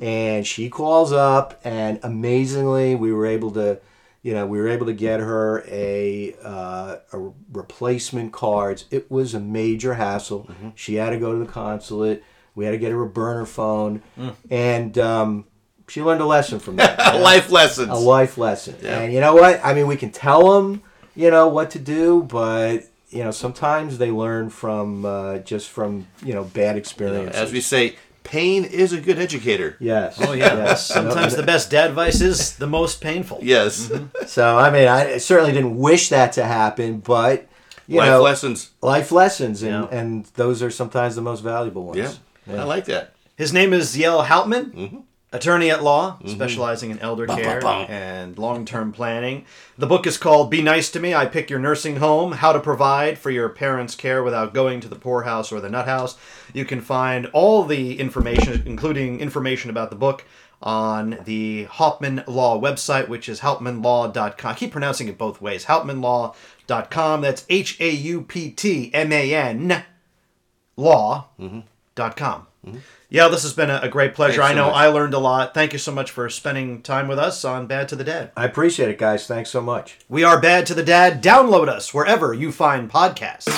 And 0.00 0.46
she 0.46 0.68
calls 0.68 1.12
up, 1.12 1.60
and 1.64 1.98
amazingly, 2.02 2.94
we 2.94 3.12
were 3.12 3.24
able 3.26 3.50
to, 3.52 3.80
you 4.22 4.32
know, 4.34 4.44
we 4.46 4.58
were 4.58 4.68
able 4.68 4.86
to 4.86 4.92
get 4.92 5.20
her 5.20 5.64
a, 5.68 6.34
uh, 6.44 6.96
a 7.12 7.30
replacement 7.52 8.32
cards. 8.32 8.84
It 8.90 9.10
was 9.10 9.34
a 9.34 9.40
major 9.40 9.94
hassle. 9.94 10.50
She 10.74 10.96
had 10.96 11.10
to 11.10 11.18
go 11.18 11.32
to 11.32 11.38
the 11.38 11.50
consulate. 11.50 12.22
We 12.54 12.64
had 12.64 12.72
to 12.72 12.78
get 12.78 12.90
her 12.92 13.02
a 13.02 13.08
burner 13.08 13.46
phone, 13.46 14.02
and 14.50 14.98
um, 14.98 15.44
she 15.88 16.02
learned 16.02 16.20
a 16.20 16.26
lesson 16.26 16.58
from 16.58 16.76
that 16.76 16.98
a 17.14 17.18
Life 17.18 17.50
lesson. 17.50 17.88
a 17.88 17.96
life 17.98 18.36
lesson. 18.36 18.74
Yeah. 18.82 18.98
And 19.00 19.12
you 19.12 19.20
know 19.20 19.34
what? 19.34 19.60
I 19.64 19.74
mean, 19.74 19.86
we 19.86 19.96
can 19.96 20.10
tell 20.10 20.60
them, 20.60 20.82
you 21.14 21.30
know, 21.30 21.46
what 21.48 21.70
to 21.72 21.78
do, 21.78 22.22
but 22.24 22.84
you 23.10 23.24
know, 23.24 23.30
sometimes 23.30 23.98
they 23.98 24.10
learn 24.10 24.50
from 24.50 25.04
uh, 25.04 25.38
just 25.38 25.68
from 25.70 26.06
you 26.24 26.34
know 26.34 26.44
bad 26.44 26.76
experiences. 26.76 27.36
As 27.40 27.52
we 27.52 27.60
say, 27.60 27.96
pain 28.24 28.64
is 28.64 28.92
a 28.92 29.00
good 29.00 29.18
educator. 29.18 29.76
yes. 29.80 30.18
Oh, 30.20 30.32
yeah. 30.32 30.54
Yes. 30.56 30.86
Sometimes 30.86 31.34
the 31.34 31.42
best 31.42 31.70
dad 31.70 31.90
advice 31.90 32.20
is 32.20 32.56
the 32.56 32.66
most 32.66 33.00
painful. 33.00 33.38
Yes. 33.42 33.90
So 34.26 34.58
I 34.58 34.70
mean, 34.70 34.86
I 34.88 35.16
certainly 35.18 35.52
didn't 35.52 35.76
wish 35.78 36.10
that 36.10 36.32
to 36.32 36.44
happen, 36.44 36.98
but 37.00 37.46
you 37.86 37.96
Life 37.98 38.08
know, 38.10 38.22
lessons. 38.22 38.70
life 38.82 39.10
lessons, 39.10 39.62
and, 39.62 39.72
Yeah. 39.90 39.98
and 39.98 40.24
those 40.34 40.62
are 40.62 40.70
sometimes 40.70 41.14
the 41.16 41.22
most 41.22 41.40
valuable 41.40 41.84
ones. 41.86 42.18
Yeah. 42.46 42.60
I 42.60 42.64
like 42.64 42.84
that. 42.86 43.14
His 43.36 43.52
name 43.54 43.72
is 43.72 43.96
Yale 43.96 44.22
Hauptman, 44.24 44.72
Mm-hmm. 44.74 44.98
Attorney 45.32 45.70
at 45.70 45.82
law, 45.82 46.12
mm-hmm. 46.12 46.28
specializing 46.28 46.90
in 46.90 46.98
elder 47.00 47.26
care 47.26 47.60
bum. 47.60 47.86
and 47.88 48.38
long 48.38 48.64
term 48.64 48.92
planning. 48.92 49.44
The 49.76 49.86
book 49.86 50.06
is 50.06 50.16
called 50.16 50.50
Be 50.50 50.62
Nice 50.62 50.90
to 50.90 51.00
Me 51.00 51.14
I 51.14 51.26
Pick 51.26 51.50
Your 51.50 51.58
Nursing 51.58 51.96
Home 51.96 52.32
How 52.32 52.52
to 52.52 52.60
Provide 52.60 53.18
for 53.18 53.30
Your 53.30 53.48
Parents' 53.48 53.94
Care 53.94 54.22
Without 54.22 54.54
Going 54.54 54.80
to 54.80 54.88
the 54.88 54.96
Poorhouse 54.96 55.52
or 55.52 55.60
the 55.60 55.70
Nut 55.70 55.86
House. 55.86 56.16
You 56.52 56.64
can 56.64 56.80
find 56.80 57.26
all 57.26 57.64
the 57.64 57.98
information, 58.00 58.62
including 58.66 59.20
information 59.20 59.70
about 59.70 59.90
the 59.90 59.96
book, 59.96 60.24
on 60.60 61.18
the 61.24 61.66
Hauptman 61.66 62.26
Law 62.26 62.60
website, 62.60 63.08
which 63.08 63.28
is 63.28 63.40
hauptmanlaw.com. 63.40 64.50
I 64.50 64.54
keep 64.54 64.72
pronouncing 64.72 65.08
it 65.08 65.16
both 65.16 65.40
ways. 65.40 65.66
Hauptmanlaw.com. 65.66 67.20
That's 67.20 67.46
H 67.48 67.80
A 67.80 67.90
U 67.90 68.22
P 68.22 68.50
T 68.50 68.92
M 68.92 69.12
A 69.12 69.34
N 69.34 69.84
law.com. 70.76 72.46
Yeah, 73.10 73.28
this 73.28 73.42
has 73.42 73.54
been 73.54 73.70
a, 73.70 73.80
a 73.82 73.88
great 73.88 74.14
pleasure. 74.14 74.42
Thanks 74.42 74.52
I 74.52 74.54
know. 74.54 74.68
I 74.68 74.88
learned 74.88 75.14
a 75.14 75.18
lot. 75.18 75.54
Thank 75.54 75.72
you 75.72 75.78
so 75.78 75.92
much 75.92 76.10
for 76.10 76.28
spending 76.28 76.82
time 76.82 77.08
with 77.08 77.18
us 77.18 77.42
on 77.44 77.66
Bad 77.66 77.88
to 77.88 77.96
the 77.96 78.04
Dad. 78.04 78.32
I 78.36 78.44
appreciate 78.44 78.90
it, 78.90 78.98
guys. 78.98 79.26
Thanks 79.26 79.50
so 79.50 79.62
much. 79.62 79.98
We 80.08 80.24
are 80.24 80.38
Bad 80.40 80.66
to 80.66 80.74
the 80.74 80.82
Dad. 80.82 81.22
Download 81.22 81.68
us 81.68 81.94
wherever 81.94 82.34
you 82.34 82.52
find 82.52 82.90
podcasts. 82.90 83.48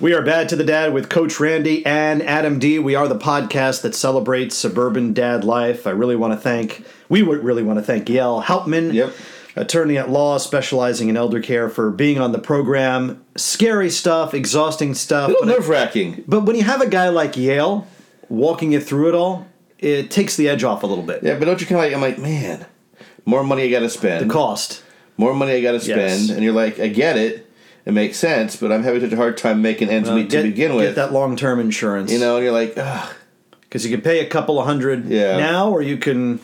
We 0.00 0.14
are 0.14 0.22
Bad 0.22 0.48
to 0.50 0.56
the 0.56 0.62
Dad 0.64 0.92
with 0.92 1.08
Coach 1.08 1.40
Randy 1.40 1.84
and 1.84 2.22
Adam 2.22 2.60
D. 2.60 2.78
We 2.78 2.94
are 2.94 3.08
the 3.08 3.18
podcast 3.18 3.82
that 3.82 3.96
celebrates 3.96 4.54
suburban 4.56 5.12
dad 5.12 5.42
life. 5.42 5.86
I 5.88 5.90
really 5.90 6.14
want 6.14 6.32
to 6.34 6.36
thank, 6.38 6.84
we 7.08 7.22
would 7.22 7.42
really 7.42 7.64
want 7.64 7.80
to 7.80 7.84
thank 7.84 8.08
Yale 8.08 8.40
Hauptman, 8.42 8.92
Yep. 8.94 9.12
attorney 9.56 9.98
at 9.98 10.08
law 10.08 10.38
specializing 10.38 11.08
in 11.08 11.16
elder 11.16 11.40
care, 11.40 11.68
for 11.68 11.90
being 11.90 12.20
on 12.20 12.30
the 12.30 12.38
program. 12.38 13.24
Scary 13.36 13.90
stuff, 13.90 14.34
exhausting 14.34 14.94
stuff. 14.94 15.30
A 15.30 15.32
little 15.32 15.46
but- 15.46 15.52
nerve 15.58 15.68
wracking. 15.68 16.22
but 16.28 16.44
when 16.44 16.54
you 16.54 16.62
have 16.62 16.80
a 16.80 16.88
guy 16.88 17.08
like 17.08 17.36
Yale 17.36 17.84
walking 18.28 18.70
you 18.72 18.80
through 18.80 19.08
it 19.08 19.14
all, 19.16 19.46
it 19.80 20.12
takes 20.12 20.36
the 20.36 20.48
edge 20.48 20.62
off 20.62 20.84
a 20.84 20.86
little 20.86 21.04
bit. 21.04 21.24
Yeah, 21.24 21.36
but 21.40 21.46
don't 21.46 21.60
you 21.60 21.66
kind 21.66 21.80
of 21.80 21.84
like, 21.84 21.94
I'm 21.94 22.00
like, 22.00 22.18
man, 22.18 22.66
more 23.24 23.42
money 23.42 23.64
I 23.64 23.70
got 23.70 23.80
to 23.80 23.90
spend. 23.90 24.30
The 24.30 24.32
cost. 24.32 24.82
more 25.16 25.34
money 25.34 25.54
I 25.54 25.60
got 25.60 25.72
to 25.72 25.80
spend. 25.80 25.98
Yes. 26.00 26.30
And 26.30 26.44
you're 26.44 26.52
like, 26.52 26.78
I 26.78 26.86
get 26.86 27.16
it. 27.16 27.47
It 27.88 27.92
makes 27.94 28.18
sense, 28.18 28.54
but 28.54 28.70
I'm 28.70 28.82
having 28.82 29.00
such 29.00 29.12
a 29.12 29.16
hard 29.16 29.38
time 29.38 29.62
making 29.62 29.88
ends 29.88 30.10
meet 30.10 30.28
get, 30.28 30.42
to 30.42 30.48
begin 30.48 30.74
with. 30.74 30.84
get 30.84 30.94
that 30.96 31.12
long 31.12 31.36
term 31.36 31.58
insurance. 31.58 32.12
you 32.12 32.18
know, 32.18 32.36
and 32.36 32.44
you're 32.44 32.52
like, 32.52 32.74
Ugh, 32.76 33.14
because 33.62 33.84
you 33.86 33.90
can 33.90 34.02
pay 34.02 34.20
a 34.20 34.28
couple 34.28 34.60
of 34.60 34.66
hundred 34.66 35.06
Yeah. 35.06 35.38
now, 35.38 35.70
or 35.70 35.80
you 35.80 35.96
can 35.96 36.38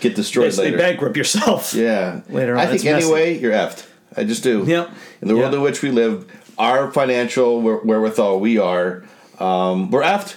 get 0.00 0.16
destroyed 0.16 0.46
basically 0.46 0.72
later. 0.72 0.78
bankrupt 0.78 1.16
yourself. 1.16 1.72
Yeah. 1.74 2.22
Later 2.28 2.54
on, 2.54 2.60
I 2.60 2.66
think 2.66 2.82
messy. 2.84 2.88
anyway, 3.06 3.38
you're 3.38 3.52
effed. 3.52 3.86
I 4.16 4.24
just 4.24 4.42
do. 4.42 4.64
Yep. 4.66 4.90
In 5.22 5.28
the 5.28 5.34
world 5.36 5.52
Yep. 5.52 5.58
in 5.58 5.62
which 5.62 5.82
we 5.82 5.90
live, 5.92 6.26
our 6.58 6.90
financial 6.90 7.60
wherewithal 7.62 8.40
we 8.40 8.58
are, 8.58 9.04
um, 9.38 9.92
we're 9.92 10.02
effed. 10.02 10.34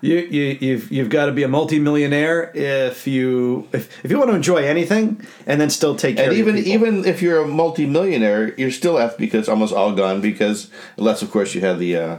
You, 0.00 0.16
you 0.18 0.58
you've 0.60 0.92
you've 0.92 1.08
got 1.08 1.26
to 1.26 1.32
be 1.32 1.42
a 1.42 1.48
multimillionaire 1.48 2.50
if 2.54 3.06
you 3.06 3.68
if, 3.72 4.04
if 4.04 4.10
you 4.10 4.18
want 4.18 4.30
to 4.30 4.36
enjoy 4.36 4.64
anything 4.64 5.26
and 5.46 5.60
then 5.60 5.70
still 5.70 5.94
take 5.96 6.16
care 6.16 6.24
And 6.24 6.32
of 6.32 6.38
even 6.38 6.56
even 6.58 7.04
if 7.04 7.22
you're 7.22 7.42
a 7.42 7.46
multimillionaire, 7.46 8.54
you're 8.58 8.70
still 8.70 8.94
effed 8.94 9.18
because 9.18 9.48
almost 9.48 9.74
all 9.74 9.92
gone. 9.92 10.20
Because 10.20 10.70
unless 10.96 11.22
of 11.22 11.30
course 11.30 11.54
you 11.54 11.60
have 11.60 11.78
the, 11.78 11.96
uh, 11.96 12.18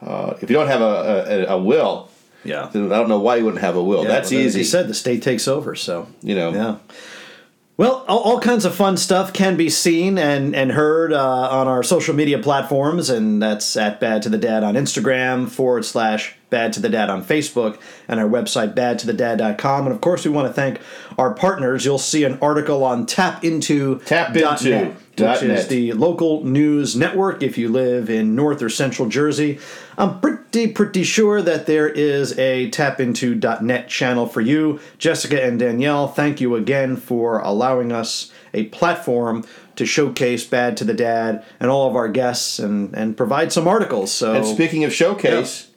uh, 0.00 0.34
if 0.40 0.50
you 0.50 0.56
don't 0.56 0.68
have 0.68 0.80
a, 0.80 1.46
a, 1.48 1.56
a 1.56 1.58
will, 1.58 2.08
yeah. 2.44 2.68
then 2.72 2.92
I 2.92 2.96
don't 2.96 3.08
know 3.08 3.20
why 3.20 3.36
you 3.36 3.44
wouldn't 3.44 3.62
have 3.62 3.76
a 3.76 3.82
will. 3.82 4.02
Yeah, 4.02 4.08
That's 4.08 4.30
well, 4.30 4.40
as 4.40 4.46
easy. 4.46 4.58
You 4.60 4.64
said 4.64 4.88
the 4.88 4.94
state 4.94 5.22
takes 5.22 5.46
over, 5.46 5.74
so 5.74 6.08
You 6.22 6.34
know. 6.34 6.52
Yeah. 6.52 6.76
Well, 7.78 8.04
all, 8.06 8.18
all 8.20 8.40
kinds 8.40 8.64
of 8.64 8.74
fun 8.74 8.96
stuff 8.96 9.32
can 9.32 9.56
be 9.56 9.70
seen 9.70 10.18
and, 10.18 10.54
and 10.54 10.72
heard 10.72 11.12
uh, 11.12 11.48
on 11.50 11.66
our 11.66 11.82
social 11.82 12.14
media 12.14 12.38
platforms, 12.38 13.08
and 13.08 13.42
that's 13.42 13.76
at 13.76 13.98
Bad 13.98 14.22
to 14.22 14.28
the 14.28 14.38
Dad 14.38 14.62
on 14.62 14.74
Instagram, 14.74 15.48
forward 15.48 15.84
slash 15.84 16.36
Bad 16.52 16.72
to 16.74 16.80
the 16.80 16.88
Dad 16.88 17.10
on 17.10 17.24
Facebook, 17.24 17.80
and 18.06 18.20
our 18.20 18.28
website, 18.28 18.74
badtothedad.com. 18.74 19.86
And 19.86 19.94
of 19.94 20.00
course, 20.00 20.24
we 20.24 20.30
want 20.30 20.46
to 20.46 20.52
thank 20.52 20.80
our 21.18 21.34
partners. 21.34 21.84
You'll 21.84 21.98
see 21.98 22.22
an 22.22 22.38
article 22.40 22.84
on 22.84 23.06
tapinto.net, 23.06 24.06
Tapinto 24.06 24.94
dot 25.16 25.42
which 25.42 25.50
is 25.50 25.68
the 25.68 25.92
local 25.92 26.44
news 26.44 26.94
network 26.96 27.42
if 27.42 27.58
you 27.58 27.68
live 27.68 28.08
in 28.08 28.34
North 28.34 28.62
or 28.62 28.68
Central 28.68 29.08
Jersey. 29.08 29.58
I'm 29.98 30.20
pretty, 30.20 30.68
pretty 30.68 31.04
sure 31.04 31.42
that 31.42 31.66
there 31.66 31.88
is 31.88 32.38
a 32.38 32.70
tapinto.net 32.70 33.88
channel 33.88 34.26
for 34.26 34.40
you. 34.40 34.80
Jessica 34.98 35.42
and 35.42 35.58
Danielle, 35.58 36.08
thank 36.08 36.40
you 36.40 36.54
again 36.54 36.96
for 36.96 37.40
allowing 37.40 37.92
us 37.92 38.30
a 38.54 38.64
platform 38.66 39.44
to 39.76 39.86
showcase 39.86 40.44
Bad 40.44 40.76
to 40.78 40.84
the 40.84 40.94
Dad 40.94 41.44
and 41.58 41.70
all 41.70 41.88
of 41.88 41.96
our 41.96 42.08
guests 42.08 42.58
and, 42.58 42.94
and 42.94 43.16
provide 43.16 43.52
some 43.52 43.66
articles. 43.66 44.12
So, 44.12 44.34
And 44.34 44.46
speaking 44.46 44.84
of 44.84 44.92
showcase, 44.92 45.68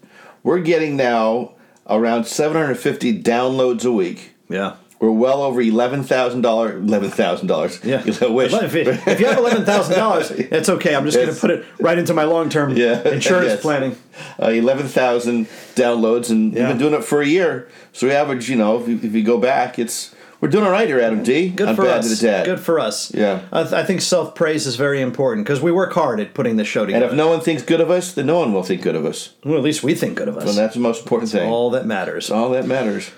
we're 0.45 0.59
getting 0.61 0.95
now 0.95 1.51
around 1.89 2.25
750 2.25 3.21
downloads 3.21 3.83
a 3.85 3.91
week. 3.91 4.31
yeah. 4.49 4.75
We're 4.97 5.11
well 5.11 5.41
over 5.43 5.59
eleven 5.61 6.03
thousand 6.03 6.41
dollars. 6.41 6.81
Eleven 6.81 7.11
thousand 7.11 7.47
dollars. 7.47 7.83
Yeah. 7.83 8.01
I 8.21 8.27
wish. 8.27 8.53
If, 8.53 8.73
if 8.75 9.19
you 9.19 9.25
have 9.27 9.37
eleven 9.37 9.65
thousand 9.65 9.97
dollars, 9.97 10.31
it's 10.31 10.69
okay. 10.69 10.95
I'm 10.95 11.03
just 11.03 11.17
going 11.17 11.31
to 11.35 11.39
put 11.39 11.51
it 11.51 11.65
right 11.81 11.97
into 11.97 12.13
my 12.13 12.23
long 12.23 12.49
term 12.49 12.77
Yeah, 12.77 13.05
insurance 13.09 13.49
yes. 13.49 13.61
planning. 13.61 13.97
uh, 14.41 14.47
eleven 14.47 14.87
thousand 14.87 15.47
downloads, 15.75 16.29
and 16.31 16.53
Yeah. 16.53 16.59
we've 16.61 16.69
been 16.69 16.77
doing 16.77 16.93
it 16.93 17.03
for 17.03 17.21
a 17.21 17.27
year. 17.27 17.67
So 17.91 18.07
we 18.07 18.13
average, 18.13 18.49
you 18.49 18.55
know, 18.55 18.81
if 18.81 18.87
you, 18.87 18.95
if 19.03 19.13
you 19.13 19.21
go 19.21 19.37
back, 19.37 19.77
it's 19.77 20.14
we're 20.41 20.49
doing 20.49 20.63
all 20.65 20.71
right 20.71 20.87
here, 20.87 20.99
Adam 20.99 21.23
D. 21.23 21.49
Good 21.49 21.69
on 21.69 21.75
for 21.75 21.85
us. 21.87 22.07
to 22.09 22.15
the 22.15 22.21
Dad. 22.31 22.45
Good 22.45 22.59
for 22.59 22.79
us. 22.79 23.13
Yeah. 23.13 23.41
I, 23.51 23.61
th- 23.63 23.73
I 23.73 23.83
think 23.83 24.01
self 24.01 24.35
praise 24.35 24.65
is 24.67 24.75
very 24.75 25.01
important 25.01 25.45
because 25.45 25.61
we 25.61 25.71
work 25.71 25.93
hard 25.93 26.19
at 26.19 26.33
putting 26.33 26.57
the 26.57 26.65
show 26.65 26.85
together. 26.85 27.05
and 27.05 27.11
if 27.13 27.17
no 27.17 27.27
one 27.27 27.41
thinks 27.41 27.63
good 27.63 27.81
of 27.81 27.89
us, 27.89 28.13
then 28.13 28.25
no 28.27 28.39
one 28.39 28.53
will 28.53 28.63
think 28.63 28.81
good 28.81 28.95
of 28.95 29.05
us. 29.05 29.33
well, 29.43 29.57
at 29.57 29.63
least 29.63 29.83
we 29.83 29.95
think 29.95 30.17
good 30.17 30.27
of 30.27 30.37
us. 30.37 30.47
And 30.49 30.57
that's 30.57 30.73
the 30.75 30.79
most 30.81 31.01
important 31.03 31.31
thing. 31.31 31.49
all 31.49 31.69
that 31.71 31.85
matters. 31.85 32.29
all 32.31 32.49
that 32.51 32.65
matters. 32.65 33.11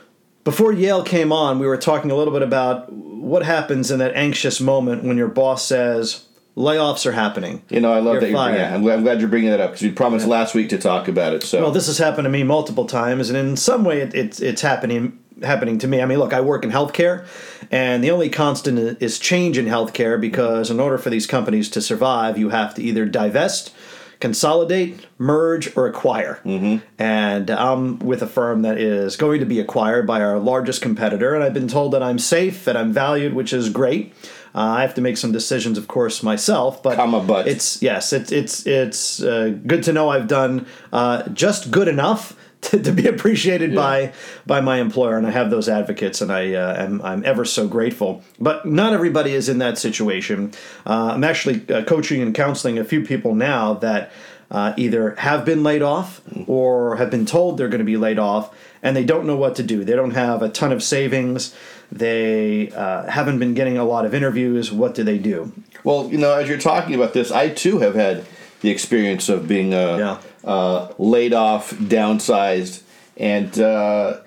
Before 0.44 0.72
Yale 0.72 1.04
came 1.04 1.32
on, 1.34 1.60
we 1.60 1.68
were 1.68 1.76
talking 1.78 2.10
a 2.10 2.16
little 2.16 2.32
bit 2.32 2.42
about 2.42 2.92
what 2.92 3.44
happens 3.44 3.92
in 3.92 4.00
that 4.00 4.16
anxious 4.16 4.62
moment 4.62 5.04
when 5.04 5.18
your 5.18 5.28
boss 5.28 5.66
says 5.66 6.26
layoffs 6.56 7.06
are 7.06 7.12
happening. 7.12 7.62
You 7.70 7.82
know, 7.82 7.92
I 7.92 8.00
love 8.00 8.14
You're 8.14 8.22
that 8.22 8.28
you're 8.30 8.38
fired. 8.38 8.52
bringing. 8.56 8.74
I'm 8.74 8.82
glad, 8.82 8.94
I'm 8.98 9.04
glad 9.04 9.20
you're 9.20 9.30
bringing 9.30 9.50
that 9.52 9.60
up 9.60 9.72
because 9.72 9.84
we 9.84 9.92
promised 9.92 10.26
last 10.26 10.56
week 10.56 10.70
to 10.70 10.78
talk 10.78 11.08
about 11.10 11.34
it. 11.34 11.44
So 11.44 11.62
Well, 11.62 11.72
this 11.72 11.88
has 11.88 11.98
happened 11.98 12.24
to 12.26 12.30
me 12.30 12.44
multiple 12.44 12.86
times, 12.86 13.30
and 13.30 13.38
in 13.38 13.58
some 13.58 13.84
way, 13.84 14.00
it, 14.02 14.16
it's 14.16 14.40
it's 14.40 14.62
happening 14.62 15.20
happening 15.44 15.78
to 15.80 15.88
me. 15.88 16.02
I 16.02 16.06
mean, 16.06 16.20
look, 16.20 16.34
I 16.34 16.42
work 16.42 16.64
in 16.64 16.72
healthcare, 16.72 17.26
and 17.72 18.04
the 18.04 18.12
only 18.12 18.30
constant 18.30 19.02
is 19.02 19.20
change 19.20 19.58
in 19.58 19.66
healthcare 19.66 20.20
because 20.20 20.70
in 20.70 20.80
order 20.80 20.98
for 20.98 21.10
these 21.10 21.28
companies 21.28 21.70
to 21.72 21.82
survive, 21.82 22.38
you 22.38 22.50
have 22.50 22.74
to 22.76 22.84
either 22.84 23.06
divest, 23.06 23.74
consolidate, 24.20 25.06
merge, 25.18 25.76
or 25.78 25.88
acquire. 25.88 26.40
Mm-hmm. 26.44 26.86
And 27.02 27.50
I'm 27.50 28.00
with 28.00 28.22
a 28.22 28.28
firm 28.28 28.64
that 28.64 28.78
is 28.78 29.16
going 29.16 29.40
to 29.40 29.46
be 29.46 29.60
acquired 29.60 30.08
by 30.08 30.22
our 30.22 30.40
largest 30.40 30.82
competitor, 30.82 31.36
and 31.36 31.44
I've 31.44 31.54
been 31.54 31.68
told 31.68 31.94
that 31.94 32.04
I'm 32.04 32.20
safe 32.20 32.68
and 32.68 32.78
I'm 32.78 32.92
valued, 32.92 33.34
which 33.34 33.54
is 33.54 33.70
great. 33.70 34.14
Uh, 34.56 34.62
I 34.62 34.82
have 34.82 34.96
to 34.96 35.02
make 35.02 35.18
some 35.18 35.32
decisions, 35.32 35.78
of 35.78 35.88
course, 35.88 36.24
myself, 36.24 36.82
but 36.82 36.98
but. 37.28 37.48
it's 37.48 37.80
yes, 37.84 38.12
it's 38.12 38.32
it's 38.32 38.66
it's 38.66 39.22
uh, 39.22 39.54
good 39.68 39.84
to 39.84 39.94
know 39.94 40.10
I've 40.10 40.28
done 40.28 40.66
uh, 40.92 41.30
just 41.30 41.70
good 41.70 41.88
enough 41.88 42.36
to, 42.62 42.82
to 42.82 42.92
be 42.92 43.08
appreciated 43.08 43.76
by 43.76 44.14
by 44.46 44.62
my 44.62 44.80
employer, 44.80 45.18
and 45.18 45.28
I 45.28 45.32
have 45.32 45.50
those 45.50 45.70
advocates, 45.70 46.22
and 46.22 46.32
I 46.32 46.54
uh, 46.54 46.84
am 46.84 47.02
I'm 47.02 47.26
ever 47.26 47.46
so 47.46 47.68
grateful. 47.68 48.24
But 48.40 48.66
not 48.66 48.94
everybody 48.94 49.34
is 49.34 49.50
in 49.50 49.60
that 49.60 49.78
situation. 49.78 50.52
Uh, 50.86 51.12
I'm 51.14 51.24
actually 51.24 51.68
uh, 51.74 51.84
coaching 51.84 52.22
and 52.22 52.34
counseling 52.34 52.78
a 52.78 52.84
few 52.84 53.02
people 53.04 53.36
now 53.36 53.74
that. 53.76 54.12
Uh, 54.50 54.74
either 54.78 55.14
have 55.16 55.44
been 55.44 55.62
laid 55.62 55.82
off 55.82 56.22
or 56.48 56.96
have 56.96 57.12
been 57.12 57.26
told 57.26 57.58
they're 57.58 57.68
going 57.68 57.80
to 57.80 57.84
be 57.84 57.98
laid 57.98 58.18
off 58.18 58.56
and 58.82 58.96
they 58.96 59.04
don't 59.04 59.26
know 59.26 59.36
what 59.36 59.58
to 59.58 59.62
do. 59.64 59.84
They 59.84 59.94
don't 59.94 60.12
have 60.12 60.42
a 60.42 60.48
ton 60.48 60.72
of 60.72 60.82
savings. 60.82 61.54
They 61.92 62.72
uh, 62.72 63.12
haven't 63.12 63.40
been 63.40 63.56
getting 63.56 63.78
a 63.78 63.84
lot 63.84 64.06
of 64.06 64.14
interviews. 64.14 64.72
What 64.72 64.96
do 64.96 65.04
they 65.04 65.18
do? 65.18 65.52
Well, 65.84 66.08
you 66.10 66.18
know, 66.18 66.34
as 66.34 66.48
you're 66.48 66.58
talking 66.58 66.96
about 66.96 67.12
this, 67.12 67.30
I 67.30 67.50
too 67.50 67.80
have 67.80 67.96
had 67.96 68.26
the 68.62 68.70
experience 68.70 69.28
of 69.28 69.50
being 69.50 69.74
uh, 69.74 69.98
Yeah. 69.98 70.22
Uh, 70.44 70.94
laid 70.98 71.34
off, 71.34 71.72
downsized, 71.72 72.84
and 73.18 73.60
uh, 73.60 74.20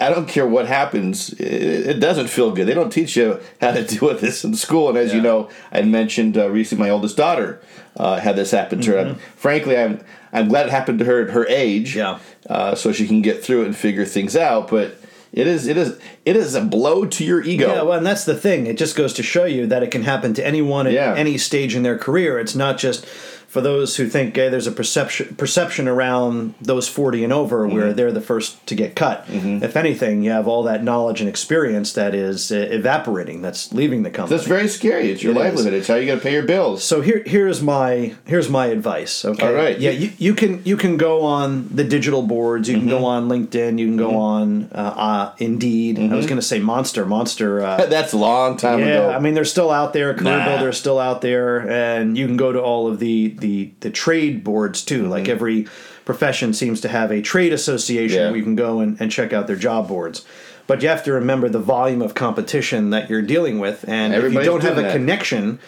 I 0.00 0.10
don't 0.10 0.28
care 0.28 0.46
what 0.46 0.66
happens. 0.66 1.32
It, 1.34 1.86
it 1.86 2.00
doesn't 2.00 2.28
feel 2.28 2.50
good. 2.52 2.66
They 2.66 2.74
don't 2.74 2.90
teach 2.90 3.16
you 3.16 3.40
how 3.60 3.72
to 3.72 3.84
deal 3.86 4.08
with 4.08 4.20
this 4.20 4.44
in 4.44 4.54
school. 4.54 4.88
And 4.88 4.98
as 4.98 5.12
you 5.14 5.20
know, 5.20 5.48
I 5.72 5.82
mentioned 5.82 6.36
uh, 6.36 6.50
recently, 6.50 6.84
my 6.84 6.90
oldest 6.90 7.16
daughter 7.16 7.60
uh, 7.96 8.18
had 8.20 8.36
this 8.36 8.50
happen 8.50 8.80
to 8.82 8.90
her. 8.92 9.14
Frankly, 9.36 9.76
I'm 9.76 10.04
I'm 10.32 10.48
glad 10.48 10.66
it 10.66 10.72
happened 10.72 10.98
to 10.98 11.04
her 11.04 11.22
at 11.22 11.30
her 11.30 11.46
age. 11.46 11.94
Yeah. 11.96 12.18
Uh, 12.50 12.74
so 12.74 12.92
she 12.92 13.06
can 13.06 13.22
get 13.22 13.42
through 13.42 13.62
it 13.62 13.66
and 13.66 13.76
figure 13.76 14.04
things 14.04 14.34
out. 14.36 14.68
But 14.68 14.98
it 15.32 15.46
is 15.46 15.66
it 15.68 15.76
is 15.76 15.98
it 16.24 16.34
is 16.36 16.54
a 16.56 16.60
blow 16.60 17.04
to 17.06 17.24
your 17.24 17.42
ego. 17.42 17.68
Yeah, 17.72 17.82
well, 17.82 17.92
and 17.98 18.04
that's 18.06 18.24
the 18.24 18.34
thing. 18.36 18.66
It 18.66 18.76
just 18.76 18.96
goes 18.96 19.12
to 19.14 19.22
show 19.22 19.44
you 19.44 19.66
that 19.68 19.82
it 19.84 19.90
can 19.92 20.02
happen 20.02 20.34
to 20.34 20.44
anyone 20.44 20.88
at 20.88 20.92
Yeah. 20.92 21.14
any 21.14 21.38
stage 21.38 21.76
in 21.76 21.84
their 21.84 21.96
career. 21.98 22.38
It's 22.40 22.54
not 22.56 22.78
just 22.78 23.06
for 23.54 23.60
those 23.60 23.96
who 23.96 24.08
think 24.08 24.34
hey, 24.36 24.48
there's 24.48 24.66
a 24.66 24.72
perception 24.72 25.36
perception 25.36 25.86
around 25.86 26.54
those 26.60 26.88
40 26.88 27.22
and 27.24 27.32
over 27.32 27.66
where 27.68 27.84
Mm-hmm. 27.84 27.96
they're 27.96 28.12
the 28.12 28.20
first 28.20 28.66
to 28.66 28.74
get 28.74 28.96
cut. 28.96 29.24
If 29.28 29.76
anything, 29.76 30.22
you 30.22 30.30
have 30.32 30.48
all 30.48 30.64
that 30.64 30.82
knowledge 30.82 31.20
and 31.20 31.28
experience 31.28 31.92
that 31.92 32.14
is 32.14 32.50
uh, 32.50 32.56
evaporating, 32.70 33.42
that's 33.42 33.72
leaving 33.72 34.02
the 34.02 34.10
company. 34.10 34.36
That's 34.36 34.48
very 34.48 34.66
scary. 34.68 35.10
It's 35.12 35.22
your 35.22 35.32
It 35.32 35.36
is. 35.36 35.42
livelihood. 35.44 35.72
It's 35.74 35.88
how 35.88 35.94
you 35.94 36.06
got 36.06 36.16
to 36.16 36.20
pay 36.20 36.32
your 36.32 36.42
bills. 36.42 36.82
So 36.82 37.00
here, 37.00 37.22
here's 37.24 37.62
my 37.62 38.14
here's 38.26 38.48
my 38.50 38.66
advice. 38.66 39.24
Okay. 39.24 39.46
All 39.46 39.52
right. 39.54 39.78
Yeah, 39.78 39.90
you, 39.90 40.10
you 40.18 40.34
can 40.34 40.62
you 40.64 40.76
can 40.76 40.96
go 40.96 41.22
on 41.22 41.68
the 41.68 41.84
digital 41.84 42.22
boards. 42.22 42.68
You 42.68 42.74
can 42.74 42.88
Mm-hmm. 42.88 42.98
go 42.98 43.04
on 43.04 43.28
LinkedIn. 43.28 43.78
You 43.78 43.86
can 43.86 43.96
go 43.96 44.16
on 44.16 44.64
uh, 44.72 44.94
uh, 45.08 45.34
Indeed. 45.38 45.98
I 46.00 46.14
was 46.16 46.26
going 46.26 46.38
to 46.40 46.42
say 46.52 46.58
Monster. 46.58 47.06
Monster. 47.06 47.62
Uh, 47.62 47.86
That's 47.96 48.12
a 48.12 48.18
long 48.18 48.56
time 48.56 48.80
yeah, 48.80 48.86
ago. 48.86 49.10
I 49.12 49.20
mean 49.20 49.34
they're 49.34 49.44
still 49.44 49.70
out 49.70 49.92
there. 49.92 50.12
Career 50.14 50.38
Nah. 50.38 50.48
Builder 50.48 50.70
is 50.70 50.76
still 50.78 50.98
out 50.98 51.20
there, 51.22 51.68
and 51.70 52.18
you 52.18 52.26
can 52.26 52.36
go 52.36 52.50
to 52.52 52.60
all 52.60 52.88
of 52.88 52.98
the 52.98 53.28
the 53.44 53.72
the 53.80 53.90
trade 53.90 54.42
boards 54.48 54.78
too. 54.84 55.02
Mm-hmm. 55.02 55.10
Like 55.16 55.28
every 55.28 55.58
profession 56.04 56.52
seems 56.52 56.80
to 56.82 56.88
have 56.88 57.10
a 57.10 57.20
trade 57.22 57.52
association 57.52 58.18
Yeah. 58.20 58.28
where 58.30 58.36
you 58.36 58.42
can 58.50 58.56
go 58.56 58.80
and, 58.80 59.00
and 59.00 59.10
check 59.10 59.32
out 59.32 59.46
their 59.46 59.56
job 59.68 59.88
boards. 59.88 60.24
But 60.66 60.82
you 60.82 60.88
have 60.88 61.04
to 61.04 61.12
remember 61.12 61.48
the 61.50 61.58
volume 61.76 62.00
of 62.02 62.14
competition 62.14 62.90
that 62.90 63.10
you're 63.10 63.22
dealing 63.34 63.58
with, 63.58 63.84
and 63.86 64.14
Everybody's 64.14 64.46
if 64.48 64.54
you 64.54 64.60
don't 64.60 64.62
have 64.68 64.78
a 64.78 64.82
that. 64.82 64.92
connection 64.92 65.58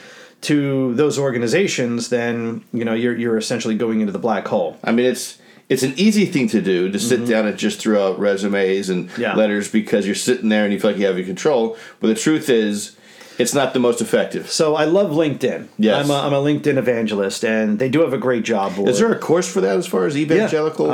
to 0.43 0.95
those 0.95 1.19
organizations, 1.19 2.09
then 2.09 2.65
you 2.73 2.85
know 2.85 2.95
you're 2.95 3.17
you're 3.17 3.37
essentially 3.39 3.77
going 3.77 4.01
into 4.01 4.13
the 4.13 4.19
black 4.19 4.47
hole. 4.49 4.77
I 4.83 4.93
mean, 4.93 5.07
it's 5.07 5.39
it's 5.69 5.83
an 5.83 5.93
easy 5.97 6.27
thing 6.27 6.49
to 6.49 6.63
do 6.63 6.91
to 6.93 6.99
sit 6.99 7.27
down 7.27 7.47
and 7.47 7.59
just 7.59 7.81
throw 7.81 8.09
out 8.09 8.19
resumes 8.19 8.89
and 8.89 9.09
Mm-hmm. 9.11 9.21
Yeah. 9.21 9.35
letters 9.35 9.71
because 9.71 10.07
you're 10.07 10.15
sitting 10.15 10.49
there 10.49 10.65
and 10.65 10.73
you 10.73 10.79
feel 10.81 10.93
like 10.93 11.01
you 11.01 11.07
have 11.07 11.19
your 11.19 11.27
control. 11.27 11.77
But 12.01 12.07
the 12.09 12.15
truth 12.15 12.49
is, 12.49 12.96
it's 13.39 13.53
not 13.55 13.73
the 13.75 13.79
most 13.79 14.01
effective. 14.01 14.51
So 14.51 14.75
I 14.77 14.85
love 14.85 15.11
LinkedIn. 15.11 15.69
Yes. 15.79 16.05
I'm 16.05 16.11
a, 16.11 16.15
I'm 16.27 16.33
a 16.33 16.41
LinkedIn 16.43 16.77
evangelist, 16.79 17.45
and 17.45 17.79
they 17.79 17.89
do 17.89 18.01
have 18.01 18.13
a 18.13 18.19
great 18.19 18.45
job 18.45 18.77
board. 18.77 18.89
Is 18.89 18.99
there 18.99 19.13
a 19.13 19.19
course 19.19 19.51
for 19.53 19.61
that 19.61 19.77
as 19.77 19.87
far 19.87 20.07
as 20.07 20.17
evangelical 20.17 20.91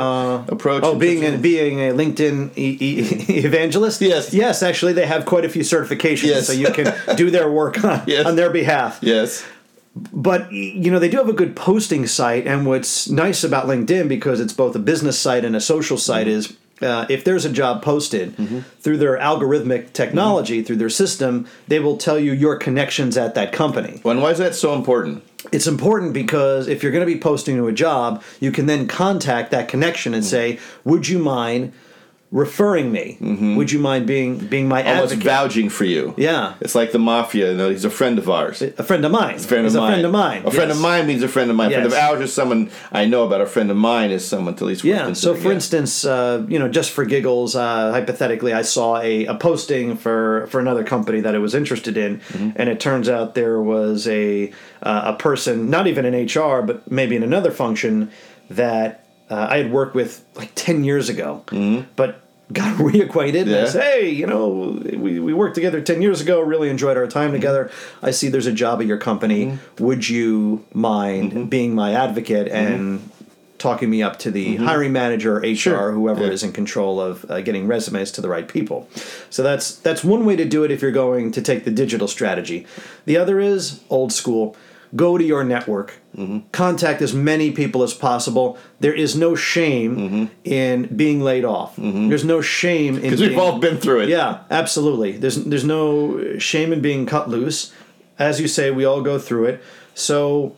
approach? 0.49 0.83
Oh, 0.83 0.95
being 0.97 1.23
a, 1.23 1.37
being 1.37 1.79
a 1.79 1.93
LinkedIn 1.93 2.57
e- 2.57 2.77
e- 2.79 2.99
evangelist. 3.45 4.01
Yes. 4.01 4.33
yes. 4.33 4.61
Actually, 4.63 4.93
they 4.93 5.05
have 5.05 5.25
quite 5.25 5.45
a 5.45 5.49
few 5.49 5.63
certifications, 5.63 6.23
Yes. 6.27 6.47
so 6.47 6.53
you 6.53 6.67
can 6.71 6.93
do 7.15 7.29
their 7.31 7.49
work 7.51 7.83
on, 7.83 8.01
Yes. 8.07 8.25
on 8.25 8.35
their 8.35 8.49
behalf. 8.49 8.99
yes. 9.01 9.45
But 9.95 10.51
you 10.51 10.89
know, 10.89 10.97
they 10.97 11.07
do 11.09 11.17
have 11.17 11.29
a 11.29 11.33
good 11.33 11.55
posting 11.55 12.07
site, 12.07 12.47
and 12.47 12.65
what's 12.65 13.07
nice 13.09 13.43
about 13.43 13.67
LinkedIn 13.67 14.07
because 14.09 14.39
it's 14.39 14.51
both 14.53 14.75
a 14.75 14.79
business 14.79 15.19
site 15.19 15.45
and 15.45 15.55
a 15.55 15.61
social 15.61 15.97
site 15.97 16.25
Mm-hmm. 16.27 16.37
is. 16.37 16.57
Uh, 16.83 17.05
if 17.09 17.23
there's 17.23 17.45
a 17.45 17.49
job 17.49 17.81
posted 17.81 18.35
through 18.81 18.97
their 18.97 19.17
algorithmic 19.17 19.93
technology, 19.93 20.57
Mm-hmm. 20.57 20.65
through 20.67 20.75
their 20.75 20.89
system, 20.89 21.47
they 21.67 21.79
will 21.79 21.97
tell 21.97 22.19
you 22.19 22.33
your 22.33 22.55
connections 22.57 23.17
at 23.17 23.33
that 23.35 23.51
company. 23.51 24.01
Well, 24.03 24.11
and 24.13 24.21
why 24.21 24.31
is 24.31 24.37
that 24.39 24.53
so 24.55 24.73
important? 24.75 25.23
It's 25.51 25.67
important 25.67 26.13
because 26.13 26.67
if 26.67 26.83
you're 26.83 26.91
going 26.91 27.05
to 27.07 27.13
be 27.13 27.19
posting 27.19 27.55
to 27.57 27.67
a 27.67 27.71
job, 27.73 28.21
you 28.39 28.51
can 28.51 28.65
then 28.65 28.87
contact 28.87 29.51
that 29.51 29.67
connection 29.67 30.13
and 30.13 30.23
say, 30.25 30.59
"Would 30.83 31.07
you 31.07 31.19
mind 31.19 31.71
referring 32.33 32.91
me? 32.91 33.15
Would 33.55 33.71
you 33.71 33.77
mind 33.79 34.07
being 34.07 34.37
being 34.39 34.67
my 34.67 34.83
Almost 34.83 35.13
advocate?" 35.13 35.23
vouching 35.23 35.69
for 35.69 35.85
you. 35.85 36.13
Yeah. 36.17 36.55
It's 36.59 36.73
like 36.75 36.91
the 36.91 36.99
mafia. 36.99 37.51
You 37.51 37.57
know, 37.57 37.69
he's 37.69 37.85
a 37.85 37.89
friend 37.89 38.17
of 38.17 38.27
ours. 38.29 38.61
a 38.61 38.83
friend 38.83 39.05
of 39.05 39.11
mine. 39.11 39.35
A 39.35 39.39
friend 39.39 39.63
He's 39.65 39.75
of 39.75 39.79
a 39.79 39.85
mine. 39.85 39.91
friend 39.93 40.05
of 40.05 40.11
mine. 40.11 40.41
A 40.45 40.51
friend 40.51 40.71
of 40.71 40.81
mine 40.81 41.05
means 41.07 41.21
a 41.23 41.27
friend 41.27 41.49
of 41.51 41.55
mine. 41.55 41.67
A 41.71 41.75
friend 41.75 41.85
of 41.85 41.93
ours 41.93 42.21
is 42.21 42.33
someone 42.33 42.71
I 42.91 43.05
know 43.05 43.23
about. 43.27 43.41
A 43.41 43.45
friend 43.45 43.69
of 43.69 43.77
mine 43.77 44.09
is 44.11 44.25
someone 44.27 44.55
to 44.55 44.63
at 44.65 44.67
least. 44.67 44.83
Yeah. 44.83 45.13
So, 45.13 45.35
for 45.35 45.51
it. 45.51 45.55
instance, 45.55 46.03
uh, 46.05 46.43
you 46.49 46.57
know, 46.59 46.67
just 46.67 46.89
for 46.91 47.05
giggles, 47.05 47.55
uh, 47.55 47.91
hypothetically, 47.91 48.51
I 48.51 48.63
saw 48.63 48.97
a, 48.99 49.25
a 49.27 49.35
posting 49.35 49.95
for 49.95 50.47
for 50.47 50.59
another 50.59 50.83
company 50.83 51.21
that 51.21 51.35
I 51.35 51.37
was 51.37 51.53
interested 51.53 51.95
in, 51.97 52.13
Mm-hmm. 52.33 52.49
and 52.55 52.67
it 52.69 52.79
turns 52.79 53.07
out 53.09 53.35
there 53.35 53.61
was 53.61 54.07
a 54.07 54.51
uh, 54.81 55.13
a 55.13 55.13
person, 55.13 55.69
not 55.69 55.85
even 55.87 56.03
in 56.05 56.13
HR, 56.25 56.61
but 56.63 56.89
maybe 56.91 57.15
in 57.15 57.23
another 57.23 57.51
function 57.51 58.09
that 58.49 59.02
uh, 59.29 59.47
I 59.49 59.57
had 59.57 59.71
worked 59.71 59.95
with 59.95 60.23
like 60.35 60.51
ten 60.55 60.83
years 60.83 61.09
ago, 61.09 61.43
but 61.95 62.21
got 62.51 62.77
reacquainted. 62.77 63.41
And 63.43 63.47
Mm-hmm. 63.47 63.49
Yeah. 63.49 63.65
said, 63.67 63.83
hey, 63.83 64.09
you 64.09 64.27
know, 64.27 64.79
we, 64.97 65.19
we 65.19 65.33
worked 65.33 65.55
together 65.55 65.81
ten 65.81 66.01
years 66.01 66.21
ago. 66.21 66.41
Really 66.41 66.69
enjoyed 66.69 66.97
our 66.97 67.03
Mm-hmm. 67.03 67.11
time 67.19 67.31
together. 67.31 67.71
I 68.01 68.11
see 68.11 68.27
there's 68.29 68.47
a 68.47 68.51
job 68.53 68.81
at 68.81 68.87
your 68.87 68.97
company. 68.97 69.57
Would 69.79 70.07
you 70.09 70.65
mind 70.73 71.31
Mm-hmm. 71.31 71.45
being 71.45 71.73
my 71.75 71.93
advocate 71.93 72.47
and 72.49 73.09
talking 73.59 73.89
me 73.89 74.03
up 74.03 74.19
to 74.19 74.29
the 74.29 74.57
hiring 74.57 74.91
manager, 74.91 75.35
HR, 75.37 75.55
Sure. 75.55 75.91
whoever 75.93 76.25
Yeah. 76.25 76.31
is 76.31 76.43
in 76.43 76.51
control 76.51 76.99
of 76.99 77.25
uh, 77.31 77.39
getting 77.39 77.65
resumes 77.65 78.11
to 78.11 78.21
the 78.21 78.27
right 78.27 78.45
people. 78.45 78.89
So 79.29 79.41
that's 79.41 79.75
that's 79.77 80.03
one 80.03 80.25
way 80.25 80.35
to 80.35 80.43
do 80.43 80.65
it 80.65 80.71
if 80.71 80.81
you're 80.81 80.91
going 80.91 81.31
to 81.31 81.41
take 81.41 81.63
the 81.63 81.71
digital 81.71 82.09
strategy. 82.09 82.67
The 83.05 83.15
other 83.15 83.39
is 83.39 83.79
old 83.89 84.11
school. 84.11 84.57
Go 84.95 85.17
to 85.17 85.23
your 85.23 85.43
network. 85.43 85.95
Mm-hmm. 86.15 86.47
Contact 86.51 87.01
as 87.01 87.13
many 87.13 87.51
people 87.51 87.81
as 87.81 87.93
possible. 87.93 88.57
There 88.79 88.93
is 88.93 89.15
no 89.15 89.33
shame 89.35 89.97
Mm-hmm. 89.97 90.25
in 90.43 90.95
being 90.95 91.21
laid 91.21 91.45
off. 91.45 91.75
There's 91.77 92.23
no 92.23 92.41
shame 92.41 92.95
in 92.95 93.01
because 93.01 93.21
we've 93.21 93.37
all 93.37 93.57
been 93.59 93.77
through 93.77 94.01
it. 94.01 94.09
yeah, 94.09 94.41
absolutely. 94.51 95.13
There's 95.13 95.43
there's 95.45 95.65
no 95.65 96.37
shame 96.37 96.71
in 96.71 96.81
being 96.81 97.05
cut 97.07 97.29
loose. 97.29 97.73
As 98.19 98.39
you 98.39 98.47
say, 98.47 98.69
we 98.69 98.85
all 98.85 99.01
go 99.01 99.17
through 99.17 99.45
it. 99.45 99.63
So 99.95 100.55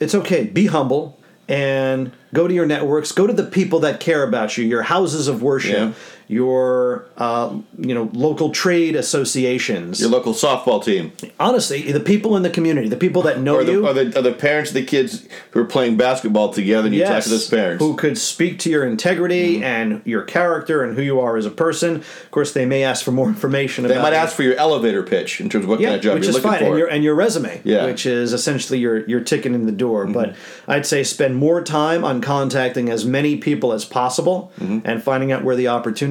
it's 0.00 0.14
okay. 0.14 0.44
Be 0.44 0.66
humble 0.66 1.18
and 1.48 2.12
go 2.34 2.46
to 2.46 2.52
your 2.54 2.66
networks. 2.66 3.12
Go 3.12 3.26
to 3.26 3.32
the 3.32 3.44
people 3.44 3.80
that 3.80 4.00
care 4.00 4.22
about 4.22 4.58
you. 4.58 4.64
Your 4.66 4.82
houses 4.82 5.28
of 5.28 5.42
worship. 5.42 5.72
Yeah. 5.72 5.92
Your 6.30 7.06
uh, 7.16 7.58
you 7.76 7.92
know 7.92 8.08
local 8.12 8.50
trade 8.52 8.94
associations. 8.94 10.00
Your 10.00 10.10
local 10.10 10.32
softball 10.32 10.82
team, 10.82 11.12
Honestly, 11.40 11.90
the 11.90 11.98
people 11.98 12.36
in 12.36 12.44
the 12.44 12.50
community, 12.50 12.88
the 12.88 12.96
people 12.96 13.22
that 13.22 13.40
know 13.40 13.56
or 13.56 13.64
the, 13.64 13.72
you. 13.72 13.86
or 13.86 13.92
the, 13.92 14.04
the 14.22 14.32
parents 14.32 14.70
of 14.70 14.74
the 14.74 14.84
kids 14.84 15.26
who 15.50 15.60
are 15.60 15.64
playing 15.64 15.96
basketball 15.96 16.52
together, 16.52 16.86
and 16.86 16.94
you 16.94 17.04
talk 17.04 17.24
to 17.24 17.28
those 17.30 17.48
parents. 17.48 17.82
who 17.82 17.96
could 17.96 18.16
speak 18.16 18.60
to 18.60 18.70
your 18.70 18.86
integrity 18.86 19.40
Mm-hmm. 19.56 19.64
and 19.64 20.02
your 20.04 20.22
character 20.22 20.82
and 20.84 20.94
who 20.96 21.02
you 21.02 21.18
are 21.20 21.36
as 21.36 21.46
a 21.46 21.50
person. 21.50 21.96
Of 21.96 22.30
course, 22.30 22.52
they 22.52 22.64
may 22.66 22.84
ask 22.84 23.04
for 23.04 23.10
more 23.12 23.26
information. 23.28 23.84
they 23.88 23.98
might 23.98 24.12
ask 24.12 24.36
for 24.36 24.42
your 24.44 24.54
elevator 24.54 25.02
pitch 25.02 25.40
in 25.40 25.48
terms 25.48 25.64
of 25.64 25.68
what 25.70 25.80
kind 25.82 25.94
of 25.96 26.00
job 26.00 26.14
which 26.14 26.24
you're 26.24 26.30
is 26.30 26.36
looking 26.36 26.50
fine, 26.50 26.60
for. 26.60 26.66
and 26.66 26.78
your 26.78 26.86
and 26.88 27.02
your 27.04 27.14
resume, 27.16 27.60
Yeah. 27.64 27.78
Mm-hmm. 27.78 27.86
which 27.86 28.06
is 28.06 28.32
essentially 28.32 28.78
your 28.78 29.04
your 29.06 29.20
ticket 29.20 29.52
in 29.52 29.66
the 29.66 29.72
door. 29.72 30.06
But 30.06 30.36
I'd 30.68 30.86
say 30.86 31.02
spend 31.02 31.34
more 31.36 31.60
time 31.62 32.04
on 32.04 32.20
contacting 32.20 32.88
as 32.88 33.04
many 33.04 33.36
people 33.36 33.72
as 33.72 33.84
possible 33.84 34.52
Mm-hmm. 34.60 34.80
and 34.84 35.02
finding 35.02 35.32
out 35.32 35.42
where 35.44 35.56
the 35.56 35.66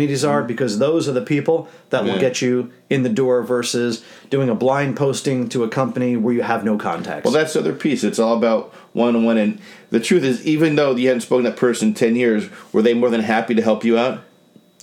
opportunities 0.10 0.26
are, 0.26 0.44
because 0.44 0.80
those 0.80 1.08
are 1.08 1.12
the 1.14 1.22
people 1.22 1.68
that 1.90 2.04
will 2.04 2.14
Yeah. 2.16 2.20
get 2.20 2.42
you 2.42 2.70
in 2.90 3.04
the 3.04 3.10
door 3.10 3.44
versus 3.44 4.02
doing 4.30 4.50
a 4.50 4.56
blind 4.56 4.96
posting 4.96 5.48
to 5.50 5.64
a 5.64 5.68
company 5.70 6.16
where 6.16 6.34
you 6.34 6.42
have 6.42 6.64
no 6.64 6.78
contacts. 6.78 7.26
Well, 7.26 7.34
that's 7.34 7.54
the 7.54 7.60
other 7.60 7.74
piece. 7.74 8.04
It's 8.04 8.20
all 8.20 8.36
about 8.38 8.74
one 8.94 9.16
on 9.16 9.24
one. 9.24 9.38
And 9.38 9.60
the 9.92 10.00
truth 10.00 10.24
is, 10.24 10.46
even 10.46 10.76
though 10.76 10.96
you 10.96 11.08
hadn't 11.08 11.22
spoken 11.22 11.46
to 11.46 11.52
that 11.52 11.58
person 11.60 11.90
in 11.90 11.94
10 11.94 12.16
years, 12.16 12.46
were 12.74 12.82
they 12.82 12.94
more 12.94 13.10
than 13.10 13.22
happy 13.22 13.54
to 13.56 13.62
help 13.62 13.84
you 13.84 13.98
out? 13.98 14.20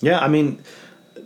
yeah, 0.02 0.18
I 0.20 0.28
mean, 0.28 0.58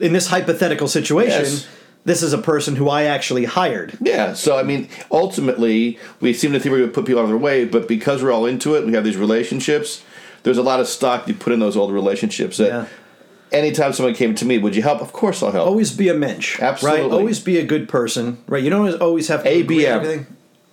in 0.01 0.13
this 0.13 0.29
hypothetical 0.29 0.87
situation. 0.89 1.41
Yes. 1.43 1.67
This 2.05 2.23
is 2.23 2.33
a 2.33 2.39
person 2.39 2.77
who 2.77 2.89
I 2.89 3.03
actually 3.03 3.45
hired. 3.45 3.99
Yeah. 4.01 4.33
So, 4.33 4.57
I 4.57 4.63
mean, 4.63 4.89
ultimately, 5.13 5.99
we 6.21 6.33
seem 6.33 6.53
to 6.53 6.61
think 6.61 6.73
we're 6.73 6.79
going 6.79 6.91
to 6.91 6.95
put 6.95 7.05
people 7.05 7.19
out 7.21 7.25
of 7.25 7.29
their 7.31 7.37
way, 7.37 7.65
but 7.67 7.87
because 7.89 8.23
we're 8.23 8.33
all 8.33 8.47
into 8.47 8.75
it, 8.77 8.87
we 8.87 8.95
have 8.95 9.05
these 9.05 9.19
relationships, 9.19 10.03
there's 10.45 10.57
a 10.57 10.63
lot 10.63 10.81
of 10.81 10.87
stock 10.89 11.29
you 11.29 11.35
put 11.35 11.53
in 11.53 11.59
those 11.59 11.77
old 11.77 11.93
relationships 11.93 12.57
that 12.57 12.69
Yeah. 12.69 12.85
Anytime 13.53 13.93
someone 13.93 14.15
came 14.15 14.35
to 14.37 14.45
me, 14.45 14.59
would 14.59 14.75
you 14.77 14.83
help? 14.83 15.01
Of 15.01 15.13
course 15.13 15.43
I'll 15.43 15.53
help. 15.53 15.67
Always 15.67 15.91
be 15.95 16.09
a 16.09 16.15
mensch. 16.15 16.61
Absolutely. 16.61 17.03
Right? 17.03 17.13
Always 17.13 17.41
be 17.41 17.59
a 17.59 17.65
good 17.65 17.89
person. 17.89 18.43
Right? 18.47 18.63
You 18.63 18.71
don't 18.71 19.01
always 19.01 19.29
have 19.29 19.43
to 19.45 19.49
ABM. 19.51 19.85
everything. 19.85 20.27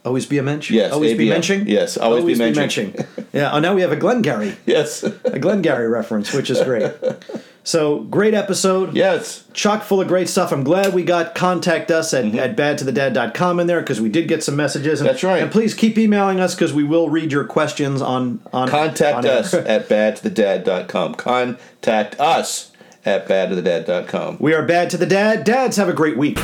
Always 0.05 0.25
be 0.25 0.37
a 0.37 0.43
mensch? 0.43 0.71
Yes, 0.71 0.93
Always 0.93 1.17
be 1.17 1.25
ABM. 1.27 1.29
mensching? 1.31 1.67
Yes, 1.67 1.97
always 1.97 2.23
be 2.23 2.35
mensching. 2.35 2.93
mensching. 2.93 3.27
yeah. 3.33 3.51
Oh, 3.51 3.59
now 3.59 3.75
we 3.75 3.81
have 3.81 3.91
a 3.91 3.97
Glengarry. 3.97 4.55
yes. 4.65 5.03
A 5.03 5.37
Glengarry 5.37 5.87
reference, 5.89 6.31
which 6.33 6.49
is 6.49 6.61
great. 6.63 6.93
So, 7.67 7.99
great 7.99 8.33
episode. 8.33 8.95
yes. 8.95 9.43
Chock 9.51 9.83
full 9.83 9.99
of 9.99 10.07
great 10.07 10.29
stuff. 10.29 10.53
I'm 10.53 10.63
glad 10.63 10.93
we 10.93 11.03
got 11.03 11.35
contact 11.35 11.91
us 11.91 12.13
at, 12.13 12.23
at 12.35 12.55
badtothedad.com 12.55 13.59
in 13.59 13.67
there 13.67 13.81
because 13.81 13.99
we 13.99 14.07
did 14.07 14.29
get 14.29 14.41
some 14.41 14.55
messages. 14.55 15.01
And, 15.01 15.07
Mm-hmm. 15.09 15.13
That's 15.13 15.23
right. 15.25 15.43
And 15.43 15.51
please 15.51 15.73
keep 15.73 15.97
emailing 15.97 16.39
us 16.39 16.55
because 16.55 16.71
we 16.71 16.85
will 16.85 17.09
read 17.09 17.29
your 17.33 17.43
questions 17.43 18.01
on 18.01 18.39
on 18.53 18.69
Contact 18.69 19.17
on 19.17 19.25
us 19.27 19.53
at 19.53 19.89
badtothedad.com. 19.89 21.15
Contact 21.15 22.17
us 22.21 22.71
at 23.05 23.27
badtothedad.com. 23.27 24.37
We 24.39 24.53
are 24.53 24.65
Bad 24.65 24.89
to 24.91 24.97
the 24.97 25.05
Dad. 25.05 25.43
Dads, 25.43 25.75
have 25.75 25.89
a 25.89 25.93
great 25.93 26.15
week. 26.17 26.37